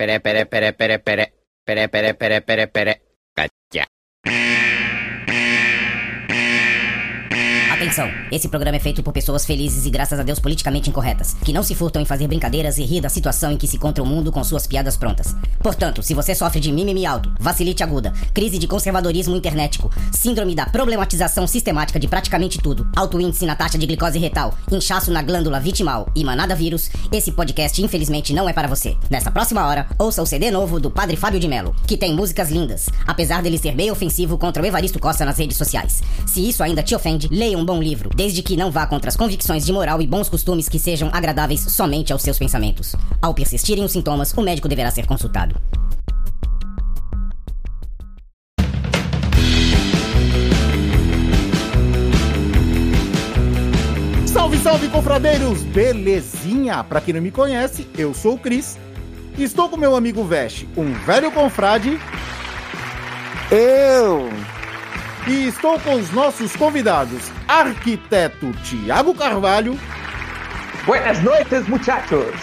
[0.00, 1.24] Pere pere pere pere pere.
[1.62, 2.92] Pere pere pere pere pere.
[3.36, 3.89] Gotcha.
[7.90, 11.52] Atenção, esse programa é feito por pessoas felizes e graças a Deus politicamente incorretas, que
[11.52, 14.06] não se furtam em fazer brincadeiras e rir da situação em que se encontra o
[14.06, 15.34] mundo com suas piadas prontas.
[15.58, 20.66] Portanto, se você sofre de mimimi alto, vacilite aguda, crise de conservadorismo internetico, síndrome da
[20.66, 25.58] problematização sistemática de praticamente tudo, alto índice na taxa de glicose retal, inchaço na glândula
[25.58, 28.96] vitimal e manada vírus, esse podcast infelizmente não é para você.
[29.10, 32.52] Nessa próxima hora, ouça o CD novo do Padre Fábio de Mello, que tem músicas
[32.52, 36.00] lindas, apesar dele ser bem ofensivo contra o Evaristo Costa nas redes sociais.
[36.24, 39.16] Se isso ainda te ofende, leia um bom livro, desde que não vá contra as
[39.16, 42.94] convicções de moral e bons costumes que sejam agradáveis somente aos seus pensamentos.
[43.20, 45.54] Ao persistirem os sintomas, o médico deverá ser consultado.
[54.26, 55.62] Salve, salve, confradeiros!
[55.64, 56.82] Belezinha?
[56.84, 58.78] Pra quem não me conhece, eu sou o Cris.
[59.36, 61.98] e Estou com meu amigo Veste, um velho confrade.
[63.50, 64.30] Eu!
[65.30, 69.78] E estou com os nossos convidados, arquiteto Tiago Carvalho
[70.84, 72.34] Buenas noites, muchachos!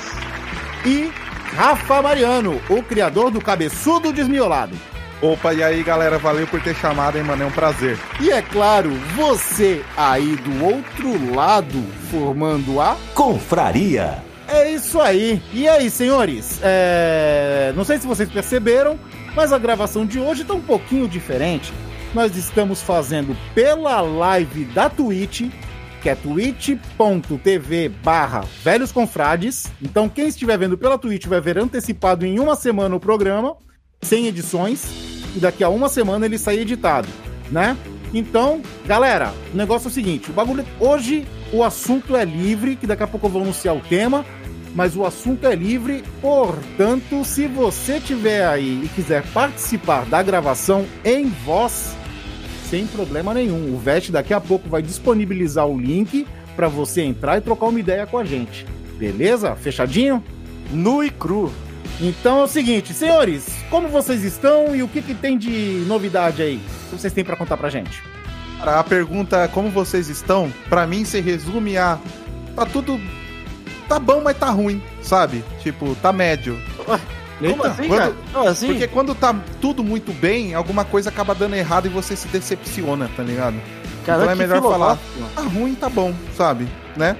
[0.85, 1.11] e
[1.53, 4.73] Rafa Mariano, o criador do Cabeçudo Desmiolado.
[5.21, 7.43] Opa, e aí galera, valeu por ter chamado, hein, mano?
[7.43, 7.99] É um prazer.
[8.21, 14.23] E é claro, você aí do outro lado, formando a Confraria!
[14.47, 15.41] É isso aí.
[15.51, 16.61] E aí, senhores?
[16.63, 18.97] É, Não sei se vocês perceberam,
[19.35, 21.73] mas a gravação de hoje tá um pouquinho diferente.
[22.13, 25.49] Nós estamos fazendo pela live da Twitch,
[26.01, 29.67] que é twitch.tv barra Velhos Confrades.
[29.81, 33.55] Então, quem estiver vendo pela Twitch vai ver antecipado em uma semana o programa,
[34.01, 34.85] sem edições,
[35.35, 37.09] e daqui a uma semana ele sai editado,
[37.51, 37.77] né?
[38.13, 40.65] Então, galera, o negócio é o seguinte: o bagulho.
[40.79, 44.25] Hoje o assunto é livre, que daqui a pouco eu vou anunciar o tema,
[44.77, 50.85] mas o assunto é livre, portanto, se você tiver aí e quiser participar da gravação
[51.03, 51.97] em voz,
[52.69, 53.73] sem problema nenhum.
[53.73, 57.79] O Vest daqui a pouco vai disponibilizar o link para você entrar e trocar uma
[57.79, 58.67] ideia com a gente.
[58.99, 59.55] Beleza?
[59.55, 60.23] Fechadinho?
[60.71, 61.51] Nu e cru.
[61.99, 66.43] Então é o seguinte, senhores, como vocês estão e o que, que tem de novidade
[66.43, 66.57] aí?
[66.57, 68.03] O que vocês têm para contar pra gente?
[68.61, 71.97] A pergunta como vocês estão, pra mim se resume a
[72.55, 72.99] tá tudo
[73.87, 75.43] tá bom, mas tá ruim, sabe?
[75.61, 76.59] Tipo, tá médio.
[77.39, 78.15] Como assim, Quando-?
[78.33, 78.67] Como assim?
[78.67, 83.09] Porque quando tá tudo muito bem, alguma coisa acaba dando errado e você se decepciona,
[83.15, 83.55] tá ligado?
[84.05, 84.97] Cara, então é melhor falar,
[85.35, 86.67] tá ruim, tá bom, sabe?
[86.95, 87.15] Né?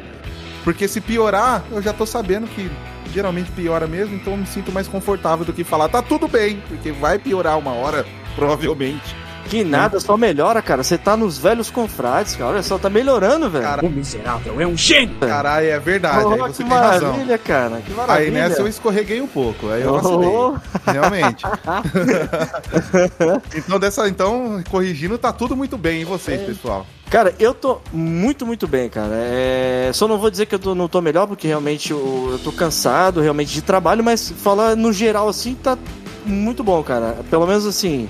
[0.64, 2.70] Porque se piorar, eu já tô sabendo que
[3.14, 6.62] geralmente piora mesmo, então eu me sinto mais confortável do que falar, tá tudo bem,
[6.68, 8.06] porque vai piorar uma hora,
[8.36, 9.16] provavelmente.
[9.50, 10.84] Que nada, só melhora, cara.
[10.84, 12.52] Você tá nos velhos confrades, cara.
[12.52, 13.64] Olha só, tá melhorando, velho.
[13.64, 15.16] Cara, O miserável é um gênio!
[15.20, 17.12] caralho, é verdade, Oh, aí você que tem razão.
[17.12, 17.82] maravilha, cara.
[17.86, 18.26] Que maravilha.
[18.28, 19.94] Aí nessa eu escorreguei um pouco, aí eu.
[19.96, 20.56] Oh.
[20.92, 21.44] Realmente.
[23.56, 26.86] então, dessa, então, corrigindo, tá tudo muito bem em vocês, pessoal.
[27.10, 29.12] Cara, eu tô muito, muito bem, cara.
[29.14, 29.92] É...
[29.94, 32.52] Só não vou dizer que eu tô- não tô melhor, porque realmente eu, eu tô
[32.52, 35.78] cansado, realmente, de trabalho, mas falar no geral, assim, tá
[36.26, 37.18] muito bom, cara.
[37.30, 38.10] Pelo menos, assim,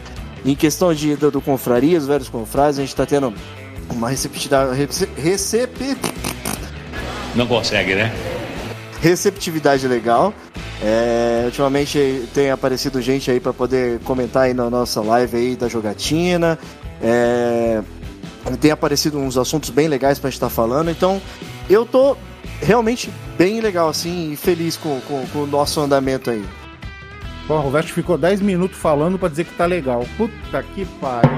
[0.52, 3.34] em questão de, do, do confraria, os velhos confrades, a gente tá tendo
[3.90, 4.76] uma receptividade...
[4.76, 5.98] Rece, recep,
[7.36, 8.14] Não consegue, né?
[9.02, 10.34] receptividade legal.
[10.82, 15.68] É, ultimamente tem aparecido gente aí pra poder comentar aí na nossa live aí da
[15.68, 16.58] jogatina.
[17.02, 17.82] É,
[18.60, 20.90] tem aparecido uns assuntos bem legais pra gente estar falando.
[20.90, 21.22] Então
[21.70, 22.16] eu tô
[22.62, 26.46] realmente bem legal assim e feliz com, com, com o nosso andamento aí.
[27.48, 30.06] Porra, o Vest ficou 10 minutos falando pra dizer que tá legal.
[30.18, 31.30] Puta que pariu.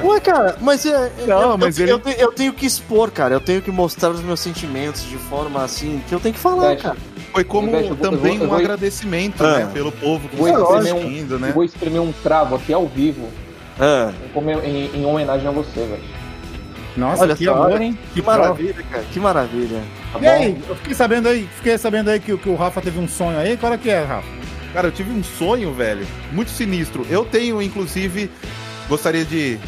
[0.00, 0.02] é.
[0.06, 1.12] Ué, cara, mas é.
[1.26, 3.34] Não, eu, mas eu, ele- eu, te- eu tenho que expor, cara.
[3.34, 6.68] Eu tenho que mostrar os meus sentimentos de forma assim que eu tenho que falar,
[6.70, 6.96] Veste, cara.
[7.32, 9.58] Foi como Eu vou- também vou- um vou- agradecimento, Ah.
[9.58, 11.48] né, pelo povo que está espremer um- assistindo, né?
[11.50, 13.28] Eu vou exprimir um cravo aqui ao vivo
[13.78, 14.10] Ah,
[14.64, 16.02] em, em- em homenagem a você, velho.
[16.96, 17.96] Nossa, Olha que só, amor, hein?
[18.14, 19.04] que maravilha, cara.
[19.12, 19.80] Que maravilha.
[20.12, 20.28] Tá E bom?
[20.30, 23.38] aí, eu fiquei sabendo aí, fiquei sabendo aí que, que o Rafa teve um sonho
[23.38, 23.56] aí.
[23.56, 24.39] Qual é que é, Rafa?
[24.72, 27.04] Cara, eu tive um sonho, velho, muito sinistro.
[27.10, 28.30] Eu tenho, inclusive,
[28.88, 29.58] gostaria de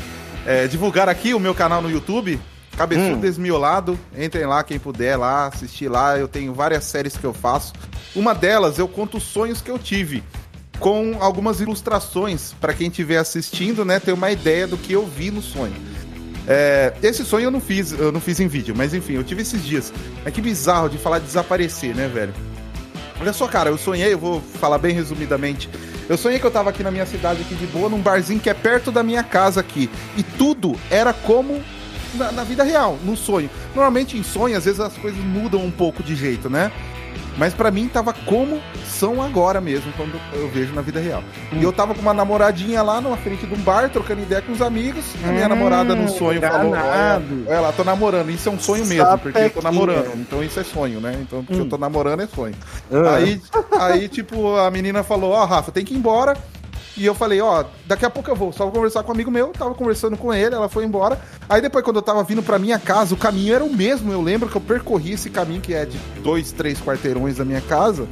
[0.46, 2.40] é, divulgar aqui o meu canal no YouTube,
[2.76, 3.20] Cabeçudo Hum.
[3.20, 3.98] Desmiolado.
[4.16, 6.16] Entrem lá, quem puder lá, assistir lá.
[6.16, 7.72] Eu tenho várias séries que eu faço.
[8.14, 10.22] Uma delas, eu conto os sonhos que eu tive.
[10.78, 15.30] Com algumas ilustrações, para quem estiver assistindo, né, ter uma ideia do que eu vi
[15.30, 15.74] no sonho.
[16.46, 19.42] É, esse sonho eu não fiz, eu não fiz em vídeo, mas enfim, eu tive
[19.42, 19.92] esses dias.
[20.24, 22.34] Mas que bizarro de falar de desaparecer, né, velho?
[23.20, 25.68] Olha só, cara, eu sonhei, eu vou falar bem resumidamente.
[26.08, 28.50] Eu sonhei que eu tava aqui na minha cidade, aqui de boa, num barzinho que
[28.50, 29.88] é perto da minha casa aqui.
[30.16, 31.62] E tudo era como
[32.14, 33.48] na, na vida real, no sonho.
[33.74, 36.72] Normalmente em sonho, às vezes as coisas mudam um pouco de jeito, né?
[37.38, 41.22] Mas pra mim tava como são agora mesmo, quando eu vejo na vida real.
[41.52, 44.52] E eu tava com uma namoradinha lá na frente de um bar, trocando ideia com
[44.52, 45.04] os amigos.
[45.24, 46.72] A minha Hum, namorada no sonho falou.
[47.48, 48.30] Olha lá, tô namorando.
[48.30, 49.86] Isso é um sonho mesmo, porque eu tô Sapequinha.
[49.86, 50.20] namorando.
[50.20, 51.16] Então isso é sonho, né?
[51.20, 52.54] Então, porque eu tô namorando é sonho.
[52.92, 53.14] Ah.
[53.16, 53.40] Aí,
[53.80, 56.36] aí, tipo, a menina falou: Ó, Rafa, tem que ir embora.
[56.96, 58.52] E eu falei, ó, daqui a pouco eu vou.
[58.52, 61.18] Só vou conversar com um amigo meu, tava conversando com ele, ela foi embora.
[61.48, 64.12] Aí depois, quando eu tava vindo pra minha casa, o caminho era o mesmo.
[64.12, 67.62] Eu lembro que eu percorri esse caminho que é de dois, três quarteirões da minha
[67.62, 68.06] casa.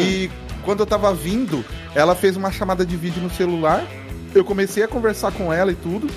[0.00, 0.30] E
[0.64, 1.64] quando eu tava vindo,
[1.94, 3.86] ela fez uma chamada de vídeo no celular.
[4.34, 6.08] Eu comecei a conversar com ela e tudo.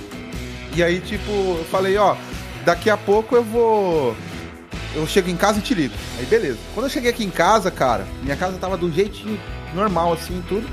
[0.74, 2.16] E aí, tipo, eu falei, ó,
[2.64, 4.16] daqui a pouco eu vou.
[4.94, 5.94] Eu chego em casa e te ligo.
[6.18, 6.58] Aí beleza.
[6.74, 9.38] Quando eu cheguei aqui em casa, cara, minha casa tava do jeitinho
[9.72, 10.66] normal, assim, tudo.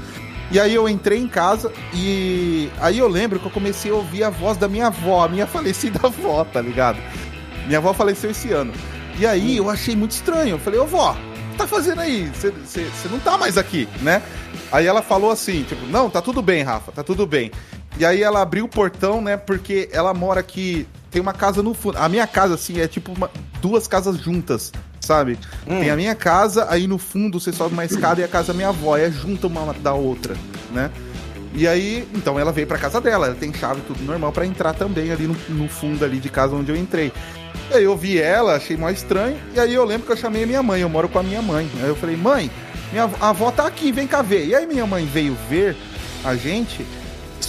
[0.50, 4.24] E aí eu entrei em casa e aí eu lembro que eu comecei a ouvir
[4.24, 6.98] a voz da minha avó, a minha falecida avó, tá ligado?
[7.66, 8.72] Minha avó faleceu esse ano.
[9.20, 10.52] E aí eu achei muito estranho.
[10.52, 12.32] Eu falei, ô vó, o que tá fazendo aí?
[12.34, 12.54] Você
[13.12, 14.22] não tá mais aqui, né?
[14.72, 17.52] Aí ela falou assim, tipo, não, tá tudo bem, Rafa, tá tudo bem.
[18.00, 19.36] E aí ela abriu o portão, né?
[19.36, 20.88] Porque ela mora aqui.
[21.10, 21.98] Tem uma casa no fundo.
[21.98, 24.72] A minha casa, assim, é tipo uma- duas casas juntas,
[25.08, 25.40] sabe?
[25.66, 28.54] Tem a minha casa, aí no fundo você sobe uma escada e a casa da
[28.54, 28.98] minha avó.
[28.98, 30.36] É junta uma da outra,
[30.72, 30.92] né?
[31.54, 33.28] E aí, então ela veio pra casa dela.
[33.28, 36.56] Ela tem chave tudo normal pra entrar também ali no, no fundo ali de casa
[36.56, 37.12] onde eu entrei.
[37.72, 39.38] E aí eu vi ela, achei mais estranho.
[39.56, 40.82] E aí eu lembro que eu chamei a minha mãe.
[40.82, 41.68] Eu moro com a minha mãe.
[41.82, 42.52] Aí eu falei, mãe,
[42.92, 44.46] minha avó tá aqui, vem cá ver.
[44.46, 45.76] E aí minha mãe veio ver
[46.24, 46.86] a gente.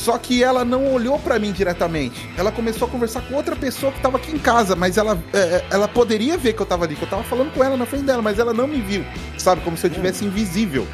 [0.08, 2.30] Só que ela não olhou pra mim diretamente.
[2.34, 5.38] Ela começou a conversar com outra pessoa que tava aqui em casa, mas ela, é,
[5.38, 7.84] é, ela poderia ver que eu tava ali, que eu tava falando com ela na
[7.84, 9.04] frente dela, mas ela não me viu,
[9.36, 9.60] sabe?
[9.60, 10.86] Como se eu tivesse invisível,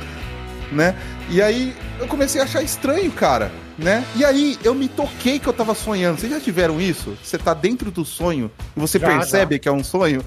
[0.72, 0.96] né?
[1.30, 4.04] E aí eu comecei a achar estranho, cara, né?
[4.16, 6.18] E aí eu me toquei que eu tava sonhando.
[6.18, 7.16] Vocês já tiveram isso?
[7.22, 10.24] Você tá dentro do sonho e você Já, percebe que é um sonho?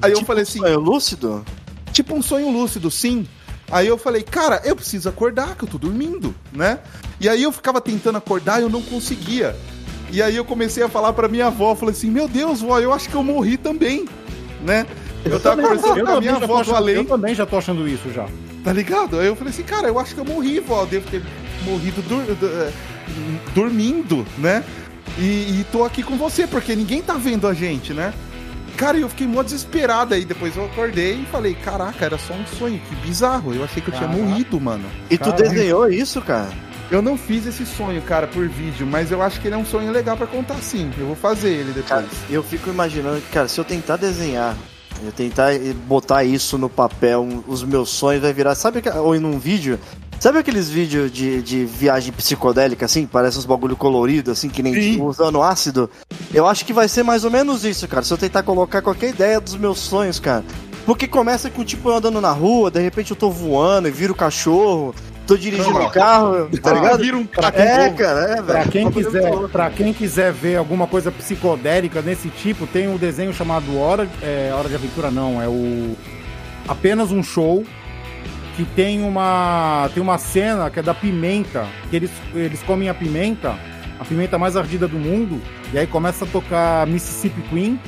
[0.00, 1.44] Aí eu falei assim, Sonho lúcido?
[1.92, 3.26] tipo um sonho lúcido, sim.
[3.70, 6.80] Aí eu falei, cara, eu preciso acordar, que eu tô dormindo, né?
[7.20, 9.54] E aí eu ficava tentando acordar e eu não conseguia.
[10.12, 12.92] E aí eu comecei a falar pra minha avó, falei assim, meu Deus, vó, eu
[12.92, 14.06] acho que eu morri também,
[14.64, 14.86] né?
[15.24, 17.56] Eu, tava conversando Eu com a minha avó do achando, além, eu também já tô
[17.58, 18.26] achando isso já.
[18.64, 19.20] tá ligado?
[19.20, 21.22] Aí eu falei assim, cara, eu acho que eu morri, vó, eu devo ter
[21.64, 22.72] morrido dur- du- eh,
[23.54, 24.64] dormindo, né?
[25.18, 25.22] E,
[25.60, 28.12] e tô aqui com você, porque ninguém tá vendo a gente, né?
[28.80, 30.24] Cara, e eu fiquei mó desesperado aí.
[30.24, 33.54] Depois eu acordei e falei: Caraca, era só um sonho, que bizarro.
[33.54, 34.24] Eu achei que eu tinha Caraca.
[34.26, 34.84] morrido, mano.
[35.10, 35.42] E tu Caralho.
[35.50, 36.48] desenhou isso, cara?
[36.90, 39.64] Eu não fiz esse sonho, cara, por vídeo, mas eu acho que ele é um
[39.66, 40.90] sonho legal pra contar sim.
[40.98, 41.88] Eu vou fazer ele depois.
[41.88, 44.56] Cara, eu fico imaginando que, cara, se eu tentar desenhar,
[45.04, 45.50] eu tentar
[45.86, 49.78] botar isso no papel, um- os meus sonhos vai virar, sabe, ou em um vídeo,
[50.20, 54.74] sabe aqueles vídeos de, de viagem psicodélica, assim, parece uns bagulho colorido, assim, que nem
[54.74, 54.92] Sim.
[54.92, 55.90] tipo, usando ácido?
[56.32, 59.08] Eu acho que vai ser mais ou menos isso, cara, se eu tentar colocar qualquer
[59.10, 60.44] ideia dos meus sonhos, cara.
[60.86, 64.14] Porque começa com, tipo, eu andando na rua, de repente eu tô voando e viro
[64.14, 64.94] cachorro,
[65.26, 66.98] tô dirigindo o carro, tá Ah, ligado?
[67.02, 67.20] vira um
[67.52, 68.44] É, cara, é, velho.
[68.44, 73.32] Pra quem, quiser, pra quem quiser ver alguma coisa psicodélica desse tipo, tem um desenho
[73.32, 75.94] chamado Hora, é, Hora de Aventura, não, é o.
[76.66, 77.64] Apenas um show.
[78.60, 79.88] Que tem uma.
[79.94, 81.66] Tem uma cena que é da pimenta.
[81.88, 83.56] Que eles, eles comem a pimenta,
[83.98, 85.40] a pimenta mais ardida do mundo.
[85.72, 87.80] E aí começa a tocar Mississippi Queen.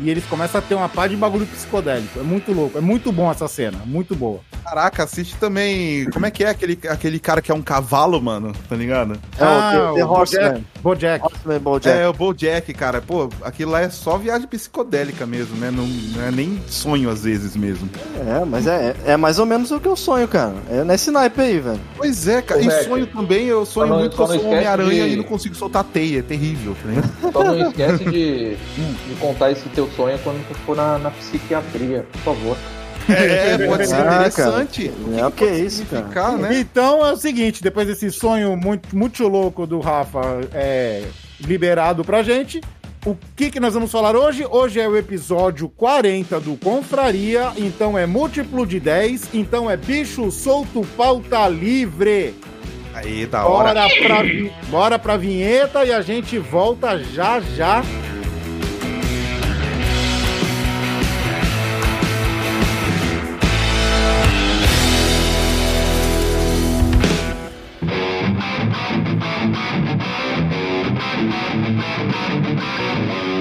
[0.00, 2.18] E eles começam a ter uma pá de bagulho psicodélico.
[2.18, 2.76] É muito louco.
[2.76, 3.78] É muito bom essa cena.
[3.86, 4.40] Muito boa.
[4.64, 6.10] Caraca, assiste também.
[6.10, 8.52] Como é que é aquele, aquele cara que é um cavalo, mano?
[8.68, 9.12] Tá ligado?
[9.38, 10.10] É o The, The Ah, Bojack.
[10.10, 10.64] Horseman.
[10.82, 11.24] Bojack.
[11.24, 11.98] Horseman Bojack.
[11.98, 13.00] É, o Bojack, cara.
[13.00, 15.70] Pô, aquilo lá é só viagem psicodélica mesmo, né?
[15.70, 17.88] Não, não é nem sonho às vezes mesmo.
[18.26, 20.54] É, mas é, é mais ou menos o que eu sonho, cara.
[20.70, 21.80] É nesse naipe aí, velho.
[21.96, 22.60] Pois é, cara.
[22.60, 25.24] Ô, E sonho também, eu sonho muito que eu sou um Homem-Aranha de- e não
[25.24, 26.20] consigo soltar teia.
[26.20, 27.10] É terrível, ligado?
[27.32, 32.06] Só não esquece de, de contar esse teu sonho quando tu for na, na psiquiatria,
[32.12, 32.56] por favor.
[33.12, 34.90] É, pode ser Ah, interessante.
[35.18, 36.36] É o que é isso, cara.
[36.36, 36.60] Né?
[36.60, 41.04] Então é o seguinte, depois desse sonho muito, muito louco do Rafa é,
[41.40, 42.60] liberado pra gente,
[43.06, 44.44] o que, que nós vamos falar hoje?
[44.48, 50.30] Hoje é o episódio 40 do Confraria, então é múltiplo de 10, então é bicho
[50.30, 52.34] solto, pauta livre.
[52.92, 53.72] Aí, da hora.
[53.72, 54.22] Bora pra,
[54.68, 57.82] bora pra vinheta e a gente volta já já.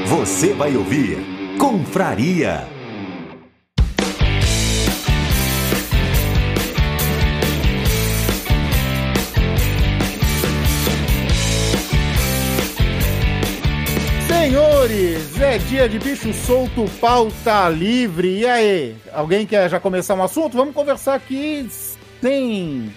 [0.05, 1.17] Você vai ouvir
[1.57, 2.65] Confraria.
[14.27, 18.39] Senhores, é dia de bicho solto, pauta livre.
[18.39, 20.55] E aí, alguém quer já começar um assunto?
[20.55, 21.67] Vamos conversar aqui
[22.21, 22.89] sem,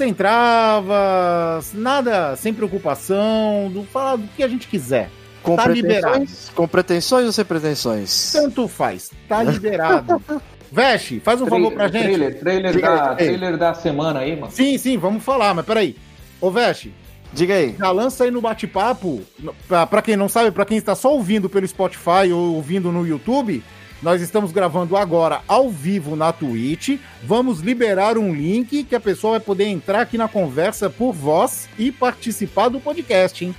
[0.00, 5.10] sem travas, nada, sem preocupação, do, falar do que a gente quiser.
[5.42, 6.24] Com Tá liberado.
[6.54, 8.32] Com pretensões ou sem pretensões?
[8.32, 10.22] Tanto faz, tá liberado.
[10.72, 12.04] Veste, faz um favor pra gente.
[12.04, 13.16] Trailer, trailer, Diga da, aí.
[13.16, 14.50] trailer da semana aí, mano.
[14.50, 15.94] Sim, sim, vamos falar, mas peraí.
[16.40, 16.94] Ô, Veste,
[17.30, 17.76] Diga aí.
[17.78, 19.20] já lança aí no bate-papo,
[19.68, 23.06] pra, pra quem não sabe, pra quem está só ouvindo pelo Spotify ou ouvindo no
[23.06, 23.62] YouTube,
[24.02, 26.98] nós estamos gravando agora ao vivo na Twitch.
[27.22, 31.68] Vamos liberar um link que a pessoa vai poder entrar aqui na conversa por voz
[31.78, 33.54] e participar do podcast, hein?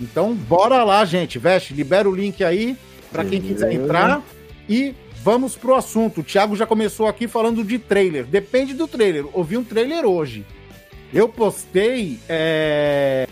[0.00, 1.38] Então, bora lá, gente.
[1.38, 2.76] Veste, libera o link aí
[3.10, 4.22] pra quem quiser entrar
[4.68, 6.20] e vamos pro assunto.
[6.20, 8.24] O Thiago já começou aqui falando de trailer.
[8.24, 9.26] Depende do trailer.
[9.32, 10.44] Ouvi um trailer hoje.
[11.12, 12.18] Eu postei.
[12.28, 13.26] é,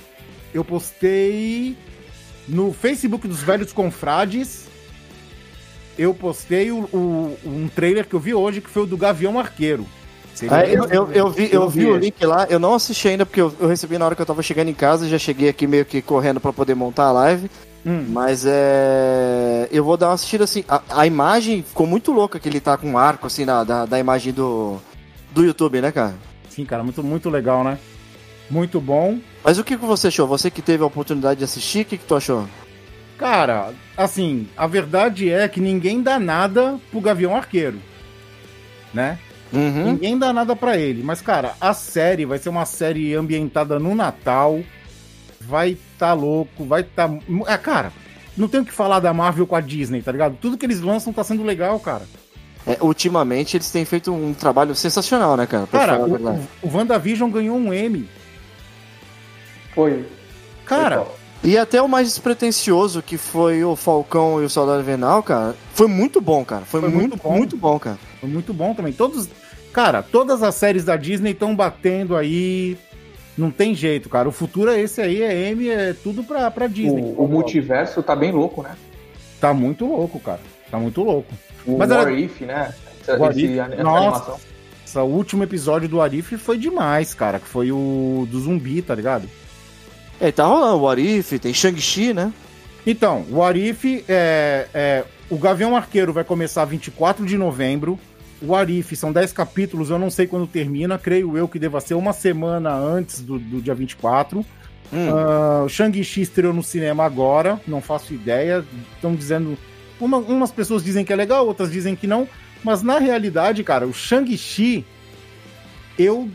[0.53, 1.77] Eu postei
[2.49, 4.68] no Facebook dos Velhos Confrades.
[5.99, 9.39] Eu postei o, o- um trailer que eu vi hoje, que foi o do Gavião
[9.39, 9.85] Arqueiro.
[10.49, 13.41] Ah, eu, eu, eu vi, eu vi o link lá, eu não assisti ainda porque
[13.41, 15.85] eu, eu recebi na hora que eu tava chegando em casa, já cheguei aqui meio
[15.85, 17.51] que correndo pra poder montar a live.
[17.85, 18.05] Hum.
[18.11, 19.69] Mas é.
[19.73, 20.65] Eu vou dar uma assistida assim.
[20.69, 23.85] A, a imagem ficou muito louca que ele tá com um arco assim na, da,
[23.87, 24.77] da imagem do,
[25.33, 26.15] do YouTube, né, cara?
[26.49, 27.79] Sim, cara, muito, muito legal, né?
[28.51, 29.19] Muito bom.
[29.45, 30.27] Mas o que, que você achou?
[30.29, 32.47] Você que teve a oportunidade de assistir, o que, que tu achou?
[33.19, 37.81] Cara, assim, a verdade é que ninguém dá nada pro Gavião Arqueiro.
[38.95, 39.19] Né?
[39.53, 39.93] Uhum.
[39.93, 41.03] Ninguém dá nada pra ele.
[41.03, 44.61] Mas, cara, a série vai ser uma série ambientada no Natal.
[45.41, 47.11] Vai tá louco, vai tá.
[47.47, 47.93] É, cara,
[48.37, 50.37] não tem o que falar da Marvel com a Disney, tá ligado?
[50.41, 52.03] Tudo que eles lançam tá sendo legal, cara.
[52.67, 55.67] É, ultimamente eles têm feito um trabalho sensacional, né, cara?
[55.67, 58.09] Pra Cara, o, o WandaVision ganhou um M.
[59.75, 60.05] Foi.
[60.67, 65.23] Cara, Foi E até o mais despretensioso, que foi o Falcão e o Soldado Invernal,
[65.23, 66.65] cara, foi muito bom, cara.
[66.65, 67.37] Foi, Foi muito, muito bom.
[67.37, 67.99] muito bom, cara.
[68.21, 68.93] foi muito bom também.
[68.93, 69.29] Todos.
[69.73, 72.77] Cara, todas as séries da Disney estão batendo aí.
[73.37, 74.29] Não tem jeito, cara.
[74.29, 77.03] O futuro é esse aí, é M, é tudo pra, pra Disney.
[77.17, 78.75] O, o multiverso tá bem louco, né?
[79.41, 80.41] Tá muito louco, cara.
[80.69, 81.33] Tá muito louco.
[81.65, 82.75] O Mas What era- If, né?
[83.01, 83.99] Essa, What esse- If, essa nossa.
[84.01, 84.41] animação.
[84.85, 87.39] Esse último episódio do Arif foi demais, cara.
[87.39, 89.29] Que foi o do zumbi, tá ligado?
[90.21, 92.33] É, tá rolando o What If, tem Shang-Chi, né?
[92.87, 95.05] Então, o Arif é, é.
[95.31, 97.99] O Gavião Arqueiro vai começar 24 de novembro.
[98.41, 100.99] O Arif são 10 capítulos, eu não sei quando termina.
[100.99, 104.41] Creio eu que deva ser uma semana antes do, do dia 24.
[104.91, 105.09] Hum.
[105.11, 108.65] Ah, o Shang-Chi estreou no cinema agora, não faço ideia.
[108.95, 109.57] Estão dizendo.
[110.01, 112.27] uma- umas pessoas dizem que é legal, outras dizem que não.
[112.65, 114.85] Mas na realidade, cara, o Shang-Chi.
[115.99, 116.29] Eu.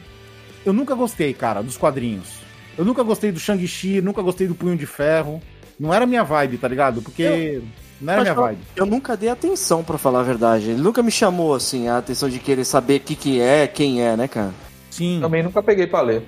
[0.66, 2.43] Eu nunca gostei, cara, dos quadrinhos.
[2.78, 5.42] Eu nunca gostei do Shang-Chi, nunca gostei do Punho de Ferro.
[5.80, 7.02] Não era minha vibe, tá ligado?
[7.02, 7.62] Porque.
[8.02, 8.60] Não era Mas minha eu- vibe.
[8.76, 10.72] Eu nunca dei atenção, pra falar a verdade.
[10.72, 14.02] Ele nunca me chamou, assim, a atenção de querer saber o que que é, quem
[14.04, 14.52] é, né, cara?
[14.90, 15.20] Sim.
[15.22, 16.24] Também nunca peguei pra ler.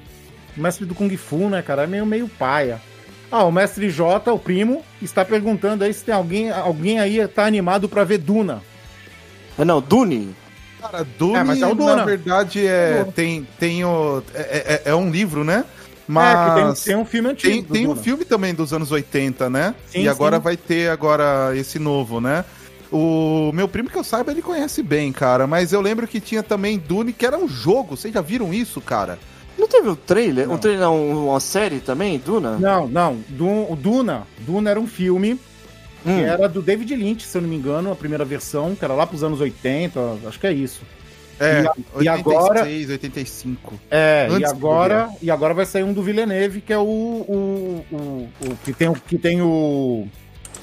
[0.56, 1.84] O mestre do Kung Fu, né, cara?
[1.84, 2.80] É meio, meio paia.
[3.32, 7.46] Ah, o mestre J, o primo, está perguntando aí se tem alguém, alguém aí tá
[7.46, 8.62] animado pra ver Duna.
[9.58, 10.34] É, não, Dune.
[10.82, 11.96] Cara, Dune, É, mas é o Duna.
[11.98, 15.66] na verdade, é, tem, tem o, é, é- é um livro, né?
[16.08, 17.54] É, Mas tem, tem um filme antigo.
[17.54, 19.74] tem, tem um filme também dos anos 80, né?
[19.90, 20.44] Sim, e agora sim.
[20.44, 22.46] vai ter agora esse novo, né?
[22.92, 25.48] O meu primo que eu saiba, ele conhece bem, cara.
[25.48, 27.98] Mas eu lembro que tinha também Dune, que era um jogo.
[27.98, 29.18] Vocês já viram isso, cara?
[29.58, 30.48] Não teve um trailer?
[30.48, 30.56] Não.
[30.56, 32.58] Um trailer, não, uma série também, Duna?
[32.60, 33.18] Não, não.
[33.30, 34.28] Du- o Duna.
[34.40, 35.40] Duna era um filme
[36.06, 36.18] Hum.
[36.20, 38.94] que era do David Lynch, se eu não me engano, a primeira versão, que era
[38.94, 40.82] lá pros anos 80, acho que é isso.
[41.40, 43.74] É, E a- e agora- 86, 85.
[43.92, 47.86] É, Antes e agora, e agora vai sair um do Villeneuve, que é o, o,
[47.92, 50.08] o, o que tem o que tem o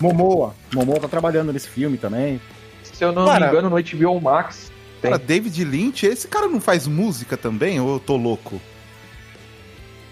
[0.00, 0.54] Momoa.
[0.74, 2.40] Momoa tá trabalhando nesse filme também.
[2.82, 5.10] Se eu não Cara- me engano, no HBO Max tem.
[5.10, 7.78] Cara, David Lynch, esse cara não faz música também?
[7.80, 8.60] Ou eu tô louco?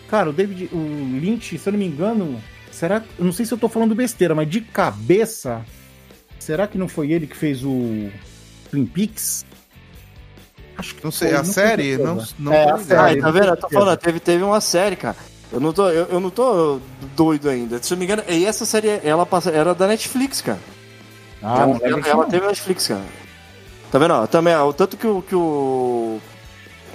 [0.09, 2.41] Cara, o David, o Lynch, se eu não me engano,
[2.71, 5.65] será, eu não sei se eu tô falando besteira, mas de cabeça,
[6.39, 8.11] será que não foi ele que fez o
[8.71, 9.47] Twin Peaks?
[10.81, 11.97] Acho que Não sei, a série?
[11.99, 13.21] Não, não É, a série.
[13.21, 13.47] Ah, tá vendo?
[13.47, 15.17] Eu tô falando, teve, teve uma série, cara.
[15.53, 16.79] Eu não tô, eu, eu não tô
[17.17, 17.83] doido ainda.
[17.83, 20.59] Se eu não me engano, e essa série, ela passa, era da Netflix, cara.
[21.43, 23.01] Ah, ela, ela, ela teve Netflix, cara.
[23.91, 24.15] Tá vendo?
[24.15, 24.27] ó?
[24.27, 25.23] Também, ó, o tanto que o.
[25.23, 26.19] Que o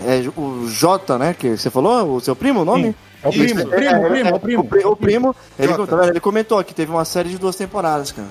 [0.06, 1.34] é, o Jota, né?
[1.38, 2.90] Que você falou, o seu primo, o nome?
[2.90, 2.96] Sim.
[3.24, 4.64] É o Isso, primo, é, o primo, o primo, o O, primo.
[4.64, 6.10] pri- o primo, ele, tá vendo?
[6.10, 8.28] ele comentou que teve uma série de duas temporadas, cara.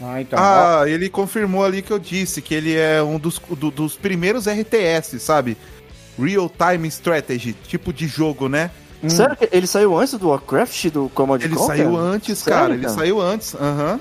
[0.00, 0.38] Ah, então.
[0.40, 4.46] Ah, ele confirmou ali que eu disse que ele é um dos, do- dos primeiros
[4.46, 5.56] RTS, sabe?
[6.18, 8.70] Real Time Strategy, tipo de jogo, né?
[9.06, 11.76] Sério que ele saiu antes do Warcraft, do Command Ele Conquer?
[11.76, 12.74] saiu antes, Sério, cara.
[12.74, 13.54] Ele saiu antes.
[13.54, 14.00] Aham.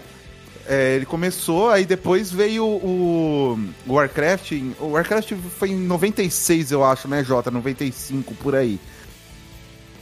[0.69, 4.51] É, ele começou, aí depois veio o, o Warcraft.
[4.79, 7.49] O Warcraft foi em 96, eu acho, né, Jota?
[7.51, 8.79] 95, por aí.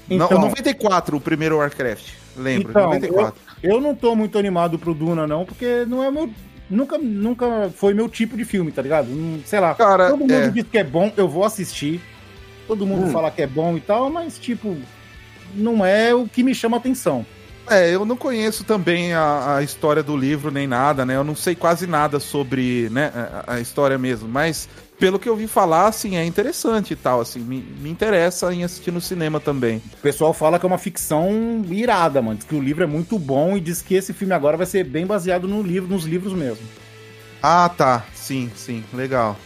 [0.10, 2.08] Então, Não, 94, o primeiro Warcraft.
[2.38, 3.36] Lembro, Então, 94.
[3.48, 6.30] eu não tô muito animado pro Duna, não, porque não é meu.
[6.70, 9.08] Nunca, nunca foi meu tipo de filme, tá ligado?
[9.08, 9.76] Não- sei lá.
[9.76, 10.50] Cara, todo mundo é.
[10.50, 12.02] diz que é bom, eu vou assistir.
[12.68, 13.12] Todo mundo Hum.
[13.12, 14.76] fala que é bom e tal, mas, tipo,
[15.54, 17.24] não é o que me chama atenção.
[17.70, 21.16] É, eu não conheço também a, a história do livro nem nada, né?
[21.16, 23.12] Eu não sei quase nada sobre né,
[23.48, 24.70] a, a história mesmo, mas
[25.00, 28.64] pelo que eu vi falar, assim, é interessante e tal, assim, me, me interessa em
[28.64, 29.82] assistir no cinema também.
[29.98, 32.38] O pessoal fala que é uma ficção irada, mano.
[32.38, 34.84] Diz que o livro é muito bom e diz que esse filme agora vai ser
[34.86, 36.64] bem baseado no livro, nos livros mesmo.
[37.42, 39.38] Ah, tá, sim, sim, legal.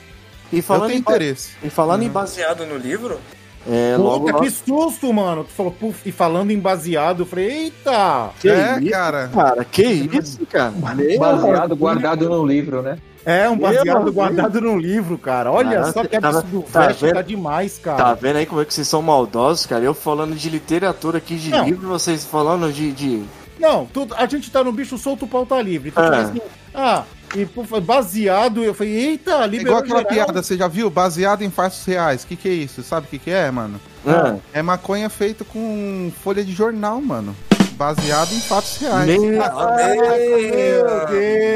[0.51, 1.51] E Eu falando, tenho em, interesse.
[1.63, 2.13] e falando em Uhum.
[2.13, 3.19] baseado no livro,
[3.67, 5.43] é, logo Puta, que susto, mano.
[5.43, 8.31] Tu falou, puf, e falando em baseado, eu falei, eita!
[8.39, 9.27] Que é, isso, cara.
[9.33, 10.71] cara, que isso, cara?
[10.95, 12.97] Meu Baseado, guardado no livro, né?
[13.25, 14.15] É, um Meu baseado Deus.
[14.15, 15.51] guardado num livro, cara.
[15.51, 16.65] Olha Caraca, só que tá- absurdo.
[16.71, 17.13] tá Veste vendo?
[17.15, 17.97] tá demais, cara.
[17.97, 19.83] Tá vendo aí como é que vocês são maldosos, cara?
[19.83, 21.65] Eu falando de literatura aqui, de Não.
[21.65, 22.91] livro, vocês falando de...
[22.91, 23.23] de...
[23.59, 25.89] Não, tudo, a gente tá no bicho solto, o pau tá livre.
[25.89, 26.17] Então, É.
[26.21, 26.41] assim,
[26.73, 27.03] ah,
[27.35, 30.13] e pô, baseado, eu falei, eita, É liberou igual aquela geral.
[30.27, 30.89] piada, você já viu?
[30.89, 32.23] Baseado em fatos reais.
[32.23, 32.81] O que, que é isso?
[32.83, 33.79] Sabe o que, que é, mano?
[34.07, 37.35] Ah, É maconha feita com folha de jornal, mano.
[37.79, 39.05] Baseado em fatos reais.
[39.07, 39.47] meu Meu Deus.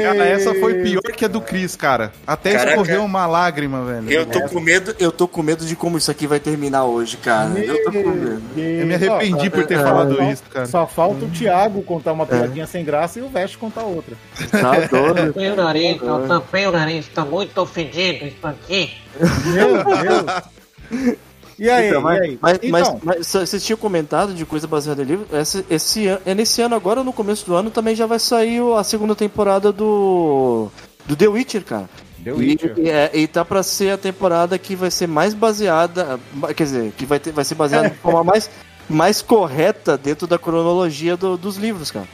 [0.04, 2.12] Cara, essa foi pior que a do Cris, cara.
[2.26, 2.70] Até Caraca.
[2.70, 4.10] escorreu uma lágrima, velho.
[4.10, 7.18] Eu tô com medo, eu tô com medo de como isso aqui vai terminar hoje,
[7.18, 7.50] cara.
[7.58, 8.42] Eu tô com medo.
[8.56, 10.64] Eu me arrependi por ter é, falado só- isso, cara.
[10.66, 14.16] Só falta o Thiago contar uma piadinha sem graça e o Veste contar outra.
[14.50, 15.26] Tá doido.
[15.26, 18.90] Tampei o nariz, eu tampei o nariz, tá muito ofendido isso aqui.
[19.20, 21.16] Meu Deus.
[21.58, 22.38] E aí, Então, mas, e aí?
[22.40, 25.26] mas, mas, então, mas vocês tinham comentado de coisa baseada em livro.
[25.32, 28.82] Esse, esse, é nesse ano agora, no começo do ano, também já vai sair a
[28.82, 30.68] segunda temporada do.
[31.06, 31.88] Do The Witcher, cara.
[32.24, 32.74] The E, Witcher.
[32.78, 36.18] e, é, e tá pra ser a temporada que vai ser mais baseada.
[36.56, 38.48] Quer dizer, que vai, ter, vai ser baseada de forma mais,
[38.88, 42.08] mais correta dentro da cronologia do- dos livros, cara.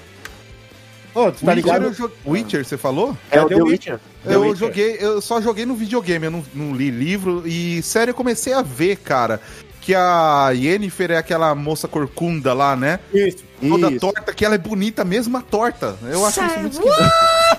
[1.14, 1.90] Ô, tu tá Witcher, ligado?
[1.94, 3.16] jo- Witcher, você falou?
[3.30, 3.94] É o The The Witcher.
[3.94, 4.00] Witcher.
[4.24, 4.56] Eu Witcher.
[4.56, 7.42] joguei, eu só joguei no videogame, eu não, não li livro.
[7.46, 9.40] E sério, eu comecei a ver, cara,
[9.80, 13.00] que a Yennefer é aquela moça corcunda lá, né?
[13.14, 13.38] Isso.
[13.66, 14.00] Toda Isso.
[14.00, 15.96] torta, que ela é bonita mesmo a torta.
[16.02, 17.10] Eu acho isso muito esquisito.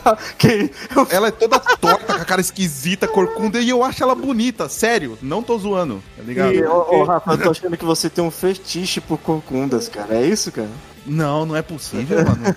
[0.37, 0.71] Que-
[1.11, 5.15] Ela é toda torta, com a cara esquisita, corcunda, e eu acho ela bonita, sério.
[5.21, 6.53] Não tô zoando, tá ligado?
[6.53, 10.15] E, ô, ô, Rafa, eu tô achando que você tem um fetiche por corcundas, cara.
[10.15, 10.69] É isso, cara?
[11.05, 12.55] Não, não é possível, mano.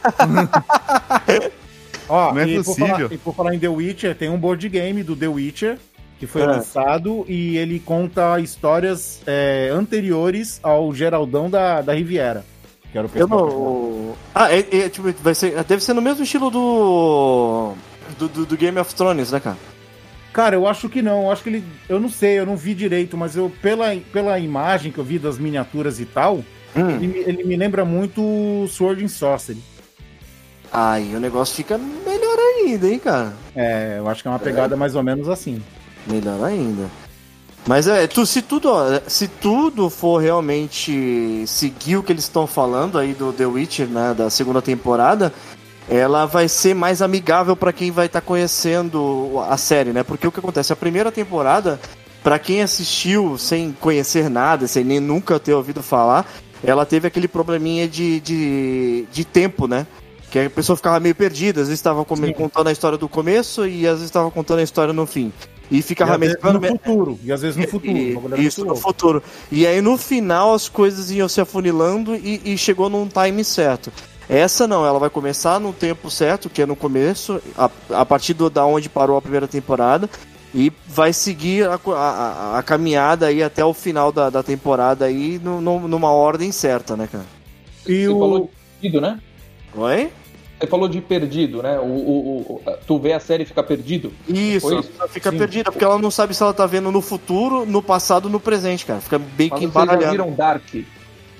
[2.09, 2.97] Ó, Não é e, por possível.
[2.97, 5.79] falar, e por falar em The Witcher, tem um board game do The Witcher
[6.19, 6.47] que foi É.
[6.47, 12.45] lançado e ele conta histórias é, anteriores ao Geraldão da, da Riviera.
[12.93, 14.15] Que era o Eu não.
[14.35, 17.73] Ah, é, é, tipo, vai ser, deve ser no mesmo estilo do.
[18.19, 19.57] Do, do- do Game of Thrones, né, cara?
[20.33, 21.25] Cara, eu acho que não.
[21.25, 21.65] Eu acho que ele.
[21.89, 25.19] Eu não sei, eu não vi direito, mas eu, pela, pela imagem que eu vi
[25.19, 26.45] das miniaturas e tal,
[26.77, 26.91] Hum.
[26.91, 29.59] ele, me- ele me lembra muito Sword and Sorcery.
[30.75, 33.33] Aí o negócio fica melhor ainda, hein, cara?
[33.55, 35.63] É, eu acho que é uma pegada mais ou menos assim.
[36.05, 36.91] Melhor ainda.
[37.65, 38.69] Mas é, tu, se tudo,
[39.07, 44.15] se tudo for realmente seguir o que eles estão falando aí do The Witcher, né,
[44.19, 45.33] da segunda temporada,
[45.89, 50.03] ela vai ser mais amigável pra quem vai estar conhecendo a série, né?
[50.03, 51.79] Porque o que acontece, a primeira temporada,
[52.21, 56.27] pra quem assistiu sem conhecer nada, sem nem nunca ter ouvido falar,
[56.65, 59.87] ela teve aquele probleminha de, de, de tempo, né?
[60.35, 63.87] Que a pessoa ficava meio perdida, às vezes estava contando a história do começo e
[63.87, 65.33] às vezes estava contando a história no fim.
[65.71, 66.59] E ficava mesclando.
[66.61, 67.19] no futuro.
[67.23, 67.97] E às vezes no futuro.
[68.37, 69.23] E- isso no futuro.
[69.53, 73.93] E aí no final as coisas iam se afunilando e, e chegou num time certo.
[74.29, 78.35] Essa não, ela vai começar no tempo certo, que é no começo, a, a partir
[78.35, 80.11] do, da onde parou a primeira temporada,
[80.53, 85.39] e vai seguir a, a, a- caminhada aí até o final da, da temporada aí
[85.41, 87.25] no- no- numa ordem certa, né, cara?
[87.87, 88.19] E Você o.
[88.19, 88.49] falou de
[88.81, 89.21] perdido, né?
[89.77, 90.11] Oi?
[90.61, 91.79] Você falou de perdido, né?
[91.79, 94.13] O, o, o- tu vê a série e fica perdido?
[94.29, 94.93] Isso, isso?
[95.09, 95.39] fica Sim.
[95.39, 98.87] perdida, porque ela não sabe se ela tá vendo no futuro, no passado, no presente,
[98.87, 99.01] cara.
[99.01, 100.11] Fica bem Mas que vocês já embaralhado.
[100.13, 100.63] viram Dark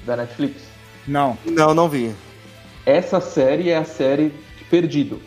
[0.05, 0.63] da Netflix?
[1.07, 1.39] Não.
[1.47, 2.13] Não, não vi.
[2.85, 5.21] Essa série é a série de Perdido.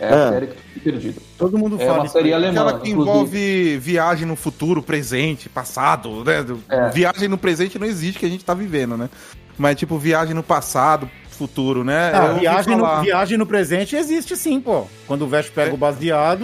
[0.00, 0.28] É a É.
[0.30, 1.20] série que tu fica perdido.
[1.36, 2.34] Todo mundo É fala uma isso série aí.
[2.34, 3.10] alemã, Aquela que inclusive.
[3.12, 6.44] envolve viagem no futuro, presente, passado, né?
[6.68, 6.88] É.
[6.90, 9.10] Viagem no presente não existe que a gente tá vivendo, né?
[9.58, 12.10] Mas tipo, viagem no passado, futuro, né?
[12.12, 14.84] Ah, viagem, no, viagem no presente existe sim, pô.
[15.06, 16.40] Quando o Vest pega o baseado.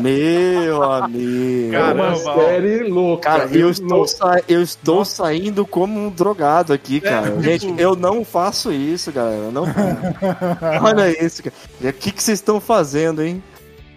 [0.00, 1.74] Meu amigo.
[1.74, 2.34] É uma Caramba, ó.
[2.46, 3.30] série louca.
[3.30, 7.30] Cara, eu estou, sa- eu estou saindo como um drogado aqui, cara.
[7.30, 9.42] tipo- Gente, eu não faço isso, galera.
[9.44, 9.64] eu Não
[10.82, 11.54] Olha isso, cara.
[11.82, 13.42] O que, que vocês estão fazendo, hein?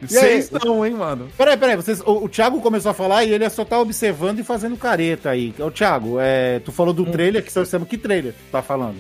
[0.02, 1.28] Vocês não, hein, mano?
[1.38, 4.44] Peraí, peraí, vocês, o, o Thiago começou a falar e ele só tá observando e
[4.44, 5.54] fazendo careta aí.
[5.60, 8.96] Ô, Thiago, é, tu falou do trailer, que você sabe que trailer tu tá falando?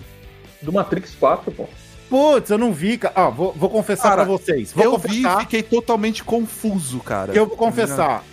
[0.62, 1.66] Do Matrix 4, pô.
[2.10, 3.14] Putz, eu não vi, cara.
[3.16, 4.72] Ó, vou, vou confessar Cara, pra vocês.
[4.74, 5.40] Vou eu vi e confessar.
[5.42, 7.32] fiquei totalmente confuso, cara.
[7.34, 8.24] Eu vou confessar.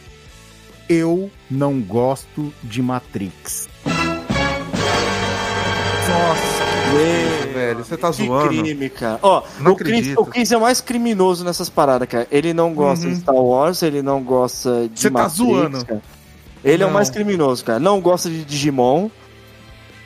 [0.88, 3.68] Eu não gosto de Matrix.
[6.08, 8.48] Nossa, Meu, velho, você tá que zoando.
[8.48, 9.18] crime, cara.
[9.22, 10.20] Ó, Não o Chris, acredito.
[10.20, 12.26] o Chris é o mais criminoso nessas paradas, cara.
[12.30, 13.12] Ele não gosta Uhum.
[13.12, 15.84] de Star Wars, ele não gosta de Você tá zoando.
[15.84, 16.00] cara.
[16.64, 16.94] Ele é o Não.
[16.94, 17.78] mais criminoso, cara.
[17.80, 19.08] Não gosta de Digimon.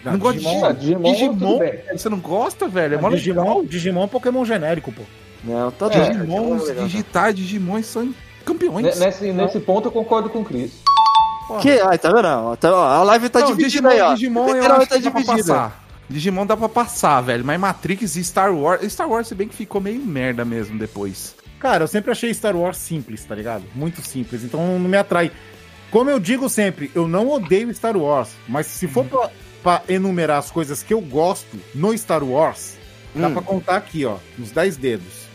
[0.04, 1.58] Não gosto de Ah, Digimon, Digimon.
[1.58, 1.72] bem.
[1.92, 2.94] Você não gosta, velho?
[2.94, 3.64] É mó Digimon, legal.
[3.64, 5.02] Digimon é um Pokémon genérico, pô.
[5.44, 5.88] Não, tá É.
[6.10, 8.98] Digimons Digimon é digitais, Digimons são campeões.
[8.98, 10.72] Ne- Nesse, nesse ponto eu concordo com o Chris.
[11.60, 11.80] Que?
[11.80, 12.56] Ai, tá vendo?
[12.56, 14.14] Tá- ó, a live tá Não, dividida Digimon, aí, ó.
[14.14, 15.36] Digimon eu acho que dá pra dividida.
[15.54, 15.84] passar.
[16.08, 17.44] Digimon dá pra passar, velho.
[17.44, 18.90] Mas Matrix e Star Wars...
[18.92, 21.34] Star Wars, se bem que ficou meio merda mesmo depois.
[21.58, 23.64] Cara, eu sempre achei Star Wars simples, tá ligado?
[23.74, 25.30] Muito simples, então não me atrai.
[25.90, 29.28] Como eu digo sempre, eu não odeio Star Wars, mas se for pra,
[29.62, 32.76] pra enumerar as coisas que eu gosto no Star Wars,
[33.14, 33.32] dá Hum.
[33.32, 35.28] pra contar aqui, ó, nos 10 dedos.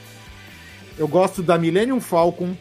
[0.98, 2.56] Eu gosto da Millennium Falcon,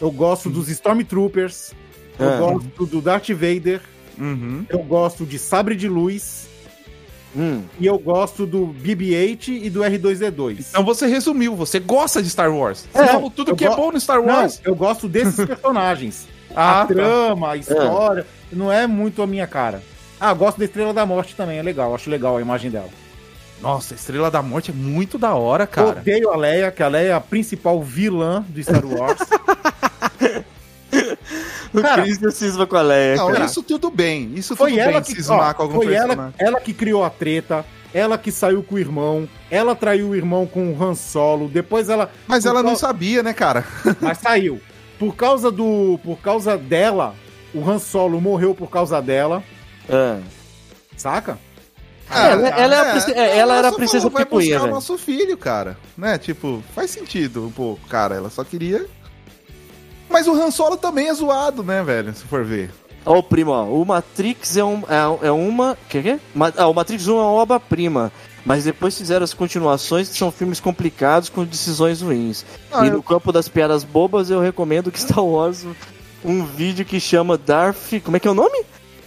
[0.00, 1.72] eu gosto dos Stormtroopers,
[2.18, 2.36] eu Ah.
[2.38, 3.80] gosto do Darth Vader,
[4.18, 4.64] Uhum.
[4.68, 6.48] eu gosto de Sabre de Luz
[7.36, 7.62] Hum.
[7.78, 10.68] e eu gosto do BB-8 e do R2D2.
[10.70, 12.86] Então você resumiu, você gosta de Star Wars.
[12.92, 14.60] Você É, falou tudo que é bom no Star Não, Wars.
[14.64, 16.26] eu gosto desses personagens.
[16.56, 16.94] Ah, a tá.
[16.94, 19.82] trama, a história, não é muito a minha cara.
[20.20, 22.88] Ah, gosto da Estrela da Morte também, é legal, acho legal a imagem dela.
[23.60, 26.00] Nossa, Estrela da Morte é muito da hora, cara.
[26.00, 29.18] Odeio a Leia, que a Leia é a principal vilã do Star Wars.
[31.72, 33.44] O Cara, Chris não cisma com a Leia, Não, cara.
[33.44, 34.32] isso tudo bem.
[34.34, 36.34] Isso foi tudo ela bem, que, cismar ó, com algum foi ela, personagem.
[36.38, 40.46] ela que criou a treta, ela que saiu com o irmão, ela traiu o irmão
[40.46, 42.10] com o Han Solo, depois ela...
[42.26, 43.64] Mas ela não sabia, né, cara?
[44.00, 44.60] Mas saiu.
[44.98, 46.00] Por causa do...
[46.02, 47.14] Por causa dela,
[47.54, 49.42] o Han Solo morreu por causa dela,
[49.90, 50.20] Ah.
[50.96, 51.38] saca?
[52.10, 54.62] ela- ela é a prince- é, ela era a princesa falou, vai picuinha, buscar o
[54.62, 54.74] velho.
[54.74, 55.76] nosso filho, cara.
[55.96, 56.16] Né?
[56.18, 58.14] Tipo, faz sentido um pouco, cara.
[58.14, 58.86] Ela só queria...
[60.08, 62.14] Mas o Han Solo também é zoado, né, velho?
[62.14, 62.70] Se for ver.
[63.04, 63.64] Ó, o primo, ó.
[63.64, 65.76] O Matrix é, um, é, é uma.
[65.88, 66.20] Quer que?
[66.34, 68.10] Ma- Ah, o Matrix 1 é uma obra-prima.
[68.44, 72.44] Mas depois fizeram as continuações que são filmes complicados com decisões ruins.
[72.72, 75.66] Ah, e eu- no campo das piadas bobas, eu recomendo que Star Wars
[76.24, 78.00] um vídeo que chama Darth.
[78.02, 78.64] Como é que é o nome?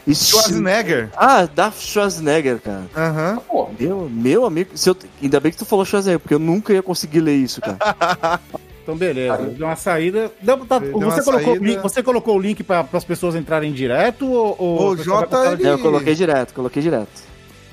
[0.08, 1.10] Schwarzenegger.
[1.16, 2.84] Ah, Darth Schwarzenegger, cara.
[2.96, 3.40] Aham.
[3.48, 6.74] Pô, Meu, meu amigo, se eu- ainda bem que tu falou Schwarzenegger, porque eu nunca
[6.74, 7.78] ia conseguir ler isso, cara.
[8.84, 9.38] Então, beleza.
[9.38, 10.32] Deu uma saída.
[10.42, 11.66] Deu- tá- Deu você, uma colocou o saída.
[11.66, 14.56] link, você colocou o link para as pessoas entrarem direto ou.
[14.58, 17.08] ou O de- ele- É, eu coloquei direto, coloquei direto.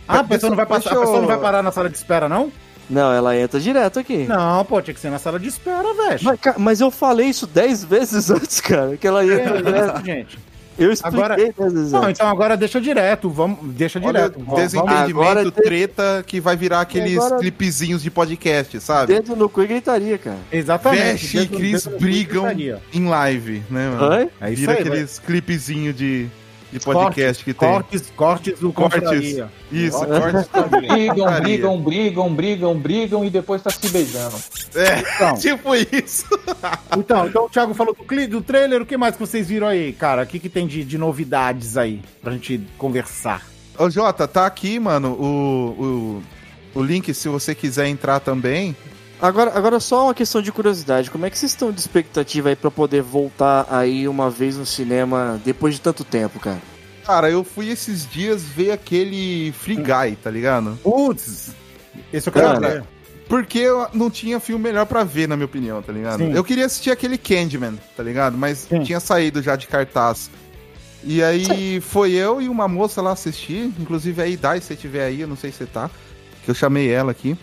[0.06, 2.28] Ah, a pessoa, não vai passar, a pessoa não vai parar na sala de espera,
[2.28, 2.52] não?
[2.90, 4.26] Não, ela entra direto aqui.
[4.28, 6.20] Não, pô, tinha que ser na sala de espera, velho.
[6.22, 9.96] Mas, mas eu falei isso 10 vezes antes, cara, que ela ia entrar É direto.
[9.96, 10.38] isso, gente.
[10.78, 13.28] Eu expliquei Agora- 10 vezes Não, então agora deixa direto.
[13.28, 14.38] Vamos, deixa Olha, direto.
[14.38, 19.14] Vamos- desentendimento, Agora treta, que vai virar aqueles Agora- clipezinhos de podcast, sabe?
[19.14, 20.38] Dedo no cu e gritaria, cara.
[20.52, 21.02] Exatamente.
[21.02, 22.46] Veste e Cris brigam
[22.92, 24.14] em live, né, mano?
[24.14, 24.28] Oi?
[24.40, 26.28] É isso Vira aí, aqueles clipezinhos de,
[26.72, 27.68] de podcast que tem.
[27.68, 29.00] Cortes, cortes do Cortes.
[29.00, 29.48] Confraria.
[29.72, 30.88] Isso, cortes também.
[30.88, 34.36] brigam, brigam, brigam, brigam, brigam e depois tá se beijando.
[34.74, 35.34] É, Então.
[35.40, 36.24] tipo isso.
[36.96, 38.82] Então, então o Thiago falou do, cli- do trailer.
[38.82, 40.22] O que mais que vocês viram aí, cara?
[40.22, 43.46] O que, que tem de, de novidades aí pra gente conversar?
[43.78, 46.22] Ô, Jota, tá aqui, mano, o,
[46.74, 48.74] o, o link, se você quiser entrar também.
[49.20, 51.10] Agora, agora só uma questão de curiosidade.
[51.10, 54.64] Como é que vocês estão de expectativa aí pra poder voltar aí uma vez no
[54.64, 56.60] cinema depois de tanto tempo, cara?
[57.04, 60.78] Cara, eu fui esses dias ver aquele Free Guy, tá ligado?
[60.82, 61.50] Putz,
[62.12, 62.84] esse eu quero Cara, ver.
[63.28, 66.18] Porque eu não tinha filme melhor pra ver, na minha opinião, tá ligado?
[66.18, 66.32] Sim.
[66.32, 68.38] Eu queria assistir aquele Candyman, tá ligado?
[68.38, 68.82] Mas Sim.
[68.82, 70.30] tinha saído já de cartaz.
[71.02, 75.04] E aí foi eu e uma moça lá assistir, inclusive aí, Dai, se você tiver
[75.04, 75.90] aí, eu não sei se você tá,
[76.44, 77.36] que eu chamei ela aqui.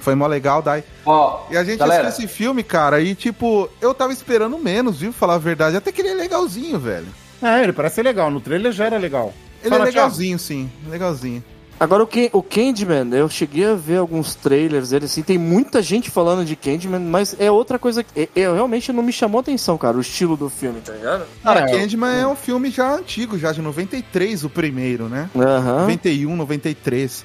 [0.00, 0.82] Foi mó legal, Dai.
[1.04, 2.08] Ó, E a gente Galera.
[2.08, 5.12] assistiu esse filme, cara, e tipo, eu tava esperando menos, viu?
[5.12, 5.76] Falar a verdade.
[5.76, 7.06] Até que ele é legalzinho, velho.
[7.42, 8.30] É, ele parece ser legal.
[8.30, 9.32] No trailer já era legal.
[9.62, 10.70] Ele Fala, é legalzinho, sim.
[10.88, 11.42] Legalzinho.
[11.78, 15.82] Agora o, Ken, o Candyman, eu cheguei a ver alguns trailers dele, assim, tem muita
[15.82, 19.76] gente falando de Candyman, mas é outra coisa que eu, realmente não me chamou atenção,
[19.76, 21.24] cara, o estilo do filme, tá ligado?
[21.42, 25.28] Cara, É, Candyman é um filme já antigo, já de 93, o primeiro, né?
[25.36, 25.80] Aham.
[25.80, 27.24] 91, 93.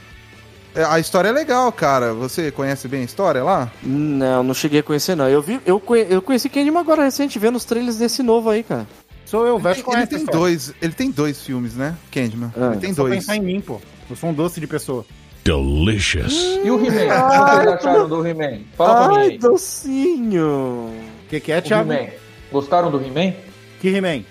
[0.75, 2.13] É, A história é legal, cara.
[2.13, 3.71] Você conhece bem a história lá?
[3.83, 5.27] Não, não cheguei a conhecer, não.
[5.27, 8.63] Eu vi, eu, conhe- eu conheci Candyman agora recente, vendo os trailers desse novo aí,
[8.63, 8.87] cara.
[9.25, 11.95] Sou eu, o Ele, ele tem dois, ele tem dois filmes, né?
[12.11, 12.51] Candyman.
[12.59, 13.15] Ah, ele tem Só dois.
[13.15, 13.79] pensar em mim, pô.
[14.09, 15.05] Eu sou um doce de pessoa.
[15.43, 16.33] Delicious.
[16.63, 17.05] E o He-Man?
[17.15, 18.59] O que vocês acharam do He-Man?
[18.75, 20.45] Fala pra mim Ai, docinho.
[21.25, 21.91] O que, que é, O Thiago?
[21.93, 22.07] He-Man.
[22.51, 23.33] Gostaram do He-Man?
[23.79, 24.23] Que He-Man?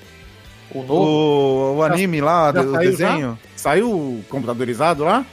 [0.72, 0.94] O novo?
[0.94, 3.38] O, o anime lá, já do saiu desenho.
[3.56, 5.24] Saiu computadorizado lá?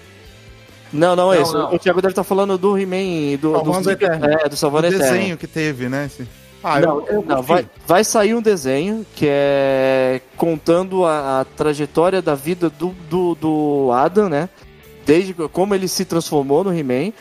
[0.93, 1.57] Não, não é Não, isso.
[1.57, 1.73] não.
[1.73, 4.25] O Thiago deve estar falando do He-Man, do, Salvando do, Eterno.
[4.25, 5.03] É, do O Salvando Eterno.
[5.05, 6.05] desenho que teve, né?
[6.05, 6.27] Esse-
[6.63, 11.45] Ah, não, eu, eu não, vai, vai sair um desenho que é contando a, a
[11.45, 14.49] trajetória da vida do, do, do Adam, né?
[15.05, 17.11] Desde como ele se transformou no He-Man.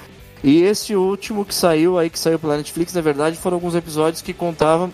[0.42, 4.22] E esse último que saiu aí, que saiu pela Netflix, na verdade, foram alguns episódios
[4.22, 4.92] que contavam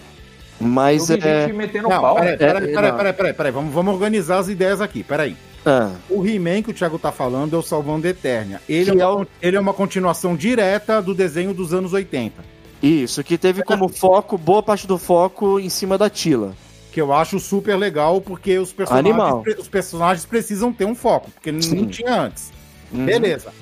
[0.61, 1.11] mais.
[1.11, 1.47] eu vi É...
[1.47, 2.15] gente metendo Não, pau.
[2.17, 2.97] peraí, peraí, É, peraí, não.
[2.99, 5.37] peraí, peraí, peraí, Vamos, vamos organizar as ideias aqui, peraí.
[5.65, 8.61] Ah, O He-Man que o Thiago tá falando é o Salvando Eternia.
[8.69, 12.43] Ele, Que é é uma, ele é uma continuação direta do desenho dos anos 80.
[12.83, 16.55] isso, que teve como foco, boa parte do foco em cima da Tila.
[16.93, 19.45] Que eu acho super legal, porque os personagens, Animal.
[19.59, 21.77] os personagens precisam ter um foco, porque Sim.
[21.83, 22.51] não tinha antes.
[22.91, 23.05] Uhum.
[23.05, 23.53] Beleza.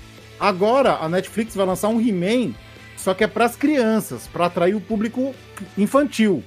[0.41, 2.55] Agora a Netflix vai lançar um He-Man,
[2.97, 5.35] só que é pras crianças, pra atrair o público
[5.77, 6.43] infantil.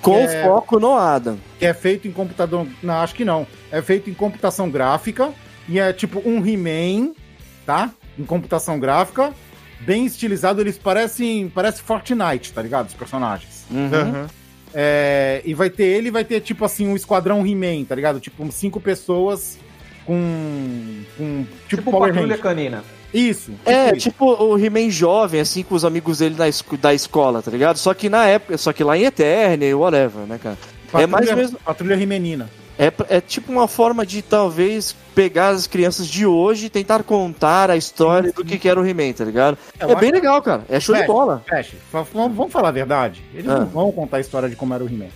[0.00, 0.42] Com É.
[0.44, 1.38] foco no Adam.
[1.58, 2.66] que é feito em computador.
[2.82, 3.46] Não, acho que não.
[3.78, 5.32] É feito em computação gráfica.
[5.68, 7.12] E é tipo um He-Man,
[7.64, 7.90] tá?
[8.18, 9.32] Em computação gráfica.
[9.80, 10.60] Bem estilizado.
[10.60, 11.48] Eles parecem.
[11.48, 12.88] Parece Fortnite, tá ligado?
[12.88, 13.64] Os personagens.
[13.70, 13.90] Uhum.
[13.92, 14.26] Aham.
[14.76, 18.18] É, e vai ter ele, vai ter tipo assim, um esquadrão He-Man, tá ligado?
[18.20, 19.56] Tipo, cinco pessoas
[20.04, 21.02] com.
[21.16, 22.38] com tipo, Tipo Power Patrulha.
[22.38, 22.84] Canina.
[23.12, 23.52] Isso.
[23.52, 24.10] tipo É, isso.
[24.10, 27.76] tipo o He-Man jovem, assim, com os amigos dele da, esco- da escola, tá ligado?
[27.78, 30.58] Só que na época, só que lá em Eternia, whatever, né, cara?
[30.94, 32.50] é mais Patrulha- mesmo- Patrulha He-Manina.
[32.76, 37.04] É, pra- é tipo uma forma de talvez pegar as crianças de hoje e tentar
[37.04, 39.56] contar a história do que, que era o He-Man, tá ligado?
[39.78, 40.64] Eu É, acho- bem legal, cara.
[40.68, 41.06] É show de É.
[41.06, 41.42] bola.
[41.48, 41.76] Feche.
[42.12, 43.22] Vamos falar a verdade.
[43.32, 43.60] Eles Ah.
[43.60, 45.06] não vão contar a história de como era o He-Man.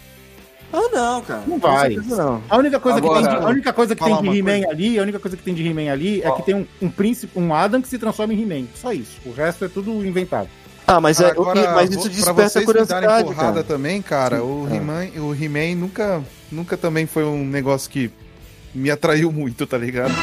[0.73, 1.43] Ah, não, cara.
[1.47, 1.97] Não vai.
[1.97, 2.43] Não.
[2.49, 4.99] A única coisa Agora- que tem de, a única coisa que tem de He-Man ali,
[4.99, 7.53] a única coisa que tem de He-Man ali é que tem um, um príncipe, um
[7.55, 8.67] Adam que se transforma em He-Man.
[8.75, 9.17] Só isso.
[9.27, 10.49] O resto é tudo inventado.
[10.87, 13.65] Ah, mas, é, Agora, mas vou- isso pra desperta vocês me darem curiosidade, porrada cara.
[13.65, 14.75] também, cara, o Ah.
[14.77, 18.11] He-Man, o He-Man nunca, nunca também foi um negócio que
[18.75, 20.15] me atraiu muito, tá ligado?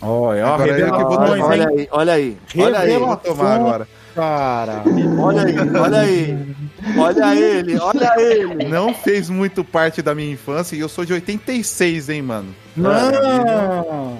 [0.00, 3.88] Olha, ó, Agora eu que vou Olha aí, olha aí, olha aí, Vou tomar agora.
[4.14, 4.82] Cara.
[5.18, 6.54] olha aí, olha aí.
[6.98, 8.64] Olha ele, olha ele.
[8.64, 12.54] Não fez muito parte da minha infância e eu sou de 86, hein, mano.
[12.76, 14.18] Não!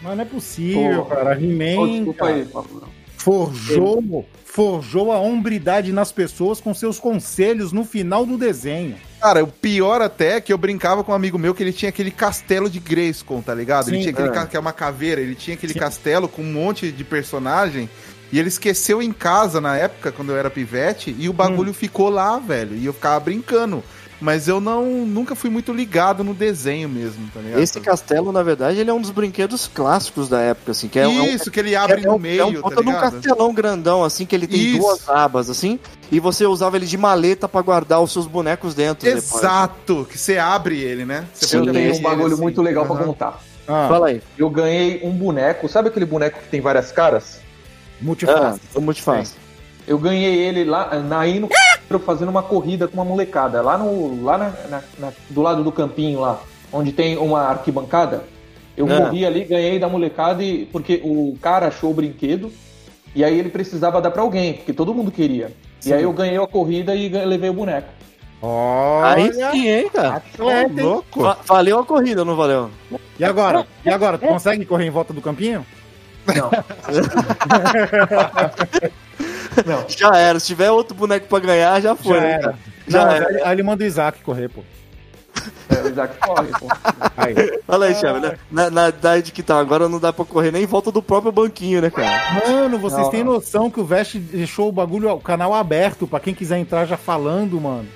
[0.00, 1.14] Mas não é possível, Pô.
[1.14, 1.34] cara.
[1.34, 2.88] He-Man desculpa cara, aí, Pablo.
[3.28, 8.96] Forjou, forjou a hombridade nas pessoas com seus conselhos no final do desenho.
[9.20, 11.90] Cara, o pior até é que eu brincava com um amigo meu que ele tinha
[11.90, 13.88] aquele castelo de Grayskull, tá ligado?
[13.88, 14.46] ele Sim, tinha aquele é.
[14.46, 15.78] que é uma caveira, ele tinha aquele Sim.
[15.78, 17.88] castelo com um monte de personagem
[18.32, 22.10] e ele esqueceu em casa na época, quando eu era pivete, e o bagulho ficou
[22.10, 23.82] lá, velho, e eu ficava brincando.
[24.20, 27.60] Mas eu não nunca fui muito ligado no desenho mesmo, tá ligado?
[27.60, 31.06] Esse castelo, na verdade, ele é um dos brinquedos clássicos da época, assim, que é,
[31.06, 32.74] um- é um Isso, que ele abre é, no um- meio, é um tá de
[32.80, 33.12] um ligado?
[33.12, 34.78] castelão grandão, assim, que ele tem Isso.
[34.80, 35.78] duas abas, assim,
[36.10, 39.04] e você usava ele de maleta pra guardar os seus bonecos dentro.
[39.04, 39.32] depois.
[39.34, 41.24] Exato, que você abre ele, né?
[41.32, 42.42] Você Sim, Eu tenho um bagulho assim.
[42.42, 43.04] muito legal pra Aham.
[43.04, 43.40] contar.
[43.68, 44.20] Ah, Fala aí.
[44.36, 47.38] Eu ganhei um boneco, sabe aquele boneco que tem várias caras?
[47.38, 48.60] Ah, multiface.
[48.74, 49.36] é muito fácil.
[49.86, 51.48] Eu ganhei ele lá na aí no
[51.98, 55.72] fazendo uma corrida com uma molecada, lá no lá na, na- na- do lado do
[55.72, 56.40] campinho lá,
[56.72, 58.24] onde tem uma arquibancada.
[58.76, 59.00] Eu Ah.
[59.00, 62.52] morri ali, ganhei da molecada e porque o cara achou o brinquedo
[63.14, 65.52] e aí ele precisava dar pra alguém, porque todo mundo queria.
[65.80, 65.90] Sim.
[65.90, 67.88] E aí eu ganhei a corrida e levei o boneco.
[68.40, 70.14] Aí Olha, sim, hein, cara.
[70.16, 70.86] atleta, hein?
[70.86, 71.22] Louco.
[71.22, 72.70] Va- valeu a corrida, não valeu?
[73.18, 73.66] E agora?
[73.84, 74.16] E agora?
[74.16, 75.66] Tu consegue correr em volta do campinho?
[76.24, 76.48] Não.
[79.66, 79.84] Não.
[79.88, 80.40] Já era.
[80.40, 82.16] Se tiver outro boneco pra ganhar, já foi.
[82.16, 82.58] Já né, era.
[82.86, 83.48] Já Já era.
[83.48, 84.62] Aí ele manda o Isaac correr, pô.
[85.68, 86.66] É, o Isaac corre, pô.
[87.16, 87.34] Aí.
[87.68, 88.36] Olha aí, Chave, né?
[88.50, 91.30] Na, na idade que tá agora, não dá pra correr nem em volta do próprio
[91.30, 92.40] banquinho, né, cara?
[92.46, 93.34] Mano, vocês Não, têm não.
[93.34, 96.96] noção que o Vest deixou o bagulho, o canal aberto pra quem quiser entrar já
[96.96, 97.86] falando, mano.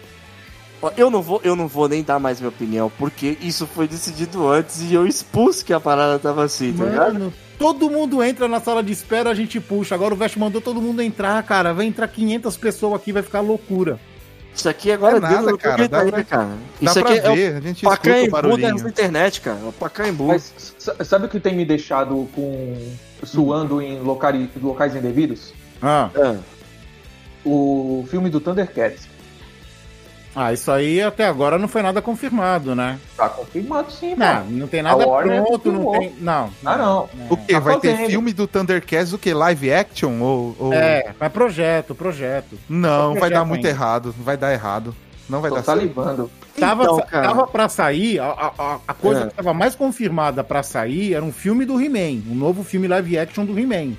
[0.97, 4.49] Eu não, vou, eu não vou nem dar mais minha opinião, porque isso foi decidido
[4.49, 7.33] antes e eu expus que a parada tava assim, tá ligado?
[7.63, 9.95] Todo mundo entra na sala de espera, a gente puxa.
[9.95, 11.73] Agora o Vest mandou todo mundo entrar, cara.
[11.73, 14.01] Vai entrar 500 pessoas aqui, vai ficar loucura.
[14.55, 16.49] Isso aqui agora É nada, cara, dá aí, pra- cara.
[16.81, 18.89] Dá Isso pra aqui é ver, a o gente escuta o Pacaembu barulhinho.
[18.89, 19.59] internet, cara.
[19.65, 20.25] É o Pacaembu.
[20.27, 22.77] Mas sa- sabe o que tem me deixado com
[23.23, 25.55] suando em locais, locais indevidos?
[25.81, 26.35] Ah, Ah,
[27.45, 29.09] O filme do Thundercats.
[30.35, 32.99] Ah, isso aí até agora não foi nada confirmado, né?
[33.17, 34.51] Tá confirmado sim, Não, pô.
[34.51, 36.15] não tem nada pronto, não tem.
[36.21, 36.51] Não.
[36.65, 37.09] Ah, não.
[37.31, 37.53] O quê?
[37.55, 38.07] Tá Vai ter fazendo.
[38.11, 39.35] filme do Thundercats, o quê?
[39.35, 40.21] Live action?
[40.21, 42.59] Ou, ou- É, mas projeto, projeto.
[42.69, 43.69] Não, Só vai dar projeto muito ainda.
[43.79, 44.15] errado.
[44.19, 44.95] Vai dar errado.
[45.29, 45.79] Não vai Tô dar certo.
[45.79, 46.31] salivando.
[46.59, 47.29] Tava, Então, cara.
[47.29, 49.27] tava pra sair, a, a- a- a coisa É.
[49.29, 53.19] que tava mais confirmada pra sair era um filme do He-Man, um novo filme live
[53.19, 53.93] action do He-Man.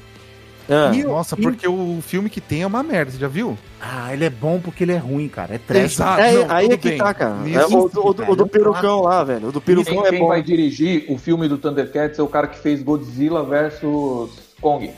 [0.70, 0.92] Ah.
[0.94, 3.58] E Nossa, e- porque o filme que tem é uma merda, você já viu?
[3.82, 5.56] Ah, ele é bom porque ele é ruim, cara.
[5.56, 5.94] É trash.
[5.94, 6.22] Exato.
[6.22, 6.98] É, não, aí é que bem.
[6.98, 7.48] tá, cara.
[7.48, 9.48] Isso, É, o, do- o cara, o do perucão lá, velho.
[9.50, 10.28] O do perucão Quem, é quem bom.
[10.30, 14.90] vai dirigir o filme do Thundercats é o cara que fez Godzilla versus Kong.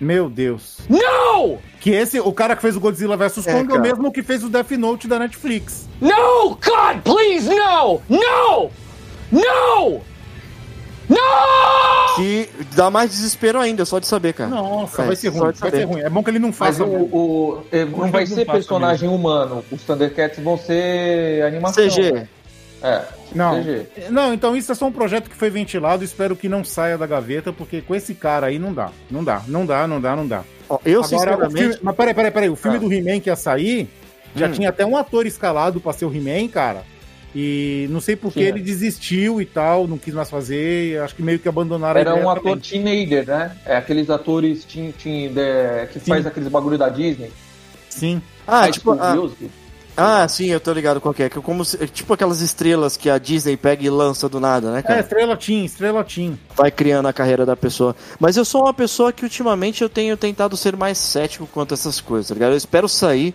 [0.00, 0.78] Meu Deus.
[0.88, 1.58] No!
[1.78, 3.82] Que esse, o cara que fez o Godzilla vs É, Kong é o cara.
[3.82, 5.88] mesmo que fez o Death Note da Netflix.
[6.00, 6.50] No!
[6.56, 8.00] God, please, no!
[8.08, 8.70] No!
[9.30, 10.00] No!
[11.12, 12.16] No!
[12.16, 14.50] Que dá mais desespero ainda, só de saber, cara.
[14.50, 15.76] Nossa, É, vai ser ruim, vai saber.
[15.78, 16.00] ser ruim.
[16.02, 16.84] É bom que ele não Mas faça.
[16.84, 19.64] o, o- eh, não vai não ser faça personagem humano.
[19.72, 21.82] Os Thundercats vão ser animação.
[21.88, 22.26] CG.
[22.82, 23.02] É,
[23.34, 23.54] Não.
[23.62, 23.86] CG.
[24.10, 26.04] Não, então isso é só um projeto que foi ventilado.
[26.04, 28.90] Espero que não saia da gaveta, porque com esse cara aí não dá.
[29.10, 30.42] Não dá, não dá, não dá, não dá.
[30.68, 31.58] Ó, eu, Agora, o sinceramente.
[31.58, 32.48] filme, mas peraí, peraí, peraí.
[32.50, 32.80] O filme Ah.
[32.80, 33.88] do He-Man que ia sair,
[34.36, 34.52] já Hum.
[34.52, 36.82] tinha até um ator escalado pra ser o He-Man, cara.
[37.34, 38.48] E não sei por que Tinha.
[38.50, 41.00] ele desistiu e tal, não quis mais fazer.
[41.00, 42.58] Acho que meio que abandonaram Era a ideia um ator também.
[42.58, 43.56] teenager, né?
[43.64, 46.06] É aqueles atores teen, teen, de- que Sim.
[46.10, 47.30] faz aqueles bagulho da Disney.
[47.88, 48.20] Sim.
[48.46, 48.92] Ah, High tipo.
[48.92, 49.14] Ah,
[49.96, 51.28] ah, sim, eu tô ligado qual que é.
[51.30, 54.40] que é como se- é tipo aquelas estrelas que a Disney pega e lança do
[54.40, 55.00] nada, né, É, cara?
[55.00, 56.38] Estrela Team, Estrela Team.
[56.56, 57.94] Vai criando a carreira da pessoa.
[58.18, 61.76] Mas eu sou uma pessoa que ultimamente eu tenho tentado ser mais cético quanto a
[61.76, 62.52] essas coisas, tá ligado?
[62.52, 63.34] Eu espero sair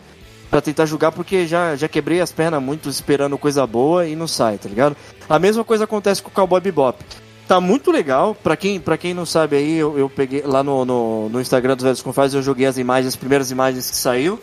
[0.49, 4.27] pra tentar julgar, porque já, já quebrei as pernas muito esperando coisa boa e não
[4.27, 4.95] sai, tá ligado?
[5.29, 7.03] A mesma coisa acontece com o Cowboy Bebop.
[7.47, 10.83] Tá muito legal, pra quem, pra quem não sabe aí, eu, eu peguei lá no,
[10.83, 14.39] no, no Instagram dos Velhos Confrades, eu joguei as imagens, as primeiras imagens que saiu.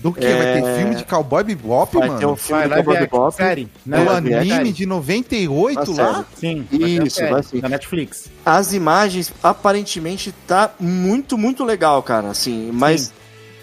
[0.00, 0.20] Do que?
[0.20, 0.78] Vai ter É.
[0.78, 2.20] filme de Cowboy Bebop, Vai mano?
[2.20, 3.34] ter um filme Vai, live Cowboy Bebop.
[3.34, 3.62] série.
[3.62, 4.00] É né?
[4.00, 4.72] o Live anime action.
[4.72, 6.24] de 98 Tá lá?
[6.36, 7.58] Sim, vai Isso, série vai sim.
[7.60, 8.30] Da Netflix.
[8.46, 13.12] As imagens, aparentemente, tá muito, muito legal, cara, assim, mas Sim.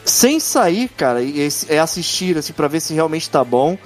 [0.06, 3.78] Sem sair, cara, e é assistir, assim, pra ver se realmente tá bom,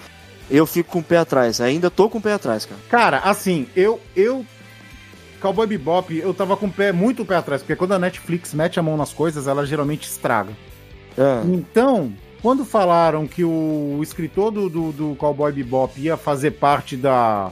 [0.51, 2.81] eu fico com o pé atrás, ainda tô com o pé atrás, cara.
[2.89, 3.99] Cara, assim, eu.
[4.15, 4.45] eu
[5.41, 8.53] Cowboy Bebop, eu tava com o pé muito o pé atrás, porque quando a Netflix
[8.53, 10.51] mete a mão nas coisas, ela geralmente estraga.
[11.17, 16.97] Ah, Então, quando falaram que o escritor do, do, do Cowboy Bebop ia fazer parte
[16.97, 17.51] da,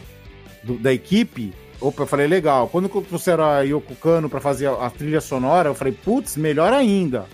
[0.61, 2.67] do- da equipe, opa, eu falei, legal.
[2.67, 6.73] Quando trouxeram a Yoko Kano pra fazer a, a trilha sonora, eu falei, putz, melhor
[6.73, 7.25] ainda.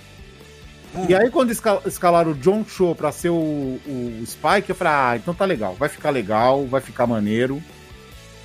[1.09, 4.93] E aí, quando esca- escalaram o John Cho pra ser o, o Spike, eu falei,
[4.93, 7.61] ah, então tá legal, vai ficar legal, vai ficar maneiro,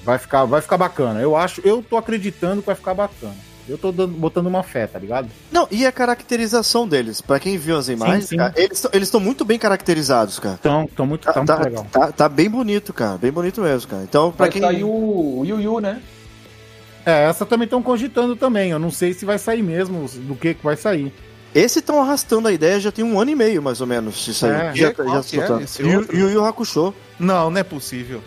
[0.04, 1.20] vai ficar, vai ficar bacana.
[1.20, 3.34] Eu acho, eu tô acreditando que vai ficar bacana.
[3.68, 5.28] Eu tô dando- botando uma fé, tá ligado?
[5.52, 8.38] Não, e a caracterização deles, pra quem viu as imagens, sim.
[8.38, 10.56] cara, eles tão- eles estão muito bem caracterizados, cara.
[10.58, 11.86] Então, tão muito, tá, Tá, muito tá, legal.
[11.92, 14.02] tá- tá bem bonito, cara, bem bonito mesmo, cara.
[14.04, 14.62] Então, pra Vai quem...
[14.62, 16.00] sair o Yu Yu, né?
[17.04, 18.70] É, essa também estão cogitando também.
[18.70, 21.12] Eu não sei se vai sair mesmo, do que que vai sair.
[21.54, 24.44] Esse estão arrastando a ideia já tem um ano e meio, mais ou menos, isso
[24.46, 24.52] aí.
[24.52, 24.74] É.
[24.74, 25.60] Já, E qual já é soltaram.
[25.60, 26.16] esse Yu outro?
[26.16, 26.94] Yu Yu Hakusho.
[27.18, 28.22] Não, não é possível.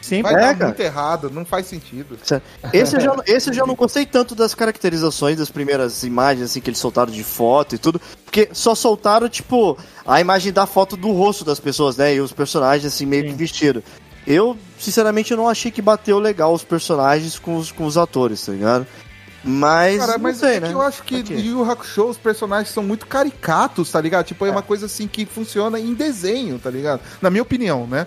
[0.00, 0.66] Sim, Vai É, dar cara.
[0.66, 2.18] muito errado, não faz sentido.
[2.72, 6.60] Esse eu, já, esse eu já não gostei tanto das caracterizações das primeiras imagens assim
[6.60, 10.96] que eles soltaram de foto e tudo, porque só soltaram tipo a imagem da foto
[10.96, 13.28] do rosto das pessoas, né, e os personagens assim meio Sim.
[13.30, 13.82] que vestidos.
[14.26, 18.52] Eu, sinceramente, não achei que bateu legal os personagens com os, com os atores, tá
[18.52, 18.86] ligado?
[19.44, 20.68] Mas, Cara, mas sei, é né?
[20.68, 21.34] que eu acho que Aqui.
[21.34, 24.26] Yu Hakusho, os personagens são muito caricatos, tá ligado?
[24.26, 27.00] Tipo, é uma coisa assim que funciona em desenho, tá ligado?
[27.22, 28.06] Na minha opinião, né?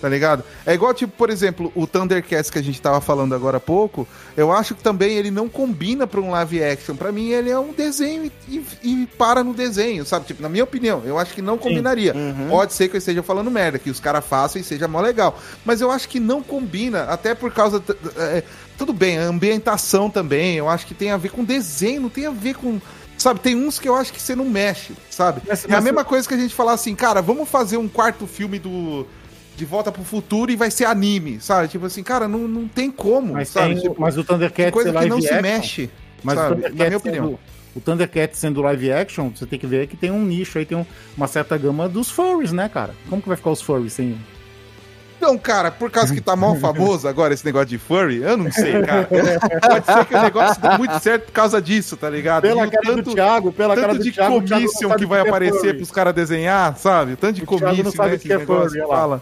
[0.00, 0.44] Tá ligado?
[0.64, 4.06] É igual, tipo, por exemplo, o Thundercats que a gente tava falando agora há pouco,
[4.36, 6.94] eu acho que também ele não combina pra um live action.
[6.94, 8.64] Pra mim, ele é um desenho e, e-
[9.02, 10.26] e para no desenho, sabe?
[10.26, 12.14] Tipo, na minha opinião, eu acho que não combinaria.
[12.14, 12.48] Uhum.
[12.48, 15.36] Pode ser que eu esteja falando merda, que os caras façam e seja mó legal.
[15.64, 17.82] Mas eu acho que não combina, até por causa.
[18.16, 18.44] é,
[18.76, 22.26] tudo bem, a ambientação também, eu acho que tem a ver com desenho, não tem
[22.26, 22.80] a ver com.
[23.16, 25.42] Sabe, tem uns que eu acho que você não mexe, sabe?
[25.48, 27.88] Mas- é a mas- mesma coisa que a gente falar assim, cara, vamos fazer um
[27.88, 29.04] quarto filme do.
[29.58, 31.66] De Volta pro Futuro e vai ser anime, sabe?
[31.68, 33.74] Tipo assim, cara, não, não tem como, Mas, sabe?
[33.74, 35.42] tem- Tipo, mas o Thundercats coisa é que não se action.
[35.42, 35.90] mexe,
[36.22, 36.62] Mas sabe?
[36.62, 37.24] Na minha opinião.
[37.26, 37.38] sendo,
[37.74, 40.78] o Thundercats sendo live action, você tem que ver que tem um nicho aí, tem
[40.78, 42.94] um- uma certa gama dos furries, né, cara?
[43.10, 44.16] Como que vai ficar os furries sem.
[45.16, 48.52] Então, cara, por causa que tá mal famoso agora esse negócio de furry, eu não
[48.52, 49.08] sei, cara.
[49.60, 52.42] Pode ser que o negócio dê muito certo por causa disso, tá ligado?
[52.42, 55.18] Pela E o cara do Thiago, pela tanto cara do de Thiago, commission que vai
[55.18, 55.74] é aparecer furry.
[55.74, 57.16] pros caras desenhar, sabe?
[57.16, 59.20] Tanto de O Thiago não commission, sabe né, que é furry, que olha lá.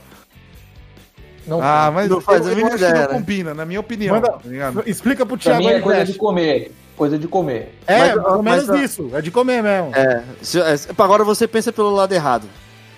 [1.47, 3.07] Não, Ah, mas Não faz eu, acho que ideia, não né?
[3.09, 4.83] combina, na minha opinião, Manda- tá?
[4.87, 6.73] Explica pro Thiago mim é coisa de comer.
[6.97, 7.75] Coisa de comer.
[7.87, 9.11] É, Mas, pelo mas, menos ó, isso.
[9.15, 9.91] É de comer mesmo.
[9.95, 12.49] É, se- é, agora você pensa pelo lado errado.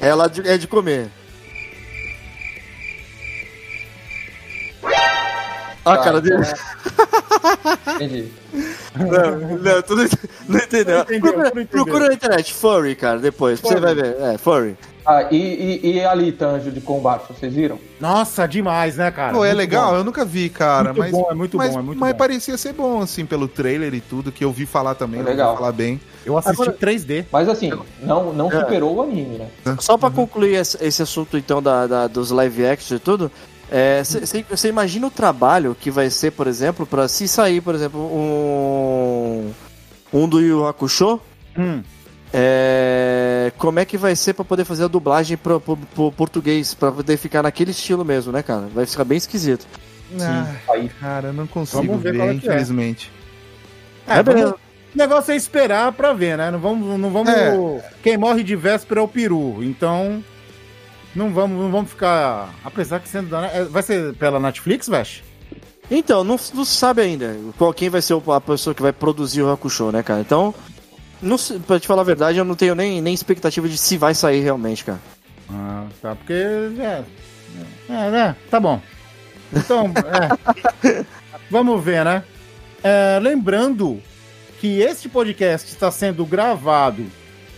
[0.01, 1.09] É, lá de, é de comer.
[5.89, 6.45] Ah, Tá, cara dele.
[7.95, 8.29] Entendi.
[8.97, 10.09] Não, não, tu não,
[10.49, 10.97] não entendeu.
[10.97, 11.67] Não entendeu, procura, não entendeu.
[11.85, 13.61] procura na internet, furry, cara, depois.
[13.61, 13.81] Você Furry.
[13.81, 14.17] vai ver.
[14.21, 14.77] É, furry.
[15.07, 17.79] Ah, e, e, e ali, Tanjo de combate, vocês viram?
[17.99, 19.33] Nossa, demais, né, cara?
[19.33, 19.91] Pô, é Muito legal?
[19.93, 19.97] bom.
[19.97, 20.93] Eu nunca vi, cara.
[20.93, 22.19] Muito mas, bom, é muito mas, bom, é muito mas bom.
[22.19, 25.21] parecia ser bom, assim, pelo trailer e tudo, que eu vi falar também.
[25.21, 25.57] É legal.
[25.57, 25.99] falar bem.
[26.27, 27.25] Eu assisti Agora- 3D.
[27.33, 27.73] Mas assim,
[28.03, 28.61] não, não É.
[28.61, 29.49] superou o anime, né?
[29.79, 33.33] Só pra concluir esse, esse assunto, então, da, da- dos live action e tudo,
[34.49, 39.51] você imagina o trabalho que vai ser, por exemplo, pra se sair, por exemplo, um.
[40.13, 41.21] Um do Yu Hakusho,
[41.59, 41.83] Hum.
[42.33, 46.73] é, como é que vai ser pra poder fazer a dublagem pro, pro- pro português,
[46.73, 48.69] pra poder ficar naquele estilo mesmo, né, cara?
[48.75, 49.67] Vai ficar bem esquisito.
[50.19, 50.89] Ah, Aí.
[51.01, 52.33] cara, eu não consigo Vamos ver ver, é é.
[52.33, 53.13] infelizmente.
[54.07, 54.47] É, beleza.
[54.47, 54.61] vamos-
[54.95, 56.51] o negócio é esperar pra ver, né?
[56.51, 56.99] Não vamos.
[56.99, 57.91] Não vamos É.
[58.03, 59.63] Quem morre de véspera é o peru.
[59.63, 60.25] Então.
[61.19, 62.55] Não vamos, não vamos ficar.
[62.65, 63.29] Apesar que sendo.
[63.31, 65.25] da- é, Vai ser pela Netflix, Vesh?
[65.91, 69.43] Então, não, não se sabe ainda qual, quem vai ser a pessoa que vai produzir
[69.43, 70.21] o Hakusho, né, cara?
[70.21, 70.55] Então,
[71.21, 74.15] não, pra te falar a verdade, eu não tenho nem, nem expectativa de se vai
[74.15, 75.01] sair realmente, cara.
[75.51, 76.15] Ah, tá.
[76.15, 76.33] Porque.
[76.35, 77.03] É,
[77.89, 78.37] é, né?
[78.51, 78.81] Tá bom.
[79.53, 79.87] Então,
[80.85, 81.05] é.
[81.51, 82.23] Vamos ver, né?
[82.85, 84.01] É, lembrando
[84.61, 87.05] que este podcast está sendo gravado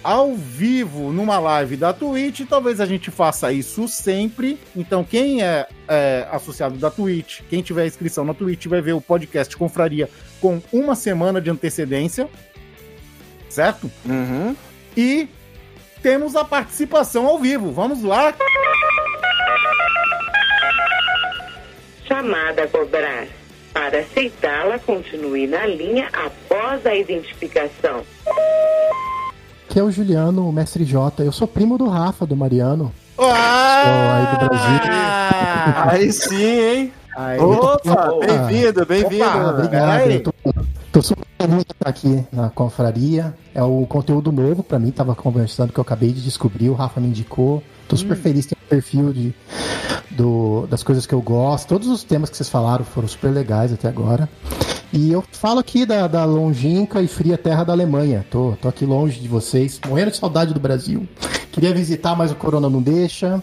[0.02, 2.42] ao vivo numa live da Twitch.
[2.48, 4.58] Talvez a gente faça isso sempre.
[4.74, 9.00] Então, quem é, é, associado da Twitch, quem tiver inscrição na Twitch, vai ver o
[9.00, 10.08] podcast Confraria
[10.40, 12.28] com uma semana de antecedência.
[13.48, 13.90] Certo?
[14.04, 14.54] Uhum.
[14.96, 15.28] E
[16.02, 17.72] temos a participação ao vivo.
[17.72, 18.34] Vamos lá.
[22.06, 23.26] Chamada a cobrar.
[23.72, 28.04] Para aceitá-la, continue na linha após a identificação.
[29.70, 31.22] Que é o Juliano, o mestre J.
[31.22, 32.92] Eu sou primo do Rafa, do Mariano.
[33.16, 34.16] Ah!
[34.16, 34.80] aí do Brasil.
[35.86, 36.92] Aí sim, hein?
[37.16, 37.38] Aí.
[37.38, 39.48] Opa, bem-vindo, bem-vindo.
[39.48, 40.10] Obrigado.
[40.10, 40.32] Eu tô,
[40.90, 43.32] tô super feliz de estar aqui na confraria.
[43.54, 44.90] É o conteúdo novo pra mim.
[44.90, 46.68] Tava conversando que eu acabei de descobrir.
[46.68, 47.62] O Rafa me indicou.
[47.90, 48.46] Tô super feliz.
[48.46, 49.34] Tem um perfil de,
[50.10, 51.68] do, das coisas que eu gosto.
[51.68, 54.28] Todos os temas que vocês falaram foram super legais até agora.
[54.92, 58.24] E eu falo aqui da, da longínqua e fria terra da Alemanha.
[58.30, 61.06] Tô, tô aqui longe de vocês, morrendo de saudade do Brasil.
[61.52, 63.42] Queria visitar, mas o corona não deixa.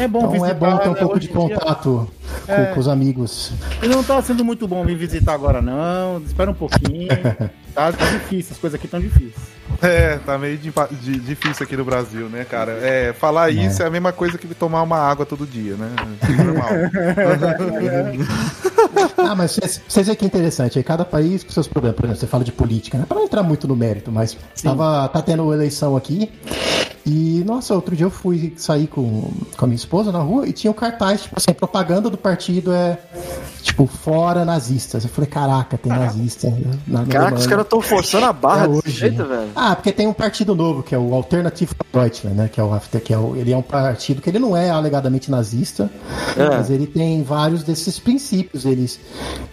[0.00, 0.98] É bom Então é visitar, bom ter um né?
[1.00, 2.66] pouco de dia- contato com, É.
[2.66, 3.52] com os amigos.
[3.82, 6.18] E não tá sendo muito bom vir visitar agora, não.
[6.24, 7.08] Espera um pouquinho.
[7.74, 9.34] tá, tá difícil, as coisas aqui estão difíceis.
[9.82, 10.72] É, tá meio di-
[11.02, 12.72] di- difícil aqui no Brasil, né, cara?
[12.72, 15.90] É, falar isso é a mesma coisa que tomar uma água todo dia, né?
[16.44, 16.68] Normal.
[19.18, 19.58] Ah, mas
[19.88, 20.78] vocês veem que é interessante.
[20.78, 21.96] Aí cada país com seus problemas.
[21.96, 23.04] Por exemplo, você fala de política, né?
[23.06, 26.30] Para não entrar muito no mérito, mas tava, tá tendo eleição aqui.
[27.04, 30.52] E, nossa, outro dia eu fui sair com, com a minha esposa na rua e
[30.52, 32.98] tinha um cartaz, tipo assim, propaganda do partido é,
[33.62, 35.04] tipo, fora nazistas.
[35.04, 36.48] Eu falei, caraca, tem nazista
[36.86, 38.98] na, na Caraca, os caras estão forçando a barra É desse hoje.
[38.98, 39.48] jeito, velho.
[39.54, 42.48] Ah, porque tem um partido novo, que é o Alternative Deutschland, né?
[42.52, 45.30] Que é o que é o, ele é um partido que ele não é alegadamente
[45.30, 45.90] nazista,
[46.36, 46.48] É.
[46.48, 48.64] mas ele tem vários desses princípios.
[48.64, 48.98] Eles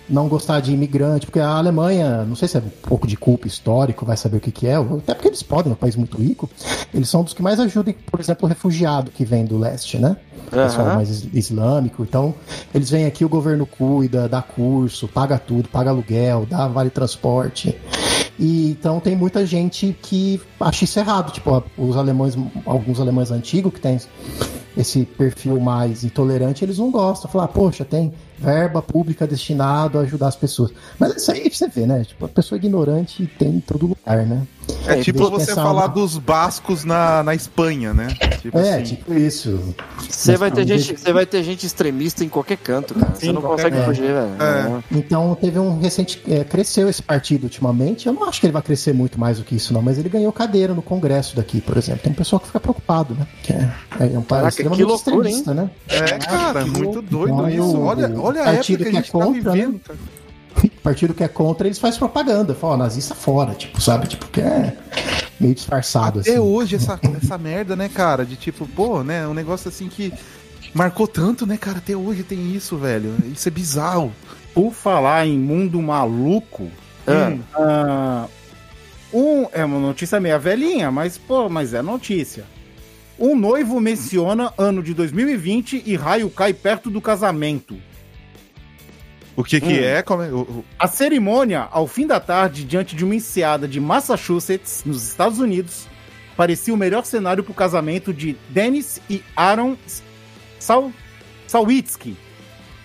[0.10, 3.48] não gostar de imigrante, porque a Alemanha, não sei se é um pouco de culpa
[3.48, 6.18] histórico, vai saber o que, que é, até porque eles podem, é um país muito
[6.18, 6.50] rico.
[6.94, 10.18] Eles são dos que mais ajudam, por exemplo, o refugiado que vem do leste, né?
[10.52, 10.96] Pessoal Aham.
[10.98, 12.04] mais is- islâmico.
[12.04, 12.34] Então,
[12.74, 17.78] eles vêm aqui, o governo cuida, dá curso, paga tudo, paga aluguel, dá vale transporte.
[18.40, 22.36] E então tem muita gente que acha isso errado, tipo, os alemães,
[22.66, 24.00] alguns alemães antigos que têm
[24.76, 27.30] esse perfil mais intolerante, eles não gostam.
[27.30, 30.72] Falar, poxa, tem verba pública destinada a ajudar as pessoas.
[31.00, 32.04] Mas isso aí você vê, né?
[32.04, 34.48] Tipo, a pessoa ignorante tem em todo lugar, né?
[34.88, 38.08] É tipo Deixa eu você falar uma- dos bascos na, na Espanha, né?
[38.42, 38.96] Tipo É, assim.
[38.96, 39.74] tipo isso.
[40.10, 43.14] Você vai, ter Mas, gente, você vai ter gente extremista em qualquer canto, cara.
[43.16, 43.86] Você não consegue canto.
[43.86, 44.30] fugir, velho.
[44.42, 44.84] É.
[44.92, 46.22] Então teve um recente.
[46.28, 48.08] é, cresceu esse partido ultimamente.
[48.08, 50.10] Eu não acho que ele vai crescer muito mais do que isso, não, mas ele
[50.10, 52.02] ganhou cadeira no Congresso daqui, por exemplo.
[52.04, 53.26] Tem um pessoal que fica preocupado, né?
[53.44, 53.70] Que é,
[54.00, 55.36] é um país Caraca, extremamente loucura, hein?
[55.38, 55.70] extremista, né?
[55.88, 57.80] É, cara, muito doido Não, isso.
[57.80, 59.80] Olha, olha a época que a que é gente tá contra, vivendo, né?
[59.86, 60.00] cara.
[60.84, 62.54] Partido que é contra, eles fazem propaganda.
[62.54, 64.08] Fala, ó, nazista fora, tipo, sabe?
[64.08, 64.76] Tipo, que é
[65.40, 66.40] meio disfarçado, Até assim.
[66.40, 68.26] hoje essa, essa merda, né, cara?
[68.26, 69.28] De tipo, pô, né?
[69.28, 70.14] Um negócio assim que.
[70.74, 71.78] Marcou tanto, né, cara?
[71.78, 73.16] Até hoje tem isso, velho.
[73.32, 74.12] Isso é bizarro.
[74.54, 76.68] Por falar em mundo maluco,
[77.08, 77.38] Ah.
[77.56, 78.28] ah,
[79.14, 82.46] um, é uma notícia meia velhinha, mas, pô, mas é notícia.
[83.20, 87.76] Um noivo menciona ano de 2020 e raio cai perto do casamento.
[89.36, 89.84] O que que Hum.
[89.84, 90.02] é?
[90.04, 90.32] Como é?
[90.32, 95.08] O- o- A cerimônia, ao fim da tarde, diante de uma enseada de Massachusetts, nos
[95.08, 95.88] Estados Unidos,
[96.38, 99.76] parecia o melhor cenário para o casamento de Dennis e Aaron
[100.60, 100.92] Sal
[101.48, 102.16] Sawitsky.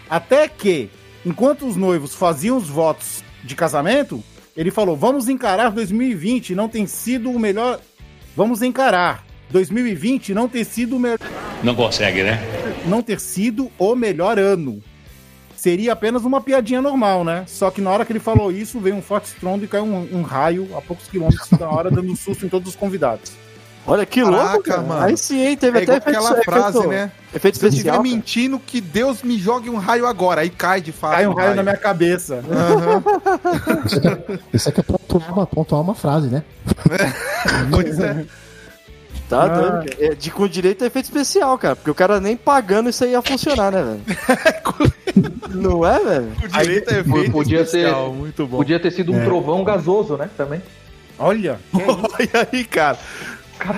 [0.09, 0.91] Até que,
[1.25, 4.23] enquanto os noivos faziam os votos de casamento,
[4.57, 7.81] ele falou: Vamos encarar 2020, não tem sido o melhor.
[8.37, 9.25] Vamos encarar.
[9.51, 11.19] 2020 não ter sido o melhor
[11.63, 12.39] Não consegue, né?
[12.85, 14.83] não ter sido o melhor ano.
[15.59, 17.43] Seria apenas uma piadinha normal, né?
[17.49, 20.09] Só que na hora que ele falou isso, veio um forte estrondo e caiu um,
[20.19, 23.33] um raio a poucos quilômetros da hora, dando um susto em todos os convidados.
[23.85, 24.83] Olha que Caraca, louco, cara.
[24.83, 25.03] mano.
[25.05, 25.57] Aí sim, hein?
[25.57, 27.11] Teve É até igual aquela frase, né?
[27.35, 27.97] Efeito Se eu estiver especial.
[27.97, 28.03] cara.
[28.03, 30.43] mentindo, que Deus me jogue um raio agora.
[30.43, 31.15] Aí cai de fato.
[31.15, 32.41] Cai um raio na minha cabeça.
[32.49, 33.03] Aham.
[33.87, 36.45] Isso aqui é, isso aqui é pontuar, uma, pontuar uma frase, né?
[37.73, 38.25] Pois é.
[39.29, 39.49] Tá Ah.
[39.51, 39.85] cara.
[39.99, 41.77] É, de, com direito a efeito especial, cara.
[41.77, 44.03] Porque o cara nem pagando isso aí ia funcionar, né, velho?
[45.55, 46.33] Não é, velho?
[46.43, 48.11] O direito é feito Podia especial.
[48.11, 48.57] ser- Muito bom.
[48.59, 49.25] Podia ter sido um É.
[49.25, 50.29] trovão gasoso, né?
[50.37, 50.63] Também.
[51.19, 51.59] Olha?
[51.75, 52.99] Olha aí, cara.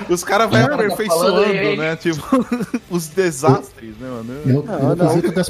[0.09, 1.97] Os caras vão cara tá aperfeiçoando, né?
[1.97, 2.23] Tipo,
[2.91, 4.25] os desastres, né, mano?
[4.45, 5.21] No, Não, não.
[5.33, 5.49] das,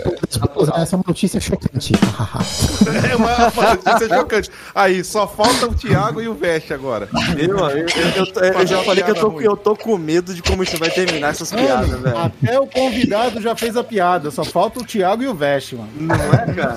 [0.77, 1.93] essa é uma notícia chocante.
[3.11, 4.51] É uma, uma notícia chocante.
[4.75, 7.09] Aí, só falta o Thiago e o Veste agora.
[7.37, 7.87] Eu, eu, eu,
[8.27, 10.91] eu- eu já falei que eu tô, eu tô com medo de como isso vai
[10.91, 12.19] terminar essas piadas, Mano, velho.
[12.19, 15.91] até o convidado já fez a piada, só falta o Thiago e o Veste, mano.
[15.97, 16.77] Não é, cara?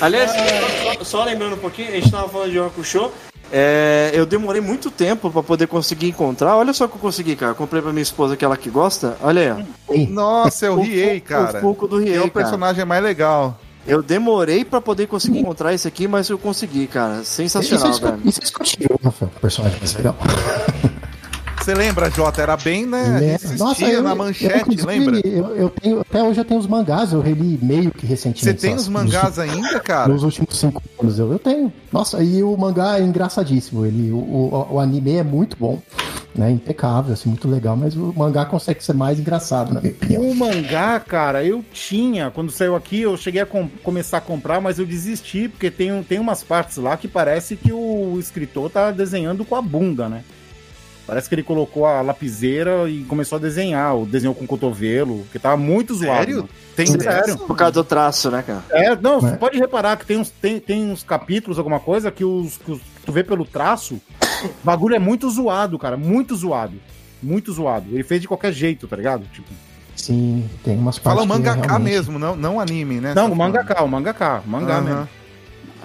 [0.00, 0.30] Aliás,
[0.98, 3.10] só, só lembrando um pouquinho, a gente tava falando de Hakusho.
[3.52, 6.56] É, eu demorei muito tempo pra poder conseguir encontrar.
[6.56, 7.52] Olha só o que eu consegui, cara.
[7.52, 9.16] Eu comprei pra minha esposa aquela que gosta.
[9.22, 10.80] Olha aí, Nossa, é o.
[10.80, 11.58] Riei, cara.
[11.58, 12.32] O Funko do Riei, é o cara.
[12.32, 13.58] personagem mais legal.
[13.86, 17.22] Eu demorei pra poder conseguir encontrar esse aqui, mas eu consegui, cara.
[17.22, 18.22] Sensacional, isso, é, velho.
[18.24, 20.16] isso é discutível, Rafael, o personagem mais legal.
[21.64, 22.42] Você lembra, Jota?
[22.42, 23.08] Era bem, né?
[23.20, 23.34] Né?
[23.36, 25.20] Existia eu- na eu, manchete, inclusive, lembra?
[25.26, 28.60] Eu, eu tenho, até hoje eu tenho os mangás, eu reli meio que Você recentemente.
[28.60, 30.12] tem só, os mangás ainda, cara?
[30.12, 31.72] Nos últimos cinco anos, eu, eu tenho.
[31.90, 33.86] Nossa, e o mangá é engraçadíssimo.
[33.86, 35.80] Ele, o, o, o anime é muito bom,
[36.34, 36.50] né?
[36.50, 40.20] Impecável, assim, muito legal, mas o mangá consegue ser mais engraçado, na minha opinião.
[40.22, 44.60] O mangá, cara, eu tinha, quando saiu aqui, eu cheguei a com- começar a comprar,
[44.60, 48.68] mas eu desisti, porque tem, um- tem umas partes lá que parece que o escritor
[48.68, 50.22] tá desenhando com a bunda, né?
[51.06, 55.18] Parece que ele colocou a lapiseira e começou a desenhar, ou desenhou com o cotovelo,
[55.24, 56.18] porque tava muito zoado.
[56.18, 56.36] Sério?
[56.36, 56.48] mano.
[56.74, 57.38] Tem Sim, sério.
[57.38, 58.64] Por causa do traço, né, cara?
[58.70, 59.36] É, não, você É.
[59.36, 62.80] pode reparar que tem uns, tem, tem uns capítulos, alguma coisa, que os, que os-
[63.04, 64.00] tu vê pelo traço,
[64.42, 66.74] o bagulho é muito zoado, cara, muito zoado.
[67.22, 67.86] Muito zoado.
[67.92, 69.24] Ele fez de qualquer jeito, tá ligado?
[69.32, 69.48] Tipo,
[69.96, 71.32] Sim, tem umas Fala partes.
[71.32, 73.14] que mangaka realmente- mesmo, não, não anime, né?
[73.14, 74.82] não, Tá o mangaka, o mangaka, o mangá Aham.
[74.82, 75.08] mesmo.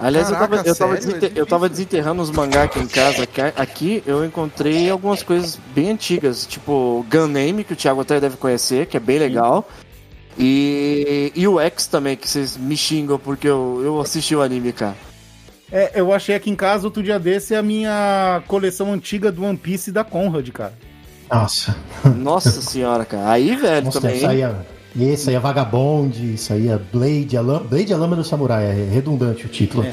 [0.00, 1.06] Aliás, eu, Caraca, tava, eu, tava sério?
[1.06, 3.28] desenter- É eu tava desenterrando os mangá aqui em casa.
[3.56, 8.36] Aqui eu encontrei algumas coisas bem antigas, tipo Gun Name, que o Thiago até deve
[8.36, 9.68] conhecer, que é bem legal.
[10.38, 14.72] E, e o X também, que vocês me xingam porque eu, eu assisti o anime,
[14.72, 14.96] cara.
[15.70, 19.56] É, eu achei aqui em casa outro dia desse a minha coleção antiga do One
[19.56, 20.72] Piece da Conrad, cara.
[21.30, 21.76] Nossa,
[22.16, 23.30] Nossa senhora, cara.
[23.30, 24.16] Aí, velho, Nossa, também.
[24.16, 24.42] isso aí
[24.98, 28.22] é, esse aí é Vagabond, isso aí é Blade, a lâmpada, Blade é a lâmpada
[28.22, 29.84] do samurai, é redundante o título.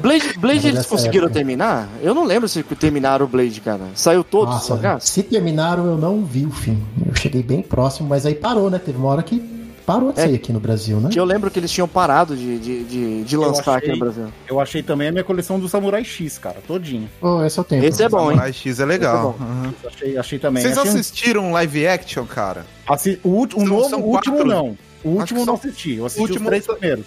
[0.00, 1.38] Blade, Blade Mas eles conseguiram época.
[1.38, 1.88] terminar?
[2.02, 3.82] Eu não lembro se terminaram o Blade, cara.
[3.94, 6.82] Saiu todos os Nossa, se terminaram, eu não vi o fim.
[7.06, 8.78] Eu cheguei bem próximo, mas aí parou, né?
[8.78, 9.53] Teve uma hora que
[9.86, 10.24] parou de É.
[10.24, 11.10] sair aqui no Brasil, né?
[11.12, 13.92] Que eu lembro que eles tinham parado de, de, de, de Eu lançar aqui achei-
[13.92, 14.32] no Brasil.
[14.48, 17.08] Eu achei também a minha coleção do Samurai X, cara, todinha.
[17.20, 17.84] Oh, esse é o tempo.
[17.84, 18.36] Esse é bom, hein?
[18.36, 19.36] Samurai X é legal.
[19.38, 19.74] É Aham.
[19.86, 20.62] Achei, achei também.
[20.62, 22.66] Vocês achei um- assistiram live action, cara?
[22.88, 24.50] assi- o, o São- novo, são o último quatro?
[24.52, 24.78] não.
[25.04, 25.94] O último eu não assisti.
[25.96, 27.04] Eu assisti último- os três primeiros.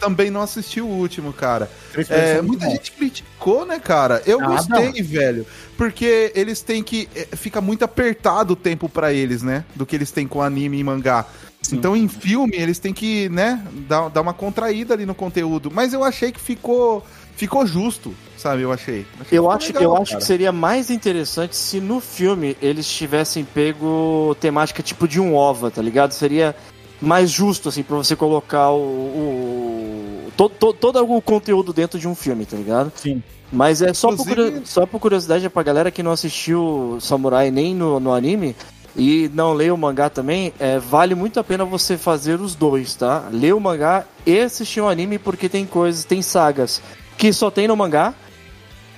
[0.00, 1.70] Também não assisti o último, cara.
[2.10, 2.72] É, muita bons.
[2.72, 4.22] gente criticou, né, cara?
[4.26, 4.52] Eu Nada.
[4.52, 5.46] gostei, velho.
[5.74, 7.08] Porque eles têm que.
[7.16, 9.64] é, Fica muito apertado o tempo pra eles, né?
[9.74, 11.24] Do que eles têm com anime e mangá.
[11.68, 11.76] Sim.
[11.76, 15.70] Então, em filme, eles têm que, né, dar, dar uma contraída ali no conteúdo.
[15.72, 17.04] Mas eu achei que ficou.
[17.36, 18.62] Ficou justo, sabe?
[18.62, 19.04] Eu achei.
[19.20, 22.56] Achei Eu que acho, ficou eu legal, acho que seria mais interessante se no filme
[22.62, 26.12] eles tivessem pego temática tipo de um OVA, tá ligado?
[26.12, 26.56] Seria
[26.98, 28.78] mais justo, assim, pra você colocar o.
[28.78, 32.90] o to, to- todo o conteúdo dentro de um filme, tá ligado?
[32.96, 33.22] Sim.
[33.52, 36.98] Mas é só, por, Inclusive- curio- só por curiosidade é pra galera que não assistiu
[37.00, 38.56] Samurai nem no, no anime
[38.96, 42.94] e não lê o mangá também, é, vale muito a pena você fazer os dois,
[42.94, 43.28] tá?
[43.30, 46.82] Ler o mangá e assistir o anime porque tem coisas, tem sagas
[47.18, 48.14] que só tem no mangá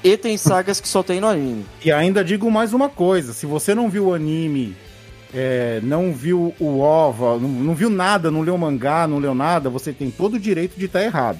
[0.02, 1.66] e tem sagas que só tem no anime.
[1.84, 4.76] E ainda digo mais uma coisa: se você não viu o anime
[5.32, 9.68] é, não viu o OVA, não, não viu nada, não leu mangá, não leu nada,
[9.68, 11.38] você tem todo o direito de estar errado.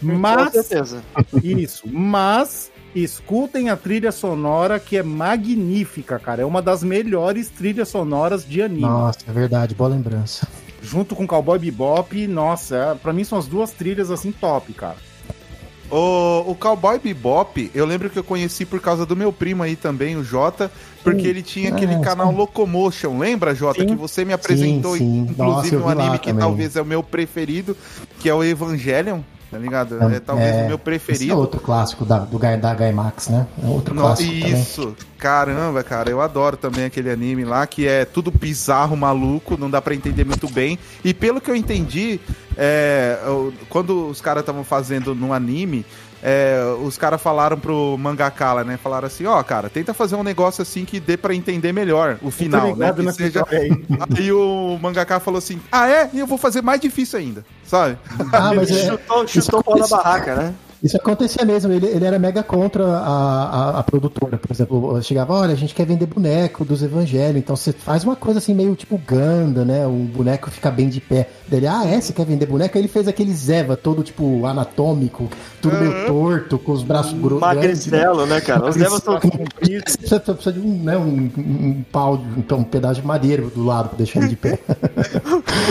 [0.00, 1.02] Mas, Com certeza.
[1.42, 6.42] isso, mas escutem a trilha sonora que é magnífica, cara.
[6.42, 8.80] É uma das melhores trilhas sonoras de anime.
[8.82, 10.46] Nossa, é verdade, boa lembrança.
[10.82, 14.96] Junto com Cowboy Bebop, nossa, é- pra mim são as duas trilhas assim top, cara.
[15.90, 19.74] O, o Cowboy Bebop, eu lembro que eu conheci por causa do meu primo aí
[19.74, 20.70] também, o Jota,
[21.02, 21.28] porque Sim.
[21.28, 22.36] ele tinha aquele É, canal sim.
[22.36, 23.80] Locomotion, lembra, Jota?
[23.80, 23.88] Sim.
[23.88, 25.26] Que você me apresentou, sim.
[25.28, 26.40] inclusive, Nossa, um anime que também.
[26.40, 27.76] talvez é o meu preferido,
[28.20, 29.20] que é o Evangelion,
[29.50, 29.94] tá ligado?
[30.02, 31.36] É, talvez o meu Esse é preferido.
[31.38, 33.46] outro clássico da, do, Gai- da Gaimax, né?
[33.62, 34.52] É outro No- clássico também.
[34.60, 39.68] isso, caramba, cara, eu adoro também aquele anime lá, que é tudo bizarro, maluco, não
[39.70, 40.78] dá pra entender muito bem.
[41.04, 42.20] E pelo que eu entendi,
[42.56, 43.18] é,
[43.68, 45.84] quando os caras estavam fazendo no anime,
[46.22, 48.76] é, os caras falaram pro mangaka lá, né?
[48.76, 52.30] Falaram assim, ó, cara, tenta fazer um negócio assim que dê pra entender melhor o
[52.30, 52.72] final, né?
[52.72, 53.44] ligado Que nessa seja...
[53.50, 54.32] aí.
[54.32, 56.10] O mangaka falou assim, ah é?
[56.12, 57.98] E eu vou fazer mais difícil ainda, sabe?
[58.32, 60.54] Ah, mas Ele é, chutou, isso chutou o pau da barraca, né?
[60.82, 65.34] Isso acontecia mesmo, ele, ele era mega contra a, a, a produtora, por exemplo, chegava,
[65.34, 68.74] olha, a gente quer vender boneco dos evangelhos, então você faz uma coisa assim meio
[68.74, 72.46] tipo Ganda, né, o boneco fica bem de pé, dele, ah é, você quer vender
[72.46, 72.76] boneco?
[72.78, 75.28] Aí ele fez aquele Zeva todo tipo anatômico,
[75.60, 77.98] tudo meio torto, com os braços gro- grandes, né?
[77.98, 78.68] Magricelo, né, cara?
[78.70, 82.64] Os devas são Você precisa, precisa de um, né, um, um pau, de- então, um
[82.64, 84.58] pedaço de madeira do lado pra deixar ele de pé.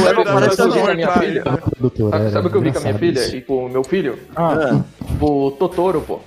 [0.04, 1.44] Sabe, parece sabe o que eu vi com a agora, minha filha?
[1.44, 4.20] Produtora, Sabe, o que eu vi com a minha filha e com o meu filho?
[4.36, 4.82] Ah,
[5.20, 6.20] O Totoro, pô.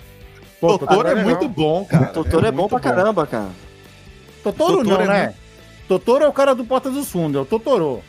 [0.61, 1.25] pô, Totoro é legal.
[1.31, 2.07] muito bom, cara.
[2.07, 3.49] Totoro é, bom muito pra caramba, cara.
[4.43, 5.23] Totoro, Totoro não, é né?
[5.25, 5.43] muito-
[5.89, 8.01] Totoro é o cara do Porta dos Fundos, é o Totoro.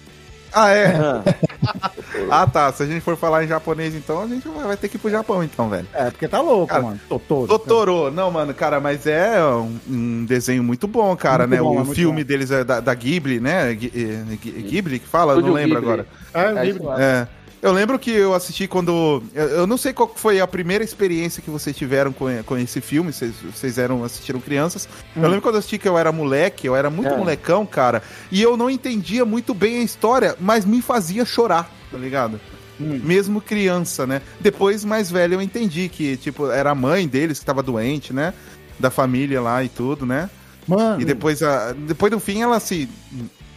[0.55, 0.95] Ah, é?
[0.95, 1.23] Ah,
[2.29, 2.71] Ah, tá.
[2.71, 5.09] Se a gente for falar em japonês, então, a gente vai ter que ir pro
[5.09, 5.87] Japão, então, velho.
[5.93, 6.99] É, porque tá louco, Cara, mano.
[7.09, 7.47] Totoro.
[7.47, 11.57] Totoro, não, mano, cara, mas é um, um desenho muito bom, cara, Muito né?
[11.61, 12.27] bom, é o muito filme bom.
[12.27, 13.71] deles é da, da Ghibli, né?
[13.71, 15.33] Eh, Ghi- Ghibli que fala?
[15.33, 15.91] Eu não lembro Ghibli.
[15.91, 16.07] agora.
[16.33, 17.01] É, É lá.
[17.03, 17.27] É.
[17.63, 19.23] Eu lembro que eu assisti quando.
[19.33, 22.81] Eu, eu não sei qual foi a primeira experiência que vocês tiveram com, com esse
[22.81, 24.87] filme, vocês, vocês eram, assistiram crianças.
[25.15, 27.17] Eu lembro quando eu assisti que eu era moleque, eu era muito É.
[27.17, 31.97] molecão, cara, e eu não entendia muito bem a história, mas me fazia chorar, tá
[31.97, 32.37] ligado?
[32.77, 34.21] Mesmo criança, né?
[34.41, 38.33] Depois, mais velho, eu entendi que, tipo, era a mãe deles que tava doente, né?
[38.77, 40.29] Da família lá e tudo, né?
[40.67, 42.89] Mano, E depois, a, depois no fim, ela se.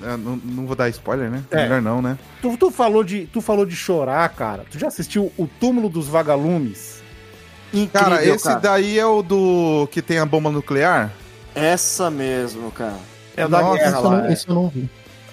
[0.03, 1.43] Ah, Não, não vou dar spoiler, né?
[1.51, 1.63] É.
[1.63, 2.19] Melhor não, né?
[2.43, 4.65] tu, tu falou de, tu falou de chorar, cara.
[4.71, 7.03] Tu já assistiu O Túmulo dos Vagalumes?
[7.73, 8.61] incrível, Cara, esse cara.
[8.61, 11.13] daí é o do que tem a bomba nuclear?
[11.55, 12.97] Essa mesmo, cara.
[13.37, 14.23] É da Nossa, guerra lá.
[14.23, 14.89] não, esse eu não vi.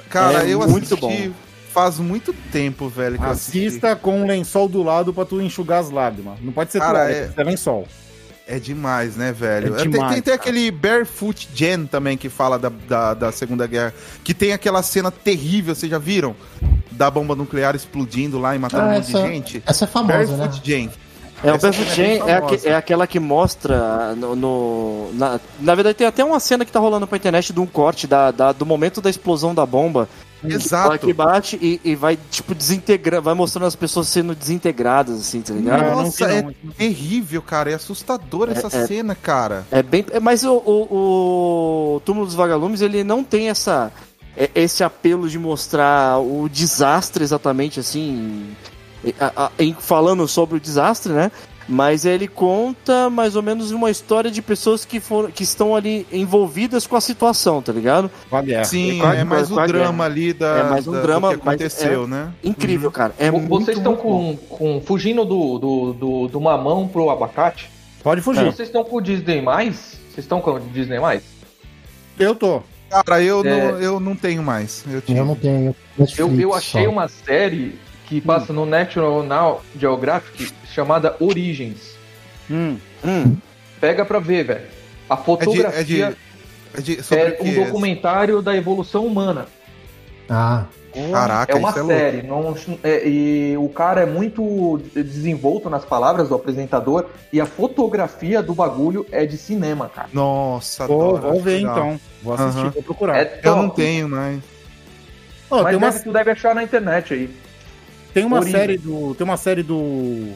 [0.10, 1.32] Cara, É eu muito assisti
[1.72, 3.66] faz muito tempo, velho, que eu assisti.
[3.68, 6.38] Assista com um lençol do lado pra tu enxugar as lágrimas.
[6.42, 7.88] Não pode ser Cara, toalha, é- ser lençol.
[8.46, 9.74] É demais, né, velho?
[9.74, 13.66] É Tem- demais, tem, tem aquele Barefoot Gen também que fala da, da, da Segunda
[13.66, 13.94] Guerra.
[14.24, 16.36] Que tem aquela cena terrível, vocês já viram?
[16.92, 19.64] Da bomba nuclear explodindo lá e matando Ah, um monte essa- de gente.
[19.66, 20.38] Essa é famosa, né?
[20.38, 20.90] Barefoot Gen.
[21.44, 24.36] É, o Barefoot cena é é, é aquela que mostra no.
[24.36, 27.66] no- na, na verdade, tem até uma cena que tá rolando pra internet de um
[27.66, 30.08] corte da, da- do momento da explosão da bomba.
[30.44, 31.00] Ela Exato.
[31.06, 35.54] que bate e, e vai, tipo, desintegrando, vai mostrando as pessoas sendo desintegradas, assim, tá
[35.54, 35.82] ligado?
[35.82, 36.54] Não, não Nossa, vi, é não.
[36.78, 37.72] terrível, cara.
[37.72, 39.66] É assustador essa é- cena, cara.
[39.72, 40.06] É bem.
[40.12, 43.92] é, Mas o, o, o Túmulo dos Vagalumes, ele não tem essa.
[44.36, 48.56] é- Esse apelo de mostrar o desastre exatamente assim.
[49.20, 51.32] a- a- em- falando sobre o desastre, né?
[51.68, 56.06] Mas ele conta mais ou menos uma história de pessoas que foram, que estão ali
[56.12, 58.12] envolvidas com a situação, tá ligado?
[58.30, 58.64] Com a guerra.
[58.66, 61.30] Sim, com a- é mais o a drama ali da, É mais um da- drama,
[61.30, 62.32] do que aconteceu, é- né?
[62.44, 63.14] Incrível, cara.
[63.18, 64.36] É muito, Vocês estão muito bom.
[64.36, 67.70] com, com fugindo do, do, do, do mamão pro abacate?
[68.04, 68.44] Pode fugir.
[68.46, 69.98] Vocês estão com o Disney mais?
[70.12, 71.24] Vocês estão com o Disney mais?
[72.20, 72.62] Eu tô.
[72.90, 73.50] Cara, eu, É.
[73.50, 74.84] não, eu não tenho mais.
[74.92, 75.18] Eu tive.
[75.18, 75.76] Eu não tenho.
[76.18, 76.90] Eu, eu achei só.
[76.92, 77.76] uma série
[78.08, 81.96] que passa no National Geographic chamada Origins.
[82.50, 82.78] Hum.
[83.04, 83.36] Hum,
[83.80, 84.66] Pega pra ver, velho.
[85.10, 87.66] A É de, fotografia é de, é de- sobre é, um que?
[87.66, 89.46] documentário da evolução humana.
[90.30, 90.66] Ah,
[91.12, 91.98] Caraca, é uma isso é louco.
[91.98, 92.22] série.
[92.22, 98.44] Não, é- e o cara é muito desenvolto nas palavras do apresentador e a fotografia
[98.44, 100.10] do bagulho é de cinema, cara.
[100.14, 102.00] Nossa, Vou, adoro, vou ver então.
[102.22, 102.70] Vou assistir, Aham.
[102.70, 103.18] vou procurar.
[103.18, 104.40] É Eu não tenho mais.
[105.50, 107.30] Ó, Mas tem uma, tu deve achar na internet aí.
[108.14, 108.60] Tem uma Origem.
[108.60, 109.16] série do.
[109.16, 110.32] Tem uma série do.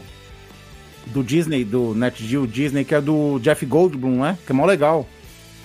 [1.08, 4.38] Do Disney, do Net Geo Disney, que é do Jeff Goldblum, né?
[4.46, 5.08] Que é mó legal.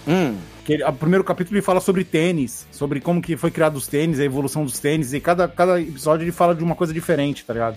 [0.06, 0.36] hum.
[0.64, 3.88] Que ele, o primeiro capítulo ele fala sobre tênis, sobre como que foi criado os
[3.88, 7.44] tênis, a evolução dos tênis, e cada, cada episódio ele fala de uma coisa diferente,
[7.44, 7.76] tá ligado?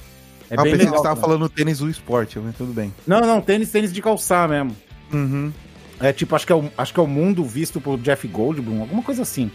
[0.52, 0.92] É ah, bem legal.
[0.92, 1.28] que você tava cara.
[1.28, 2.94] falando tênis do esporte, mas tudo bem.
[3.08, 4.76] Não, não, tênis, tênis de calçar mesmo.
[5.12, 5.52] Uhum.
[6.00, 8.82] É tipo, acho que é o, acho que é o mundo visto por Jeff Goldblum,
[8.82, 9.50] alguma coisa assim.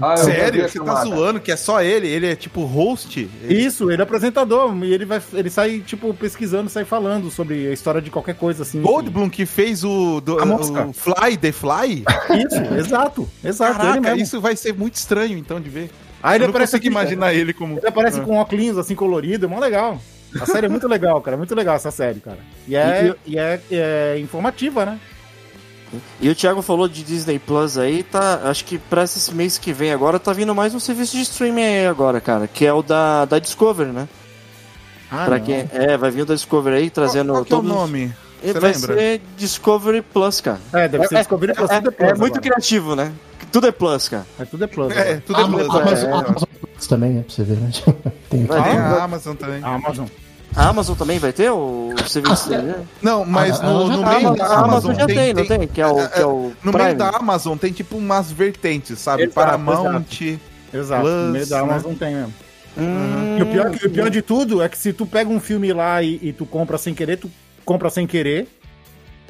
[0.00, 0.68] Ah, Sério?
[0.68, 2.06] Você tá zoando que é só ele?
[2.08, 3.28] Ele é tipo host?
[3.42, 7.68] Ele- Isso, ele é apresentador e ele vai, ele sai tipo pesquisando, sai falando sobre
[7.68, 8.80] a história de qualquer coisa assim.
[8.82, 12.04] Goldblum que fez o, do- o Fly, The Fly?
[12.46, 13.78] Isso, exato, exato.
[13.78, 15.90] Caraca, isso vai ser muito estranho então de ver.
[16.22, 17.78] Aí ele Eu não aparece consigo aqui, imaginar ele como...
[17.78, 18.22] Ele aparece Ah.
[18.22, 20.00] com óculos assim colorido, é mó legal.
[20.40, 21.36] A série é muito legal, cara.
[21.36, 22.38] É muito legal essa série, cara.
[22.66, 24.98] E é, e é, é informativa, né?
[26.20, 28.40] E o Thiago falou de Disney Plus aí, tá?
[28.44, 31.62] Acho que pra esse mês que vem agora tá vindo mais um serviço de streaming
[31.62, 34.08] aí agora, cara, que é o da, da Discovery, né?
[35.10, 35.44] Ah, pra não.
[35.44, 38.12] quem, é, vai vir o da Discovery aí trazendo Qual, qual que é o nome?
[38.42, 38.94] É, Você vai lembra?
[38.96, 40.58] ser Discovery Plus, cara.
[40.72, 42.40] É, deve ser É- Discovery Plus, É, tudo é Plus é muito agora.
[42.42, 43.12] criativo, né?
[43.52, 44.26] Tudo é Plus, cara.
[44.38, 44.92] É tudo é Plus.
[44.96, 45.22] É, agora.
[45.24, 45.68] tudo é Plus.
[45.70, 47.22] Amazon, é, Amazon Plus também, né?
[47.22, 47.70] Pra você ver, né?
[48.28, 48.52] Tem ter?
[48.52, 49.62] a Amazon também.
[49.62, 50.06] A Amazon.
[50.56, 52.84] A Amazon também vai ter o serviço dele, né?
[53.02, 55.46] Não, mas no, já no A meio Amazon, da a Amazon Amazon já tem, não
[55.46, 55.66] tem?
[55.66, 56.84] Que é o, que é o No Prime.
[56.84, 59.24] meio da Amazon tem tipo umas vertentes, sabe?
[59.24, 60.04] Exato, Paramount.
[60.72, 61.02] Exato.
[61.02, 61.62] Plus, no meio da né?
[61.62, 62.34] Amazon tem mesmo.
[62.78, 65.72] Hum, E o pior, o pior de tudo é que se tu pega um filme
[65.72, 67.30] lá e, e tu compra sem querer, tu
[67.64, 68.46] compra sem querer.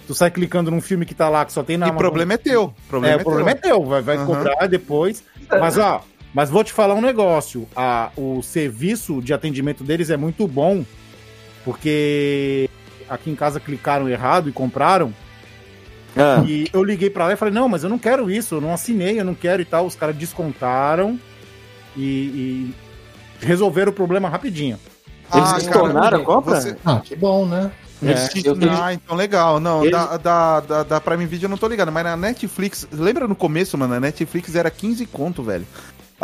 [0.06, 2.34] Tu sai clicando num filme que tá lá, que só tem na E o problema
[2.34, 2.64] é teu.
[2.64, 3.78] O problema É, é, o problema é teu.
[3.78, 5.24] teu, vai, vai cobrar depois.
[5.50, 6.02] Mas ó,
[6.34, 7.66] mas vou te falar um negócio.
[7.74, 10.84] A, o serviço de atendimento deles é muito bom,
[11.64, 12.68] porque
[13.08, 15.12] aqui em casa clicaram errado e compraram.
[16.16, 18.60] ah, E eu liguei pra lá e falei, não, mas eu não quero isso, eu
[18.60, 19.86] não assinei, eu não quero e tal.
[19.86, 21.18] Os caras descontaram
[21.96, 22.74] e, e
[23.40, 24.78] resolveram o problema rapidinho.
[25.34, 25.56] Eles Ah,
[26.16, 26.60] a compra?
[26.60, 27.70] você- Ah, que bom, né?
[28.02, 29.58] É, Eu Ah, então legal.
[29.58, 32.86] Não, Eles- da, da, da, da Prime Video eu não tô ligado, mas na Netflix,
[32.92, 33.94] lembra no começo, mano?
[33.94, 35.66] A Netflix era 15 conto, velho.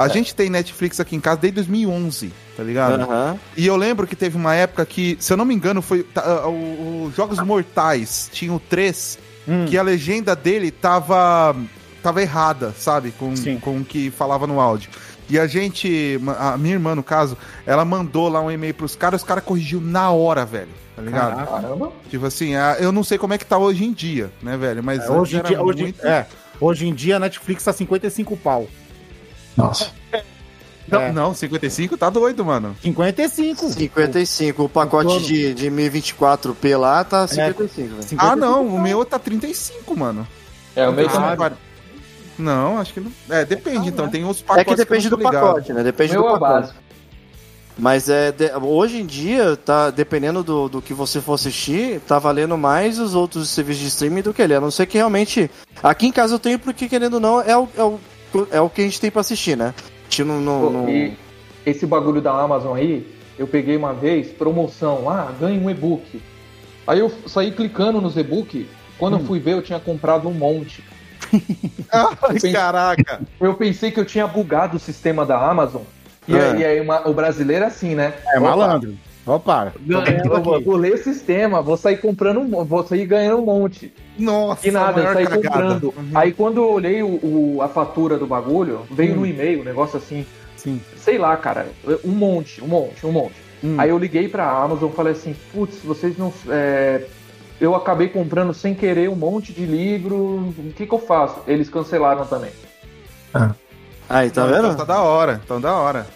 [0.02, 3.02] A gente tem Netflix aqui em casa desde 2011, tá ligado?
[3.02, 3.38] Aham.
[3.56, 6.22] E eu lembro que teve uma época que, se eu não me engano, foi tá,
[6.24, 9.64] ah, o, o Jogos Mortais, tinha o 3, Hum.
[9.68, 11.56] que a legenda dele tava,
[12.02, 13.10] tava errada, sabe?
[13.12, 13.58] Com, Sim.
[13.58, 14.90] com o que falava no áudio.
[15.30, 17.36] E a gente, a minha irmã, no caso,
[17.66, 20.68] ela mandou lá um e-mail pros caras, os caras corrigiu na hora, velho.
[20.94, 21.34] Tá ligado?
[21.36, 21.52] Caraca.
[21.62, 21.92] Caramba.
[22.10, 24.84] Tipo assim, eu não sei como é que tá hoje em dia, né, velho?
[24.84, 26.26] Mas É, hoje, em dia, era hoje, muito- é,
[26.60, 28.68] hoje em dia a Netflix tá 55 pau.
[29.60, 29.90] Nossa.
[30.88, 31.12] Não, é.
[31.12, 32.74] não, 55 tá doido, mano.
[32.82, 33.70] 55.
[33.70, 34.64] 55.
[34.64, 38.02] O pacote de, de 1024p lá tá 55, velho.
[38.02, 40.26] 55 Ah, não, o meu tá 35, mano.
[40.74, 41.58] É, o meu Ah, também.
[42.38, 43.12] Não, acho que não.
[43.28, 44.08] É, depende, então.
[44.08, 45.46] Tem os É pacotes que depende eu do não tô ligado.
[45.54, 45.82] pacote, né?
[45.84, 46.52] Depende meu do é pacote.
[46.62, 46.78] básico.
[47.78, 52.18] Mas é de- hoje em dia, tá dependendo do, do que você for assistir, tá
[52.18, 54.54] valendo mais os outros serviços de streaming do que ele.
[54.54, 55.50] A não ser que realmente.
[55.82, 57.98] Aqui em casa eu tenho, porque querendo ou não, é o, é o,
[58.50, 59.74] é o que a gente tem pra assistir, né?
[59.76, 60.40] A gente não.
[60.40, 61.16] não- não- E
[61.66, 63.06] esse bagulho da Amazon aí,
[63.38, 66.20] eu peguei uma vez, promoção, ah, ganha um e-book.
[66.86, 68.68] Aí eu saí clicando nos e-book,
[68.98, 70.82] quando eu fui ver eu tinha comprado um monte.
[71.92, 72.52] Ai, Sim.
[72.52, 73.20] caraca.
[73.40, 75.82] Eu pensei que eu tinha bugado o sistema da Amazon.
[76.26, 76.50] E É.
[76.50, 78.14] aí, aí uma- o brasileiro é assim, né?
[78.32, 78.96] É Opa, malandro.
[79.34, 79.72] Opa.
[79.80, 83.44] ganha- eu vou, vou ler o sistema, vou sair comprando, um vou sair ganhando um
[83.46, 83.92] monte.
[84.18, 85.48] Nossa, E nada, eu maior saí cagada.
[85.48, 85.84] comprando.
[85.96, 86.10] Uhum.
[86.14, 87.08] Aí quando eu olhei o,
[87.56, 89.20] o- a fatura do bagulho, veio Hum.
[89.20, 90.26] no e-mail, um negócio assim,
[90.56, 90.80] Sim.
[90.96, 91.68] sei lá, cara,
[92.04, 93.34] um monte, um monte, um monte.
[93.62, 93.76] Hum.
[93.78, 96.32] Aí eu liguei pra Amazon e falei assim, putz, vocês não.
[96.48, 97.02] é,
[97.60, 101.36] eu acabei comprando sem querer um monte de livro, o que que eu faço?
[101.46, 102.50] Eles cancelaram também.
[104.08, 104.76] Aí, tá Então, vendo?
[104.76, 106.06] Tá da hora, então da hora.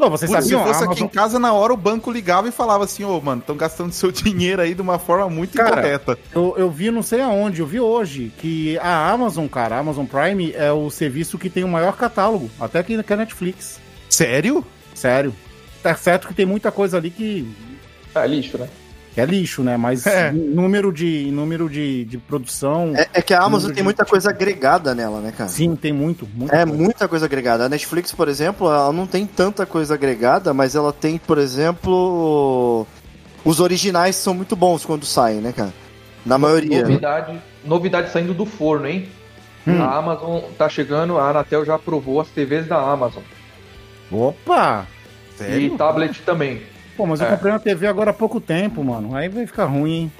[0.00, 2.50] Não, vocês Putz, se fosse aqui em Amazon- casa, na hora o banco ligava e
[2.50, 6.18] falava assim, ô, mano, estão gastando seu dinheiro aí de uma forma muito Cara, incorreta.
[6.34, 10.06] Eu, eu vi não sei aonde, eu vi hoje, que a Amazon, cara, a Amazon
[10.06, 13.78] Prime é o serviço que tem o maior catálogo, até que que a Netflix.
[14.08, 14.64] Sério?
[14.94, 15.34] Sério.
[15.82, 17.46] Tá certo que tem muita coisa ali que,
[18.14, 18.68] É lixo, né?
[19.12, 19.76] Que é lixo, né?
[19.76, 20.30] Mas É.
[20.32, 24.30] número de número de, de produção, É, é que a Amazon tem de- muita coisa
[24.30, 25.48] agregada nela, né, cara?
[25.50, 26.28] sim, tem muito.
[26.34, 26.82] muita É coisa.
[26.82, 27.64] muita coisa agregada.
[27.64, 32.86] A Netflix, por exemplo, ela não tem tanta coisa agregada, mas ela tem, por exemplo,
[33.44, 35.72] os originais são muito bons quando saem, né, cara?
[36.24, 36.82] Na maioria.
[36.82, 39.08] Novidade, novidade saindo do forno, hein?
[39.66, 39.82] Hum.
[39.82, 43.22] A Amazon tá chegando, a Anatel já aprovou as TVs da Amazon.
[44.10, 44.86] Opa!
[45.40, 46.62] E tablet também.
[47.00, 47.30] Pô, mas eu É.
[47.30, 49.16] comprei uma TV agora há pouco tempo, mano.
[49.16, 50.12] Aí vai ficar ruim, hein?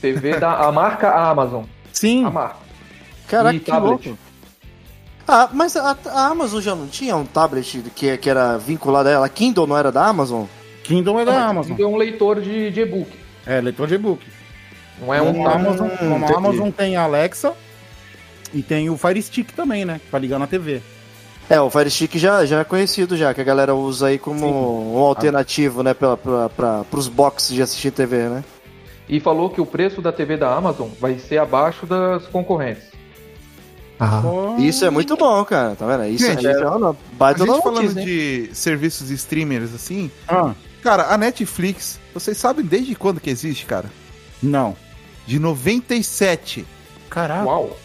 [0.00, 1.62] TV da a marca Amazon.
[1.92, 2.24] Sim.
[2.24, 2.56] A marca.
[3.28, 4.08] Caraca, E que tablet.
[4.08, 4.18] louco.
[5.28, 9.12] Ah, mas a, a Amazon já não tinha um tablet que, que era vinculado a
[9.12, 9.28] ela?
[9.28, 10.46] Kindle não era da Amazon?
[10.82, 11.76] Kindle é da Amazon.
[11.78, 13.08] É um leitor de, de e-book.
[13.46, 14.26] É, leitor de e-book.
[15.00, 15.32] Não é um.
[15.32, 16.34] Como a Amazon, Hum, como a entendi.
[16.34, 17.52] Amazon tem a Alexa
[18.52, 20.00] e tem o Fire Stick também, né?
[20.10, 20.82] Pra ligar na TV.
[21.50, 24.38] É, o Fire Stick já, já é conhecido já, que a galera usa aí como
[24.38, 24.94] Sim.
[24.94, 28.44] um alternativo, né, pra, pra, pra, pros boxes de assistir TV, né?
[29.08, 32.84] E falou que o preço da TV da Amazon vai ser abaixo das concorrentes.
[33.98, 34.22] Ah,
[34.58, 35.74] Isso é muito bom, cara.
[35.74, 36.06] Tá vendo?
[36.06, 38.04] Isso Gente, aí é uma A gente notícia, falando hein?
[38.06, 43.66] de serviços de streamers assim, Ah, cara, a Netflix, vocês sabem desde quando que existe,
[43.66, 43.90] cara?
[44.42, 44.76] não.
[45.26, 46.66] De 97.
[47.10, 47.44] Caraca.
[47.44, 47.76] Uau.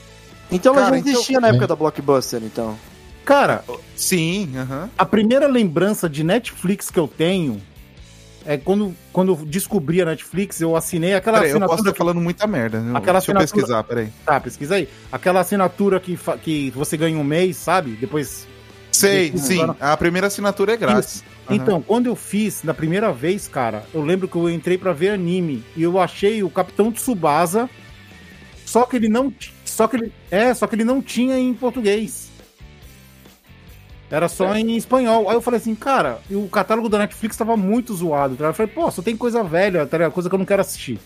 [0.51, 2.76] Então ela já então- existia na época da Blockbuster, então.
[3.26, 3.63] Cara,
[3.95, 4.89] Sim, aham.
[4.97, 7.59] a primeira lembrança de Netflix que eu tenho
[8.45, 11.89] é quando, quando eu descobri a Netflix, eu assinei aquela Peraí, eu posso assinatura.
[11.91, 12.78] estar falando muita merda.
[12.78, 14.09] Aquela Deixa eu assinatura- pesquisar, peraí.
[14.23, 14.88] Tá, pesquisa aí.
[15.11, 17.91] Aquela assinatura que, fa- que você ganha um mês, sabe?
[17.99, 18.47] Depois.
[18.91, 19.59] Sei, Depois- sim.
[19.80, 21.23] A primeira assinatura é grátis.
[21.49, 25.09] Então, quando eu fiz na primeira vez, cara, eu lembro que eu entrei pra ver
[25.09, 27.67] anime e eu achei o Capitão Tsubasa,
[28.65, 32.24] só que ele não, só que ele, é, só que ele não tinha em português.
[34.10, 35.30] Era só em espanhol.
[35.30, 38.36] Aí eu falei assim, cara, e o catálogo da Netflix tava muito zoado.
[38.36, 38.45] tá?
[38.45, 40.12] Eu falei, pô, só tem coisa velha, tá ligado?
[40.14, 40.99] coisa que eu não quero assistir.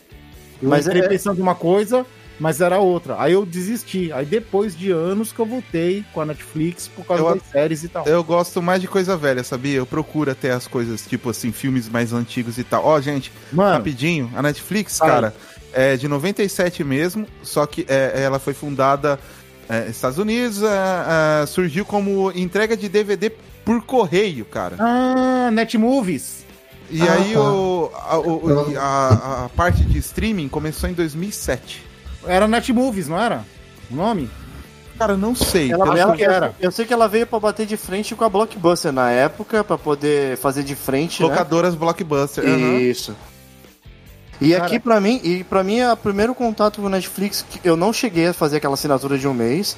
[0.62, 2.06] Eu Mas entrei é- pensando em uma coisa,
[2.38, 3.16] mas era outra.
[3.18, 4.12] Aí eu desisti.
[4.12, 7.84] Aí depois de anos que eu voltei com a Netflix por causa Eu- das séries
[7.86, 8.06] e tal.
[8.06, 9.78] Eu gosto mais de coisa velha, sabia?
[9.78, 12.86] Eu procuro até as coisas, tipo assim, filmes mais antigos e tal.
[12.86, 15.34] Ó, gente, Mano, rapidinho, a Netflix, cara,
[15.72, 19.49] é de 97 mesmo, só que é, ela foi fundada é,
[19.89, 23.30] Estados Unidos, é, é, surgiu como entrega de DVD
[23.63, 24.76] por correio, cara.
[24.80, 26.45] ah, Netmovies.
[26.91, 27.39] E Ah, aí tá.
[27.39, 31.84] o, a, o- a- a parte de streaming começou em 2007.
[32.26, 33.45] Era Netmovies, não era?
[33.91, 34.28] O nome?
[34.97, 35.72] Cara, não sei.
[35.72, 36.53] Ela veio- que era.
[36.59, 39.78] Eu sei que ela veio pra bater de frente com a Blockbuster na época, pra
[39.78, 41.30] poder fazer de frente, né?
[41.30, 42.43] Locadoras Blockbuster.
[42.43, 42.80] aham.
[42.80, 43.15] Isso.
[44.41, 47.45] E Cara- aqui pra mim, e para mim é o primeiro contato com o Netflix
[47.49, 49.75] que eu não cheguei a fazer aquela assinatura de um mês,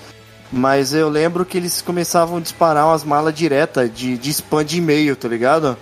[0.51, 4.77] mas eu lembro que eles começavam a disparar umas malas diretas de, de spam de
[4.77, 5.77] e-mail, tá ligado?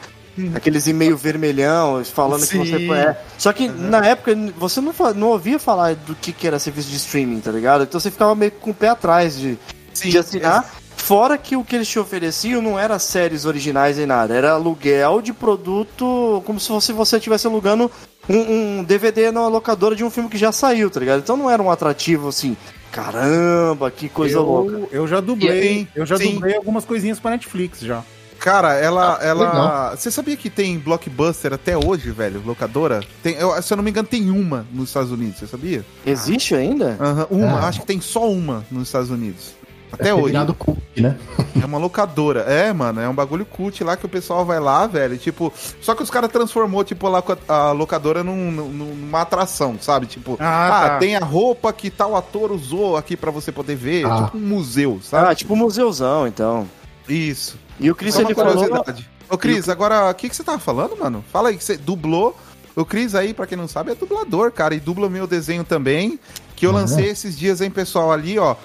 [0.56, 2.64] Aqueles e-mail vermelhão, falando Sim.
[2.64, 3.22] que você é.
[3.38, 6.96] Só que na época você não, não ouvia falar do que, que era serviço de
[6.96, 7.84] streaming, tá ligado?
[7.84, 9.58] Então você ficava meio com o pé atrás de,
[9.94, 10.79] Sim, de assinar.
[11.00, 15.22] Fora que o que eles te ofereciam não era séries originais nem nada, era aluguel
[15.22, 17.90] de produto, como se fosse você estivesse alugando
[18.30, 21.20] um, um DVD na locadora de um filme que já saiu, tá ligado?
[21.20, 22.56] Então não era um atrativo assim,
[22.92, 24.88] caramba, que coisa eu, louca.
[24.92, 25.62] Eu já dublei.
[25.80, 26.34] Sim, eu já sim.
[26.36, 28.04] dublei algumas coisinhas pra Netflix já.
[28.40, 29.18] Cara, ela.
[29.20, 29.96] Ah, ela...
[29.96, 32.42] Você sabia que tem blockbuster até hoje, velho?
[32.46, 33.02] Locadora?
[33.22, 35.84] Tem, eu, se eu não me engano, tem uma nos Estados Unidos, você sabia?
[36.06, 36.96] Existe ainda?
[37.02, 37.68] Aham, uma, Ah.
[37.68, 39.59] acho que tem só uma nos Estados Unidos.
[39.92, 40.28] Até é hoje.
[40.28, 41.18] virado cult, né?
[41.62, 42.42] É uma locadora.
[42.42, 45.18] É, mano, é um bagulho cult lá que o pessoal vai lá, velho.
[45.18, 50.06] Tipo, só que os caras transformou, tipo, lá a locadora num, num- numa atração, sabe?
[50.06, 50.98] Tipo, Ah, ah, tá.
[51.00, 54.06] tem a roupa que tal ator usou aqui pra você poder ver.
[54.06, 54.26] Ah.
[54.26, 55.28] Tipo um museu, sabe?
[55.32, 56.68] Ah, tipo um museuzão, então.
[57.08, 57.58] Isso.
[57.80, 58.54] E o Chris Só uma ele falou.
[58.54, 59.10] curiosidade.
[59.30, 61.24] Ô, Cris, agora, o que, que você tava falando, mano?
[61.32, 62.36] Fala aí que você dublou.
[62.76, 65.64] O Cris aí, pra quem não sabe, é dublador, cara, e dubla o meu desenho
[65.64, 66.20] também,
[66.56, 66.74] que eu Ah.
[66.74, 68.56] lancei esses dias, hein, pessoal, ali, ó.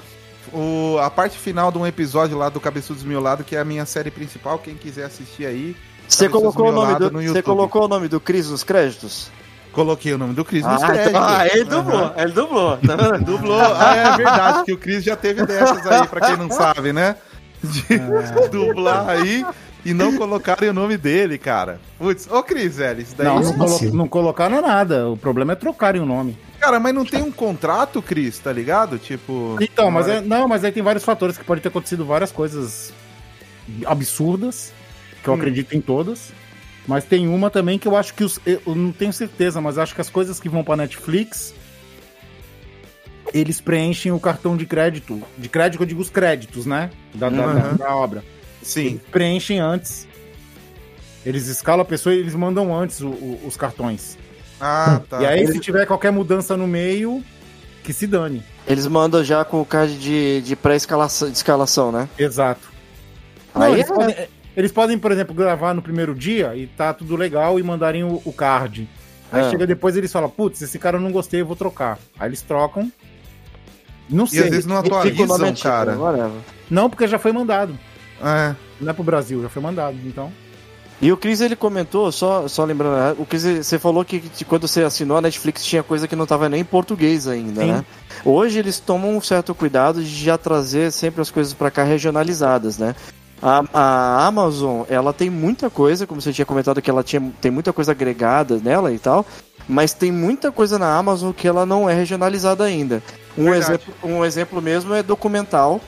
[0.53, 3.87] O, a parte final de um episódio lá do Cabeçudo Desmiolado, que é a minha
[3.87, 5.77] série principal, quem quiser assistir aí.
[6.07, 9.31] Você colocou, o nome do, no colocou o nome do Chris nos créditos?
[9.73, 11.11] Coloquei o nome do Cris nos ah, créditos.
[11.11, 12.15] então- ah, ele dublou, Aham.
[12.17, 12.77] ele dublou.
[12.77, 12.97] Tá?
[13.19, 13.61] Dublou.
[13.61, 17.17] Ah, é verdade, que o Cris já teve dessas aí, pra quem não sabe, né?
[17.63, 17.83] De
[18.51, 19.45] dublar aí
[19.85, 21.81] e não colocarem o nome dele, cara.
[21.99, 23.27] Putz, ô Cris, velho, isso daí.
[23.27, 25.09] Não, não, Como colo- não colocaram nada.
[25.09, 26.39] O problema é trocarem o nome.
[26.65, 28.99] Cara, mas não tem um contrato, Cris, tá ligado?
[28.99, 29.57] Tipo.
[29.61, 32.93] Então, mas é, não, mas aí tem vários fatores que pode ter acontecido várias coisas
[33.87, 34.73] absurdas,
[35.23, 35.37] que eu Hum.
[35.37, 36.33] acredito em todas.
[36.87, 39.95] Mas tem uma também que eu acho que os, eu não tenho certeza, mas acho
[39.95, 41.55] que as coisas que vão pra Netflix
[43.33, 45.21] eles preenchem o cartão de crédito.
[45.37, 46.91] De crédito, eu digo os créditos, né?
[47.15, 47.77] Da, da- da- Uhum.
[47.77, 48.25] da obra.
[48.63, 49.01] Sim.
[49.11, 50.07] Preenchem antes.
[51.27, 54.17] Eles escalam a pessoa e eles mandam antes o- o- os cartões.
[54.67, 55.21] Ah, tá.
[55.21, 57.23] e aí, Eles- se tiver qualquer mudança no meio,
[57.83, 58.43] que se dane.
[58.67, 62.09] Eles mandam já com o card de, de pré-escalação, de escalação, né?
[62.19, 62.73] Exato.
[63.55, 64.17] Não, Aí eles, é- podem,
[64.57, 68.23] eles podem, por exemplo, gravar no primeiro dia e tá tudo legal e mandarem o,
[68.25, 68.89] o card.
[69.31, 69.51] Aí Ah.
[69.51, 71.99] chega depois e eles falam, putz, esse cara eu não gostei, eu vou trocar.
[72.19, 72.91] Aí eles trocam.
[74.09, 74.45] Não E sei.
[74.45, 75.97] às vezes não atualizam, antigo, cara.
[76.71, 77.79] Não, porque já foi mandado.
[78.23, 78.55] É.
[78.81, 79.97] Não é pro Brasil, já foi mandado.
[80.05, 80.33] Então.
[81.05, 84.43] E o Chris, ele comentou, só, só lembrando, né, o Chris, você falou que, que
[84.43, 87.73] quando você assinou a Netflix tinha coisa que não tava nem em português ainda, Sim.
[87.73, 87.85] né?
[88.25, 92.79] Hoje eles tomam um certo cuidado de já trazer sempre as coisas pra cá regionalizadas,
[92.79, 92.97] né?
[93.43, 97.51] A, a Amazon, ela tem muita coisa, como você tinha comentado que ela tinha, tem
[97.51, 99.27] muita coisa agregada nela e tal,
[99.69, 103.03] mas tem muita coisa na Amazon que ela não é regionalizada ainda.
[103.37, 103.73] Um, Verdade.
[103.75, 105.83] exemplo, um exemplo mesmo é documental,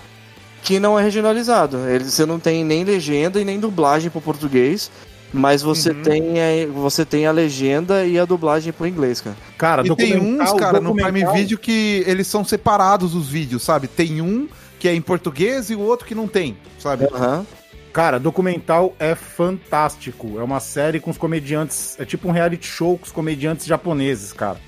[0.66, 1.78] que não é regionalizado.
[1.88, 4.90] Ele, você não tem nem legenda e nem dublagem para português,
[5.32, 6.02] mas você, Uhum.
[6.02, 9.36] tem a, você tem a legenda e a dublagem para inglês, cara.
[9.56, 13.86] Cara, E tem uns, cara, no Prime Video que eles são separados os vídeos, sabe?
[13.86, 14.48] Tem um
[14.80, 17.06] que é em português e o outro que não tem, sabe?
[17.14, 17.46] Aham.
[17.92, 20.34] Cara, documental é fantástico.
[20.38, 21.96] É uma série com os comediantes.
[21.98, 24.58] É tipo um reality show com os comediantes japoneses, cara.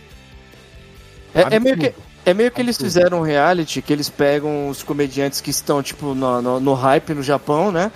[1.35, 1.93] É, é meio que.
[2.31, 6.15] É meio que eles fizeram um reality que eles pegam os comediantes que estão, tipo,
[6.15, 7.91] no, no, no hype no Japão, né?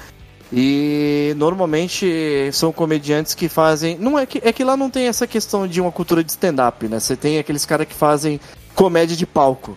[0.53, 3.97] E normalmente são comediantes que fazem.
[3.99, 6.87] Não é que, é que lá não tem essa questão de uma cultura de stand-up,
[6.89, 7.01] né?
[7.01, 8.39] Você tem aqueles caras que fazem
[8.74, 9.76] comédia de palco.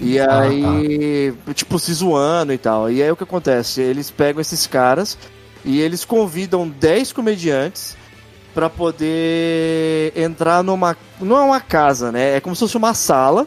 [0.00, 2.90] E Ah, aí, tipo, se zoando e tal.
[2.90, 3.80] E aí o que acontece?
[3.80, 5.18] Eles pegam esses caras
[5.64, 7.96] e eles convidam 10 comediantes
[8.54, 10.96] pra poder entrar numa.
[11.20, 12.36] Não é uma casa, né?
[12.36, 13.46] É como se fosse uma sala.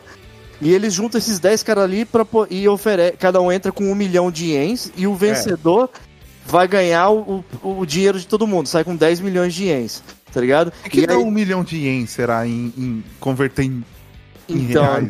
[0.62, 3.18] E eles juntam esses 10 caras ali pra, e oferece.
[3.18, 5.90] Cada um entra com um milhão de ienes e o vencedor
[6.46, 8.68] vai ganhar o, o, o dinheiro de todo mundo.
[8.68, 10.02] Sai com 10 milhões de ienes.
[10.34, 10.72] Tá ligado?
[10.86, 13.84] O que E dá aí- um milhão de ien, será, em, em converter em,
[14.50, 15.02] Então, é,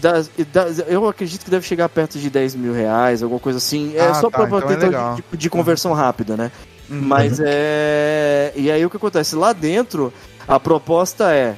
[0.00, 3.92] dá- eu acredito que deve chegar perto de 10 mil reais, alguma coisa assim.
[3.94, 4.76] É Ah, só tá, pra então é
[5.16, 6.50] de, de- de conversão rápida, né?
[6.90, 7.00] Uhum.
[7.02, 8.52] Mas é.
[8.56, 9.36] E aí o que acontece?
[9.36, 10.12] Lá dentro,
[10.48, 11.56] a proposta é.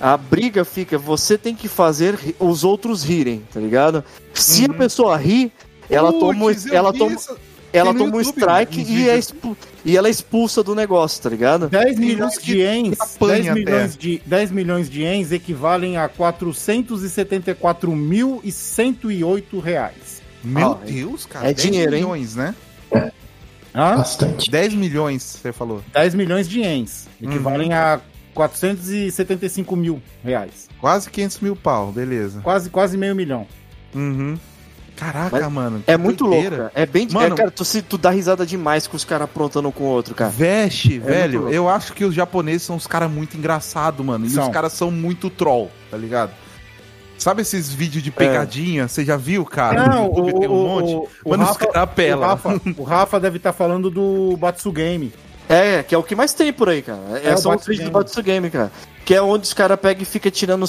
[0.00, 4.04] A briga fica, você tem que fazer os outros rirem, tá ligado?
[4.34, 5.50] Se a pessoa ri,
[5.88, 7.36] ela Putz, toma, ela toma, essa-
[7.72, 11.22] ela tem toma um strike uns e, é expu- e ela é expulsa do negócio,
[11.22, 11.68] tá ligado?
[11.68, 13.98] 10 Tem milhões de ienes, apanha 10 milhões até.
[14.00, 16.08] de, 10 milhões de ienes equivalem a
[18.34, 20.22] 474.108 reais.
[20.42, 21.50] Meu Ah, Deus, cara.
[21.50, 22.02] é 10 dinheiro, hein?
[22.02, 22.54] milhões, né?
[23.74, 23.96] Hã?
[23.96, 24.50] Bastante.
[24.50, 25.82] 10 milhões, você falou.
[25.92, 27.76] 10 milhões de ienes, equivalem Uhum.
[27.76, 28.00] a
[28.36, 30.68] 475 mil reais.
[30.80, 32.40] Quase 500 mil pau, beleza.
[32.42, 33.46] Quase, quase meio milhão.
[33.94, 34.38] Uhum.
[34.94, 35.82] Caraca, Mas mano.
[35.86, 36.72] É muito louco, cara.
[36.74, 37.06] É bem.
[37.10, 39.84] Mano- é, cara, tu, se, tu dá risada demais com os caras aprontando um com
[39.84, 40.30] o outro, cara.
[40.30, 41.50] Veste, É velho.
[41.50, 44.24] Eu acho que os japoneses são uns caras muito engraçados, mano.
[44.24, 44.44] E São.
[44.46, 46.30] os caras são muito troll, tá ligado?
[47.18, 48.88] Sabe esses vídeos de pegadinha?
[48.88, 49.86] Você já viu, cara?
[49.86, 50.92] Não, No YouTube o, tem um o, monte.
[50.94, 52.28] o, o Mano, os Rafa, caras o, apelam.
[52.28, 55.12] Rafa, o Rafa deve estar falando do Batsu Game.
[55.48, 56.98] É, que é o que mais tem por aí, cara.
[57.22, 57.92] É, É o são os vídeos do Game.
[57.92, 58.72] Batsu Game, cara.
[59.04, 60.64] Que é onde os caras pegam e ficam tirando.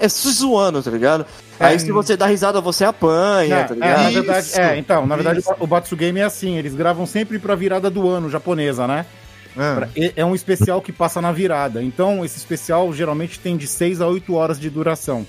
[0.00, 1.26] É se zoando, tá ligado?
[1.58, 1.66] É.
[1.66, 4.02] Aí se você dá risada, você apanha, É, tá é, ligado?
[4.04, 5.54] na verdade, é, então, na verdade, isso.
[5.58, 9.04] o Batsu Game é assim, eles gravam sempre pra virada do ano japonesa, né?
[9.96, 11.82] É- É um especial que passa na virada.
[11.82, 15.26] Então, esse especial geralmente tem de 6 a 8 horas de duração.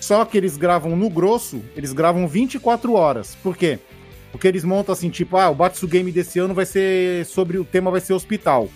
[0.00, 3.36] Só que eles gravam no grosso, eles gravam 24 horas.
[3.42, 3.78] Por quê?
[4.30, 7.64] Porque eles montam assim, tipo, ah, o Batsu Game desse ano vai ser sobre o
[7.64, 8.68] tema vai ser hospital.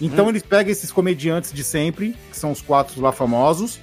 [0.00, 3.78] Então eles pegam esses comediantes de sempre, que são os quatro lá famosos,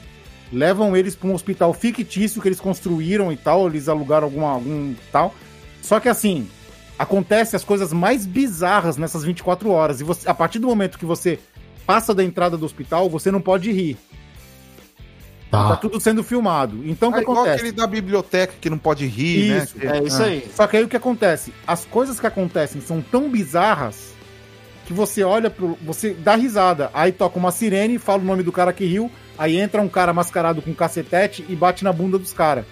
[0.52, 4.94] levam eles para um hospital fictício que eles construíram e tal, eles alugaram algum, algum
[5.12, 5.34] tal.
[5.82, 6.48] Só que assim,
[6.98, 10.02] acontece as coisas mais bizarras nessas 24 horas.
[10.02, 11.40] E você, a partir do momento que você
[11.86, 13.98] passa da entrada do hospital, você não pode rir.
[15.52, 15.76] Tá Tá.
[15.78, 16.80] tudo sendo filmado.
[16.86, 17.56] Então o é que igual acontece?
[17.62, 19.98] aquele da biblioteca que não pode rir, Isso, né?
[19.98, 20.48] É isso aí.
[20.54, 21.54] Só que aí o que acontece?
[21.66, 24.14] As coisas que acontecem são tão bizarras
[24.86, 25.78] que você olha pro.
[25.84, 26.90] Você dá risada.
[26.94, 29.10] Aí toca uma sirene, fala o nome do cara que riu.
[29.38, 32.66] Aí entra um cara mascarado com cacetete e bate na bunda dos caras.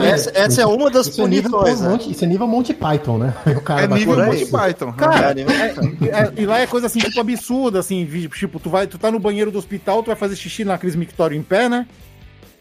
[0.00, 1.88] É, Essa, essa é uma das Isso é, nível, punições, né?
[1.88, 3.34] Monte, isso é nível Monty Python, né?
[3.56, 4.16] O cara É nível.
[4.24, 4.92] Monty Python.
[4.92, 8.06] Cara, é- é- e lá é coisa assim, tipo, absurda, assim,
[8.36, 10.94] tipo, tu vai, tu tá no banheiro do hospital, tu vai fazer xixi na Cris
[10.94, 11.86] Mictório em pé, né?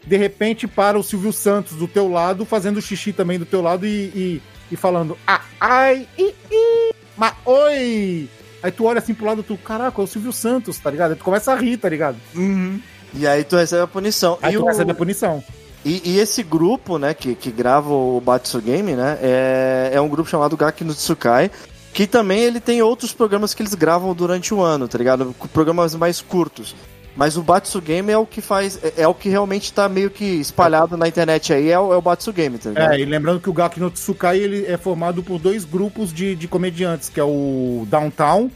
[0.06, 3.86] De repente para o Silvio Santos do teu lado, fazendo xixi também do teu lado
[3.86, 4.42] e, e,
[4.72, 8.28] e falando, ah, ai, i, i, ma, oi!
[8.62, 11.12] Aí tu olha assim pro lado, tu, caraca, é o Silvio Santos, tá ligado?
[11.12, 12.16] Aí tu começa a rir, tá ligado?
[12.36, 12.80] Uhum.
[13.14, 14.38] E aí tu recebe a punição.
[14.42, 15.44] Aí e, tu o- recebe a punição.
[15.86, 20.08] E, e esse grupo, né, que, que grava o Batsu Game, né, é, é um
[20.08, 21.52] grupo chamado Gaki no Tsukai,
[21.94, 25.36] que também ele tem outros programas que eles gravam durante o ano, tá ligado?
[25.54, 26.76] Programas mais curtos.
[27.16, 28.80] Mas o Batsu Game é o que faz.
[28.84, 31.98] É, é o que realmente tá meio que espalhado na internet aí, é o, é
[31.98, 32.94] o Batsu Game, tá ligado?
[32.94, 36.36] É, e lembrando que o Gaki no Tsukai ele é formado por dois grupos de,
[36.36, 38.50] de comediantes, que é o Downtown,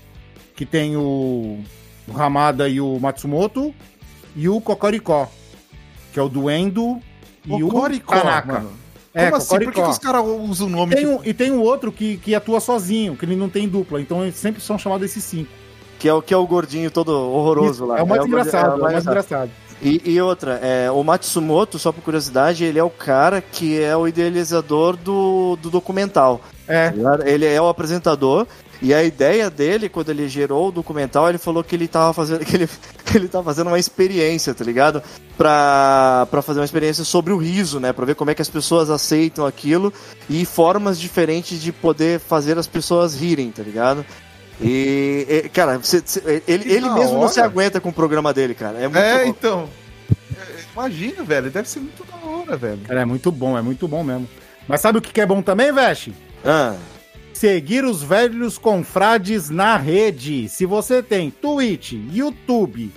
[0.55, 1.59] que tem o,
[2.07, 3.71] o Hamada e o Matsumoto,
[4.35, 5.29] e o Kokoriko,
[6.11, 6.99] que é o Duendo
[7.47, 7.69] e o
[8.05, 8.53] Tanaka.
[8.53, 8.71] mano.
[9.13, 9.59] É, Como assim?
[9.59, 11.91] Por que, que os caras usam o nome Tem tipo, um, e tem um outro
[11.91, 15.23] que, que atua sozinho, que ele não tem dupla, então eles sempre são chamados esses
[15.23, 15.49] cinco.
[15.97, 17.97] Que é o que é o gordinho todo horroroso lá.
[17.97, 19.49] é o mais gordi- engraçado, é o mais engraçado.
[19.49, 19.51] engraçado.
[19.81, 23.95] E, e outra, é, o Matsumoto, só por curiosidade, ele é o cara que é
[23.95, 26.41] o idealizador do, do documental.
[26.67, 26.91] É.
[27.25, 28.45] Ele é o apresentador.
[28.81, 32.43] E a ideia dele, quando ele gerou o documental, ele falou que ele tava fazendo.
[32.45, 32.69] que ele,
[33.05, 35.01] que ele tava fazendo uma experiência, tá ligado?
[35.37, 37.91] Pra, pra fazer uma experiência sobre o riso, né?
[37.93, 39.91] Pra ver como é que as pessoas aceitam aquilo
[40.29, 44.05] e formas diferentes de poder fazer as pessoas rirem, tá ligado?
[44.61, 47.29] E, e, cara, você- você- ele, ele mesmo não hora.
[47.29, 48.77] se aguenta com o programa dele, cara.
[48.79, 49.69] É muito É, então.
[50.35, 50.41] É,
[50.73, 51.49] Imagina, velho.
[51.51, 52.79] Deve ser muito da hora, velho.
[52.87, 54.27] Cara, é muito bom, é muito bom mesmo.
[54.67, 56.13] Mas sabe o que que é bom também, Veste?
[56.43, 56.75] Ah,
[57.37, 60.49] Seguir os velhos confrades na rede.
[60.49, 62.91] Se você tem Twitch, YouTube,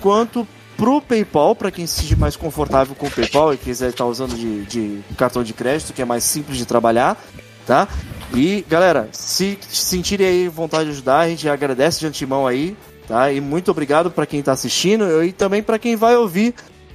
[0.00, 0.46] quanto
[0.76, 4.36] pro PayPal, para quem se sentir mais confortável com o PayPal e quiser estar usando
[4.36, 7.20] de, de cartão de crédito, que é mais simples de trabalhar,
[7.66, 7.88] tá?
[8.32, 12.76] E galera, se sentirem aí vontade de ajudar, a gente agradece de antemão aí,
[13.08, 13.32] tá?
[13.32, 16.54] E muito obrigado para quem tá assistindo e também para quem vai ouvir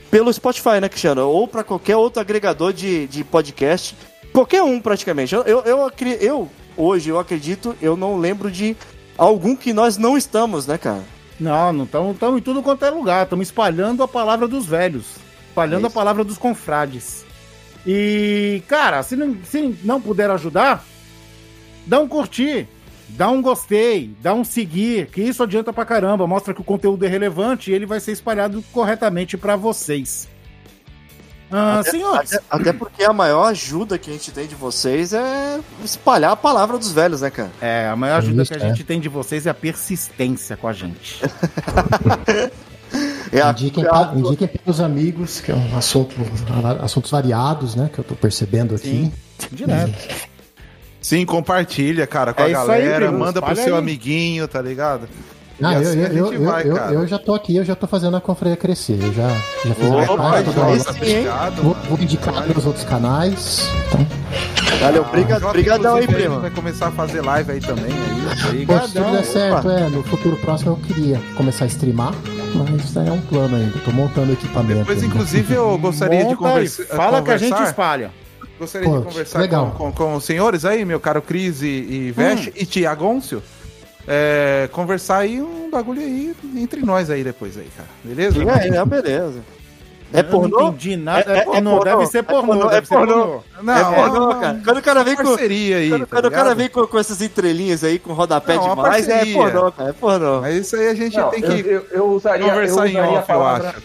[0.10, 1.28] pelo Spotify, né, Cristiano?
[1.28, 3.98] Ou para qualquer outro agregador de, de podcast,
[4.32, 5.36] qualquer um praticamente.
[5.36, 5.92] Eu, eu, eu,
[6.22, 8.78] eu, hoje, eu acredito, eu não lembro de
[9.18, 11.04] algum que nós não estamos, né, cara?
[11.40, 13.24] Não, não estamos em tudo quanto é lugar.
[13.24, 15.16] Estamos espalhando a palavra dos velhos.
[15.50, 17.26] Espalhando É a palavra dos confrades.
[17.86, 20.84] E, cara, se não, se não puder ajudar,
[21.86, 22.68] dá um curtir,
[23.10, 26.26] dá um gostei, dá um seguir, que isso adianta pra caramba.
[26.26, 30.30] Mostra que o conteúdo é relevante e ele vai ser espalhado corretamente pra vocês.
[31.56, 35.14] Ah, Até- senhores, Até, até porque a maior ajuda que a gente tem de vocês
[35.14, 37.52] é espalhar a palavra dos velhos, né, cara?
[37.62, 38.70] é, a maior ajuda Isso, que a é.
[38.70, 41.22] gente tem de vocês é a persistência com a gente.
[43.32, 46.16] É a- Indiquem, é a- indiquem para os amigos, que é um assunto,
[46.84, 47.90] assuntos variados, né?
[47.92, 48.88] Que eu tô percebendo aqui.
[48.88, 49.12] Sim,
[49.52, 50.16] direto.
[51.02, 53.80] Sim, compartilha, cara, com É a aí, galera, primo, manda pro seu aí.
[53.80, 55.10] amiguinho, tá ligado?
[55.62, 56.94] Ah, E eu, assim eu, a eu, gente eu, vai, eu, cara.
[56.94, 58.98] eu já tô aqui, eu já tô fazendo a confraria crescer.
[59.02, 59.28] Eu já,
[59.66, 60.50] já fiz Opa, parte?
[60.50, 63.70] Obrigado, Vou, vou indicar pelos outros canais.
[63.88, 64.08] Então,
[64.80, 66.40] Valeu, Ah, obrigado, Jota, brigadão aí, primo.
[66.40, 67.86] Vai começar a fazer live aí também,
[68.50, 68.66] aí.
[68.66, 72.14] pô, se tudo der certo, é, no futuro próximo eu queria começar a streamar,
[72.56, 73.78] mas isso é um plano ainda.
[73.86, 74.80] Tô montando equipamento.
[74.80, 77.70] Depois, inclusive, eu gostaria de Monta aí, conversa- Fala que a gente conversar.
[77.70, 78.12] espalha.
[78.60, 79.72] Gostaria Pô, de conversar legal.
[79.78, 82.54] com, com- com os senhores aí, meu caro Cris e, e Veste Hum.
[82.56, 83.42] e Tiagôncio.
[84.08, 87.88] É, conversar aí um bagulho aí entre nós aí depois aí, cara.
[88.04, 88.38] Beleza?
[88.38, 88.84] Diga aí, né?
[88.86, 89.40] Beleza.
[90.16, 90.60] É Eu pornô?
[90.60, 91.32] Não entendi nada.
[91.34, 91.84] É, É- é pornô, pornô.
[91.86, 92.48] deve ser É pornô.
[92.54, 93.14] pornô, deve é ser pornô.
[93.14, 93.44] pornô.
[93.64, 94.62] Não, é pornô, cara.
[94.64, 95.24] Quando o cara vem com.
[95.24, 98.56] parceria aí, Quando, tá quando o cara vem com, com essas entrelinhas aí, com rodapé
[98.56, 99.90] Não, demais, é pornô, cara.
[99.90, 100.42] É pornô.
[100.42, 102.92] Mas isso aí a gente Não, tem eu, que eu, eu usaria, eu conversar em
[102.92, 103.84] usaria a off, eu acho.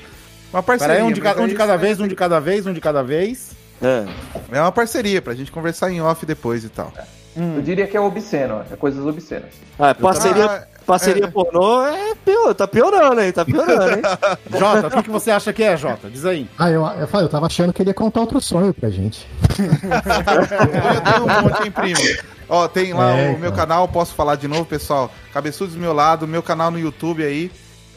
[0.53, 0.95] Uma parceria.
[0.97, 3.03] Peraí, um de, ca- um de cada vez, um de cada vez, um de cada
[3.03, 3.51] vez.
[3.81, 4.05] É.
[4.53, 6.93] É uma parceria pra gente conversar em off depois e tal.
[7.37, 9.51] Eu diria que é obsceno, é coisas obscenas.
[9.79, 11.31] Ah, parceria, Ah, parceria é.
[11.31, 13.31] pornô é pior, tá piorando, hein?
[13.33, 14.03] Tá piorando, hein?
[14.59, 16.11] Jota, o que, que você acha que é, Jota?
[16.11, 16.49] Diz aí.
[16.59, 19.29] Ah, eu, eu, falei, eu tava achando que ele ia contar outro sonho pra gente.
[19.59, 22.01] Eu tenho um monte, hein, primo?
[22.49, 23.66] Ó, tem lá É, o meu cara.
[23.66, 25.11] canal, posso falar de novo, pessoal.
[25.33, 27.51] Cabeçudos do meu lado, meu canal no YouTube aí.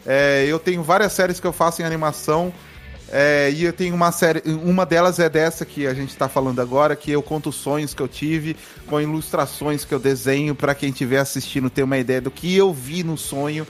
[0.06, 2.52] É, eu tenho várias séries que eu faço em animação.
[3.12, 4.41] É, e eu tenho uma série.
[4.45, 8.01] Uma delas é dessa que a gente tá falando agora, que eu conto sonhos que
[8.01, 8.55] eu tive,
[8.88, 12.74] com ilustrações que eu desenho, pra quem estiver assistindo ter uma ideia do que eu
[12.74, 13.68] vi no sonho.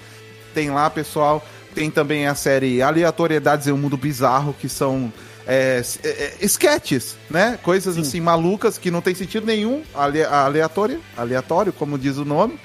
[0.54, 1.44] Tem lá, pessoal.
[1.74, 5.12] Tem também a série Aleatoriedades em um Mundo Bizarro, que são
[5.48, 7.58] é, é, é, sketches, né?
[7.64, 12.60] Coisas assim malucas que não tem sentido nenhum, ale, aleatório, aleatório, como diz o nome,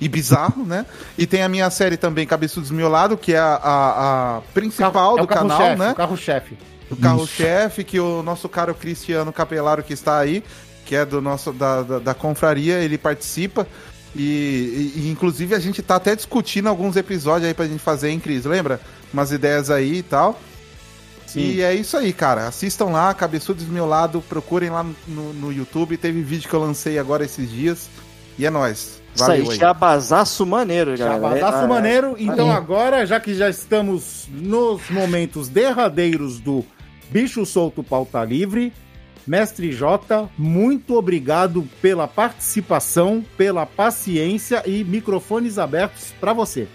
[0.00, 0.86] e bizarro, né?
[1.18, 5.20] E tem a minha série também, Cabeçudo Desmiolado, que é a, a, a principal é
[5.20, 5.90] do canal, carro-chefe, né?
[5.90, 6.58] o carro-chefe.
[6.90, 10.42] o carro-chefe, que o nosso caro Cristiano Capelaro que está aí,
[10.86, 13.66] que é do nosso da, da, da confraria, ele participa.
[14.16, 18.18] E, e, inclusive a gente tá até discutindo alguns episódios aí pra gente fazer, hein,
[18.18, 18.44] Cris?
[18.44, 18.80] Lembra?
[19.12, 20.40] Umas ideias aí e tal.
[21.36, 22.48] E é isso aí, cara.
[22.48, 25.96] Assistam lá, Cabeçudo Desmiolado, procurem lá no, no YouTube.
[25.96, 27.88] Teve vídeo que eu lancei agora esses dias.
[28.36, 28.99] E é nóis.
[29.14, 29.58] Isso aí, Valeu aí.
[29.58, 31.20] jabazaço maneiro, galera.
[31.20, 32.16] Jabazaço É, maneiro.
[32.18, 32.56] Então Aí.
[32.56, 36.64] agora, já que já estamos nos momentos derradeiros do
[37.10, 38.72] Bicho Solto Pauta Livre,
[39.26, 46.66] Mestre Jota, muito obrigado pela participação, pela paciência e microfones abertos para você.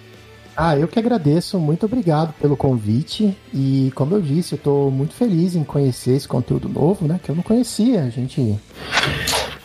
[0.57, 3.35] Ah, eu que agradeço, muito obrigado pelo convite.
[3.53, 7.19] E como eu disse, eu tô muito feliz em conhecer esse conteúdo novo, né?
[7.21, 8.03] Que eu não conhecia.
[8.03, 8.57] A gente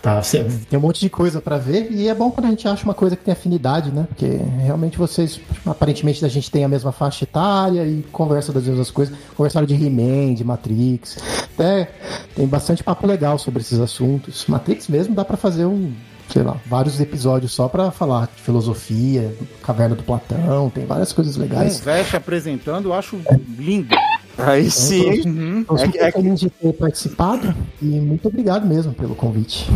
[0.02, 2.66] Tá, cê- tem um monte de coisa pra ver e é bom quando a gente
[2.66, 4.06] acha uma coisa que tem afinidade, né?
[4.08, 4.26] Porque
[4.62, 9.14] realmente vocês, aparentemente, a gente tem a mesma faixa etária e conversa das mesmas coisas.
[9.36, 11.18] Conversaram de He-Man, de Matrix.
[11.54, 11.90] Até
[12.34, 14.46] tem bastante papo legal sobre esses assuntos.
[14.48, 15.92] Matrix mesmo dá pra fazer um,
[16.32, 21.36] sei lá, vários episódios só pra falar de filosofia, Caverna do Platão, tem várias coisas
[21.36, 21.78] Um legais.
[21.80, 23.20] Veste apresentando, eu acho
[23.58, 23.94] lindo.
[24.38, 25.60] Aí sim.
[25.60, 29.66] Estou É super é feliz de ter participado e muito obrigado mesmo pelo convite.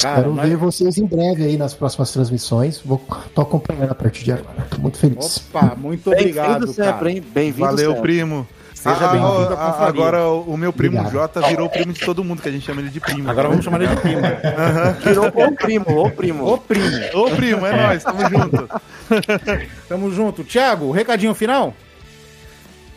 [0.00, 2.80] Cara, Espero mas- ver vocês em breve aí nas próximas transmissões.
[2.84, 3.00] Vou,
[3.34, 4.66] tô acompanhando a partir de agora.
[4.70, 5.44] Tô muito feliz.
[5.52, 7.10] Opa, muito obrigado, Bem-vindo sempre, cara.
[7.12, 7.24] hein?
[7.34, 8.02] Bem-vindo Valeu, sempre.
[8.02, 8.46] primo.
[8.72, 9.88] Seja Ah, bem-vindo à ah, confraria.
[9.88, 11.12] Agora o o meu primo Obrigado.
[11.12, 13.28] Jota virou primo de todo mundo, que a gente chama ele de primo.
[13.30, 14.22] Agora vamos chamar ele de primo.
[15.04, 16.46] Virou o primo, o primo.
[16.46, 16.96] Ô, primo.
[17.12, 18.68] Ô, primo, é nóis, tamo junto.
[19.86, 20.44] Tamo junto.
[20.44, 21.74] Thiago, recadinho final?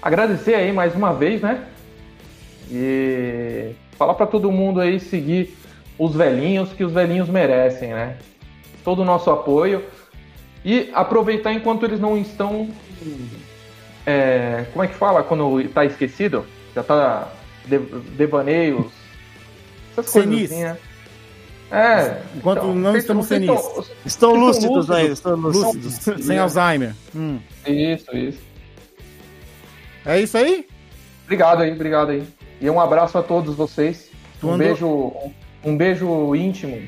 [0.03, 1.63] Agradecer aí mais uma vez, né?
[2.69, 5.55] E falar pra todo mundo aí seguir
[5.97, 8.17] os velhinhos que os velhinhos merecem, né?
[8.83, 9.83] Todo o nosso apoio
[10.65, 12.69] e aproveitar enquanto eles não estão
[14.05, 16.45] é, como é que fala quando tá esquecido?
[16.75, 17.29] Já tá
[17.65, 17.77] de-
[18.17, 18.87] devaneios,
[19.93, 20.51] essas coisas Senis.
[20.51, 20.77] assim, né?
[21.71, 22.21] É.
[22.35, 23.49] Enquanto não vocês- estamos senis.
[23.49, 25.93] estão- Estão lúcidos ainda, estão lúcidos.
[26.25, 26.93] Sem Alzheimer.
[27.15, 27.39] Hum.
[27.65, 28.52] Isso, isso.
[30.05, 30.65] É isso aí?
[31.25, 32.23] Obrigado aí, obrigado aí.
[32.61, 34.09] E um abraço a todos vocês.
[34.39, 35.13] Tu Um andou- beijo,
[35.63, 36.81] um beijo íntimo.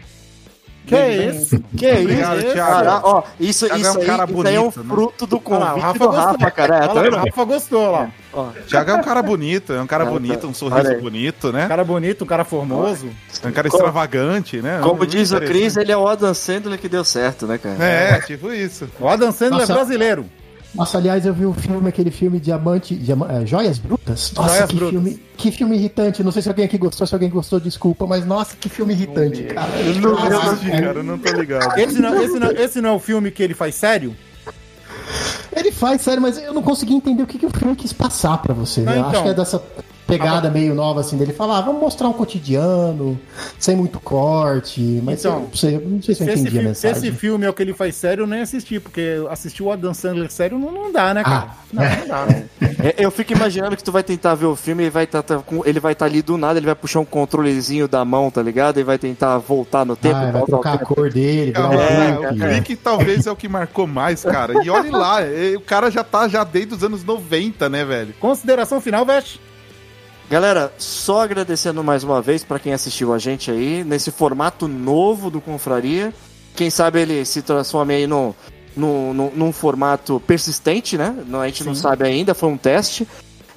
[0.86, 1.56] Que Beijo bem isso?
[1.56, 1.70] íntimo.
[1.76, 2.72] Que Obrigado, isso, Thiago.
[2.72, 3.00] cara?
[3.04, 4.90] Ó, isso, Thiago é isso, um aí, cara isso aí é bonito, né?
[4.96, 6.26] fruto do convite o Rafa do gostou.
[6.26, 6.76] Rafa, cara.
[6.76, 8.12] É, Olha tá o Rafa gostou lá.
[8.32, 10.46] Ó, Thiago é um cara bonito, é um cara É, bonito, tá.
[10.46, 11.66] um Olha sorriso bonito, né?
[11.66, 13.10] Um cara bonito, um cara formoso.
[13.44, 14.80] É um cara Como- extravagante, né?
[14.84, 17.84] Como Muito diz o Cris, ele é o Adam Sandler que deu certo, né, cara?
[17.84, 18.88] É, tipo isso.
[19.00, 19.72] O Adam Sandler Nossa.
[19.72, 20.26] é brasileiro.
[20.76, 22.96] Nossa, aliás, eu vi o filme, aquele filme Diamante.
[22.96, 24.34] Diama- é, Joias Brutas?
[24.36, 24.92] Nossa, Joias que Brutas.
[24.92, 25.20] filme.
[25.38, 26.24] Que filme irritante.
[26.24, 29.44] Não sei se alguém aqui gostou, se alguém gostou, desculpa, mas nossa, que filme irritante,
[29.44, 29.70] cara.
[29.80, 31.80] Eu não assisti, cara, eu não tô ligado.
[31.80, 34.16] Esse não, esse, não, esse não é o filme que ele faz sério?
[35.56, 38.38] Ele faz, sério, mas eu não consegui entender o que, que o filme quis passar
[38.42, 38.82] pra você.
[38.82, 39.12] Não, eu então.
[39.12, 39.64] acho que é dessa
[40.08, 43.20] pegada meio nova, assim, dele falar, ah, vamos mostrar um cotidiano,
[43.60, 46.58] sem muito corte, mas Então, eu não sei, não sei se eu entendi a fi-
[46.60, 46.98] se mensagem.
[46.98, 49.94] esse filme é o que ele faz sério, eu nem assisti, porque assistir o Adam
[49.94, 51.48] Sandler sério não, não dá, né, cara?
[51.50, 52.26] Ah, não, não dá.
[52.26, 52.46] né?
[52.84, 55.40] É, Eu fico imaginando que tu vai tentar ver o filme e vai tá, tá
[55.40, 58.42] com- ele vai estar ali do nada, ele vai puxar um controlezinho da mão, tá
[58.42, 58.80] ligado?
[58.80, 60.16] E vai tentar voltar no tempo.
[60.16, 60.94] Ah, vai trocar a tempo.
[60.96, 62.26] cor dele, um É, Hulk.
[62.34, 64.64] o clique talvez é o que marcou mais, cara.
[64.64, 68.14] E olhe lá, eh, o cara já tá já desde os anos 90, né, velho?
[68.20, 69.40] Consideração final, Veste?
[70.30, 75.30] Galera, só agradecendo mais uma vez pra quem assistiu a gente aí, nesse formato novo
[75.30, 76.14] do Confraria.
[76.56, 78.36] Quem sabe ele se transforme aí no,
[78.76, 81.16] no, no- num formato persistente, né?
[81.28, 81.82] Não, A gente não Sim.
[81.82, 83.08] sabe ainda, foi um teste.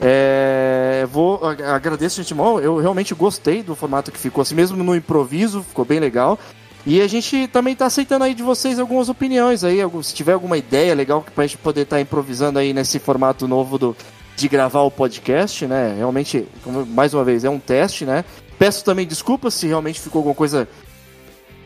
[0.01, 4.77] É, vou ag- agradeço de antemão, eu realmente gostei do formato que ficou, assim mesmo
[4.83, 6.39] no improviso, ficou bem legal.
[6.87, 10.57] E a gente também tá aceitando aí de vocês algumas opiniões aí, se tiver alguma
[10.57, 13.97] ideia legal pra gente poder estar improvisando aí nesse formato novo do,
[14.39, 15.95] de gravar o podcast, né?
[15.97, 18.25] Realmente, como- mais uma vez, é um teste, né?
[18.57, 20.69] Peço também desculpas se realmente ficou alguma coisa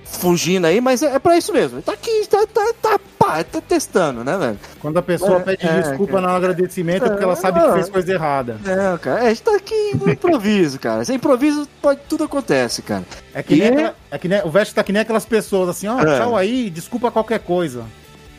[0.05, 1.81] fugindo aí, mas é, é pra isso mesmo.
[1.82, 4.59] Tá aqui, tá, tá, tá, pá, tá testando, né, velho?
[4.81, 6.27] Quando a pessoa É, pede é, desculpa cara.
[6.28, 8.59] no agradecimento é porque ela sabe que fez coisa errada.
[8.65, 11.05] É, cara, é, a gente tá aqui no improviso, cara.
[11.05, 13.05] Sem improviso, pode, tudo acontece, cara.
[13.35, 15.69] É que nem, E- aquela- é que nem- o Veste tá que nem aquelas pessoas
[15.70, 16.19] assim, ó, É.
[16.19, 17.85] tchau aí, desculpa qualquer coisa.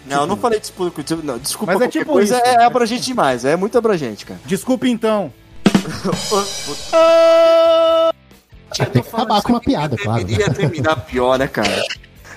[0.06, 2.46] Não, eu não falei desculpa, não, desculpa Mas é tipo coisa, isso.
[2.46, 4.40] é, é abrangente demais, é muito abrangente, cara.
[4.46, 5.32] Desculpa então.
[8.92, 10.28] Tem que acabar com uma piada, claro.
[10.30, 11.84] Ia terminar pior, né, cara?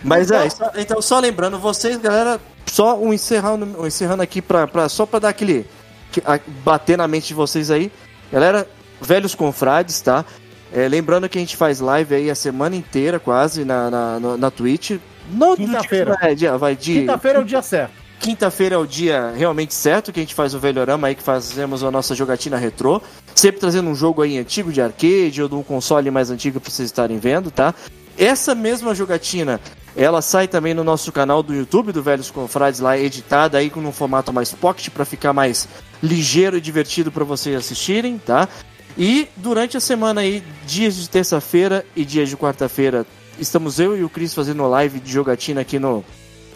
[0.05, 4.67] Mas é, só- então só lembrando vocês, galera, só um encerrando, um encerrando aqui pra,
[4.67, 5.67] pra, só pra dar aquele.
[6.13, 7.91] que- a- bater na mente de vocês aí.
[8.31, 8.67] Galera,
[9.01, 10.25] velhos confrades, tá?
[10.73, 14.37] É, lembrando que a gente faz live aí a semana inteira, quase, na, na, no-
[14.37, 14.99] na Twitch.
[15.31, 16.17] Não, Quinta-feira.
[16.21, 17.01] É, dia, vai de.
[17.01, 17.93] Quinta-feira é o dia certo.
[18.19, 21.85] Quinta-feira é o dia realmente certo que a gente faz o Velhorama aí, que fazemos
[21.85, 23.01] a nossa jogatina retrô.
[23.35, 26.71] Sempre trazendo um jogo aí antigo de arcade ou de um console mais antigo pra
[26.71, 27.75] vocês estarem vendo, tá?
[28.19, 29.61] Essa mesma jogatina,
[29.95, 33.81] ela sai também no nosso canal do YouTube do Velhos Confrades lá, editada aí com
[33.81, 35.69] um formato mais pocket pra ficar mais
[36.03, 38.49] ligeiro e divertido pra vocês assistirem, tá?
[38.97, 43.05] E durante a semana aí, dias de terça-feira e dias de quarta-feira,
[43.39, 46.05] estamos eu e o Cris fazendo live de jogatina aqui no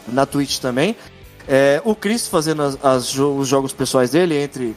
[0.08, 0.96] na Twitch também.
[1.48, 4.74] É, o Chris fazendo as- as os jogos pessoais dele entre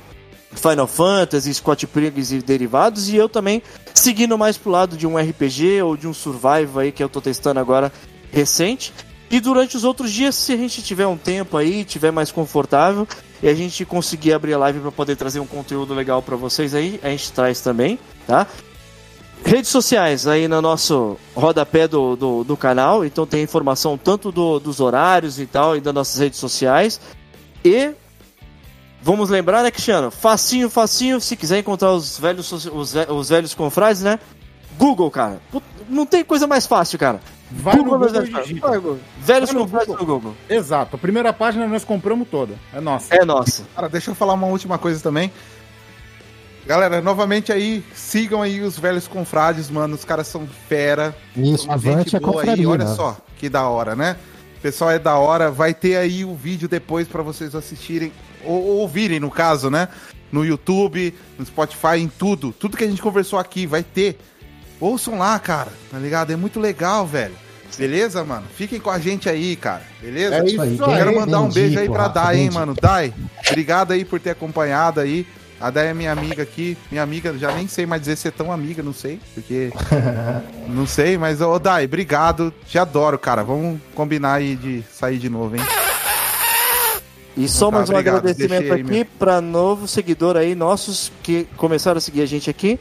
[0.55, 3.61] Final Fantasy, Scott Pilgrim e derivados, e eu também
[3.93, 7.19] seguindo mais pro lado de um RPG ou de um Survival aí que eu tô
[7.21, 7.91] testando agora
[8.31, 8.93] recente.
[9.31, 13.07] E durante os outros dias, se a gente tiver um tempo aí, tiver mais confortável,
[13.41, 16.73] e a gente conseguir abrir a live para poder trazer um conteúdo legal para vocês
[16.75, 17.97] aí, a gente traz também,
[18.27, 18.47] tá?
[19.45, 24.60] Redes sociais aí no nosso rodapé do, do, do canal, então tem informação tanto do-
[24.60, 26.99] dos horários e tal, e das nossas redes sociais.
[27.64, 27.91] E
[29.01, 30.10] vamos lembrar, né, Cristiano?
[30.11, 34.18] Facinho, facinho, se quiser encontrar os velhos, os, os velhos confrades, né?
[34.77, 35.41] Google, cara.
[35.51, 37.19] Put- Não tem coisa mais fácil, cara.
[37.51, 38.47] Vai no Google velhos e confrades.
[38.47, 38.68] digita.
[38.68, 38.99] Vai, Google.
[39.19, 40.05] Velhos Vai no confrades Google.
[40.07, 40.35] no Google.
[40.49, 40.95] Exato.
[40.95, 42.55] A primeira página nós compramos toda.
[42.73, 43.14] É nossa.
[43.14, 43.64] É nossa.
[43.76, 45.31] Cara, deixa eu falar uma última coisa também.
[46.65, 49.95] Galera, novamente aí, sigam aí os velhos confrades, mano.
[49.95, 51.15] Os caras são fera.
[51.35, 52.69] Isso, gente é aí, confraria.
[52.69, 52.95] olha né?
[52.95, 54.15] só, que da hora, né?
[54.61, 58.14] Pessoal é da hora, vai ter aí o vídeo depois pra vocês assistirem,
[58.45, 59.90] ou, ou ouvirem no caso, né?
[60.31, 62.53] No YouTube, no Spotify, em tudo.
[62.53, 64.18] Tudo que a gente conversou aqui vai ter.
[64.80, 66.31] Ouçam lá, cara, tá ligado?
[66.31, 67.35] É muito legal, velho.
[67.77, 68.45] Beleza, mano?
[68.56, 69.84] Fiquem com a gente aí, cara.
[70.02, 70.35] Beleza?
[70.35, 70.77] É isso aí.
[70.77, 72.73] Quero mandar um beijo aí pra Dai, hein, mano.
[72.80, 73.14] Dai,
[73.49, 75.27] obrigado aí por ter acompanhado aí.
[75.64, 76.77] A Dai é minha amiga aqui.
[76.91, 79.18] Minha amiga, já nem sei mais dizer se é tão amiga, não sei.
[79.34, 79.72] Porque.
[80.68, 82.53] não sei, mas, ô Dai, obrigado.
[82.68, 83.45] Te adoro, cara.
[83.45, 85.61] Vamos combinar aí de sair de novo, hein?
[87.38, 89.06] E só Tá, mais um obrigado, agradecimento aí, aqui meu.
[89.18, 92.77] para novo seguidor aí, nossos que começaram a seguir a gente aqui.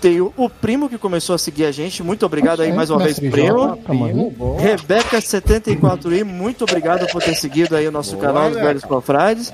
[0.00, 2.02] Tem o, o primo que começou a seguir a gente.
[2.02, 3.76] Muito obrigado aí mais uma vez, primo.
[3.76, 4.12] Tamo aí.
[4.12, 8.60] Rebeca74i, muito obrigado por ter seguido aí o nosso Boa, canal dos.
[8.60, 9.52] Velhos Confrades.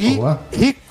[0.00, 0.40] E Boa.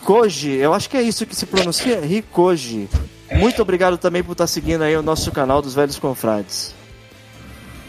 [0.02, 2.90] Rikoji, eu acho que é isso que se pronuncia, Rikoji.
[3.34, 6.74] Muito obrigado também por estar seguindo aí o nosso canal dos Velhos Confrades.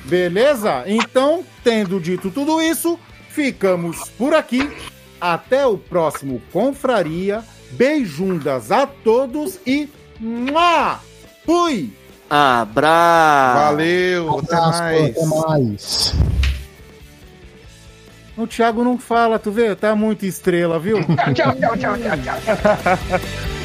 [0.05, 0.85] Beleza?
[0.87, 2.99] Então, tendo dito tudo isso,
[3.31, 4.71] ficamos por aqui.
[5.19, 7.43] Até o próximo Confraria.
[7.73, 9.89] Beijundas a todos e.
[10.21, 11.01] Mua!
[11.47, 11.91] Fui!
[12.29, 13.65] Abraço!
[13.65, 15.17] Valeu, até Abraço, mais.
[15.17, 16.15] Até mais.
[18.43, 19.73] O Thiago não fala, tu vê?
[19.77, 20.98] Tá muito estrela, viu?
[21.32, 23.59] Tchau, tchau, tchau, tchau, tchau.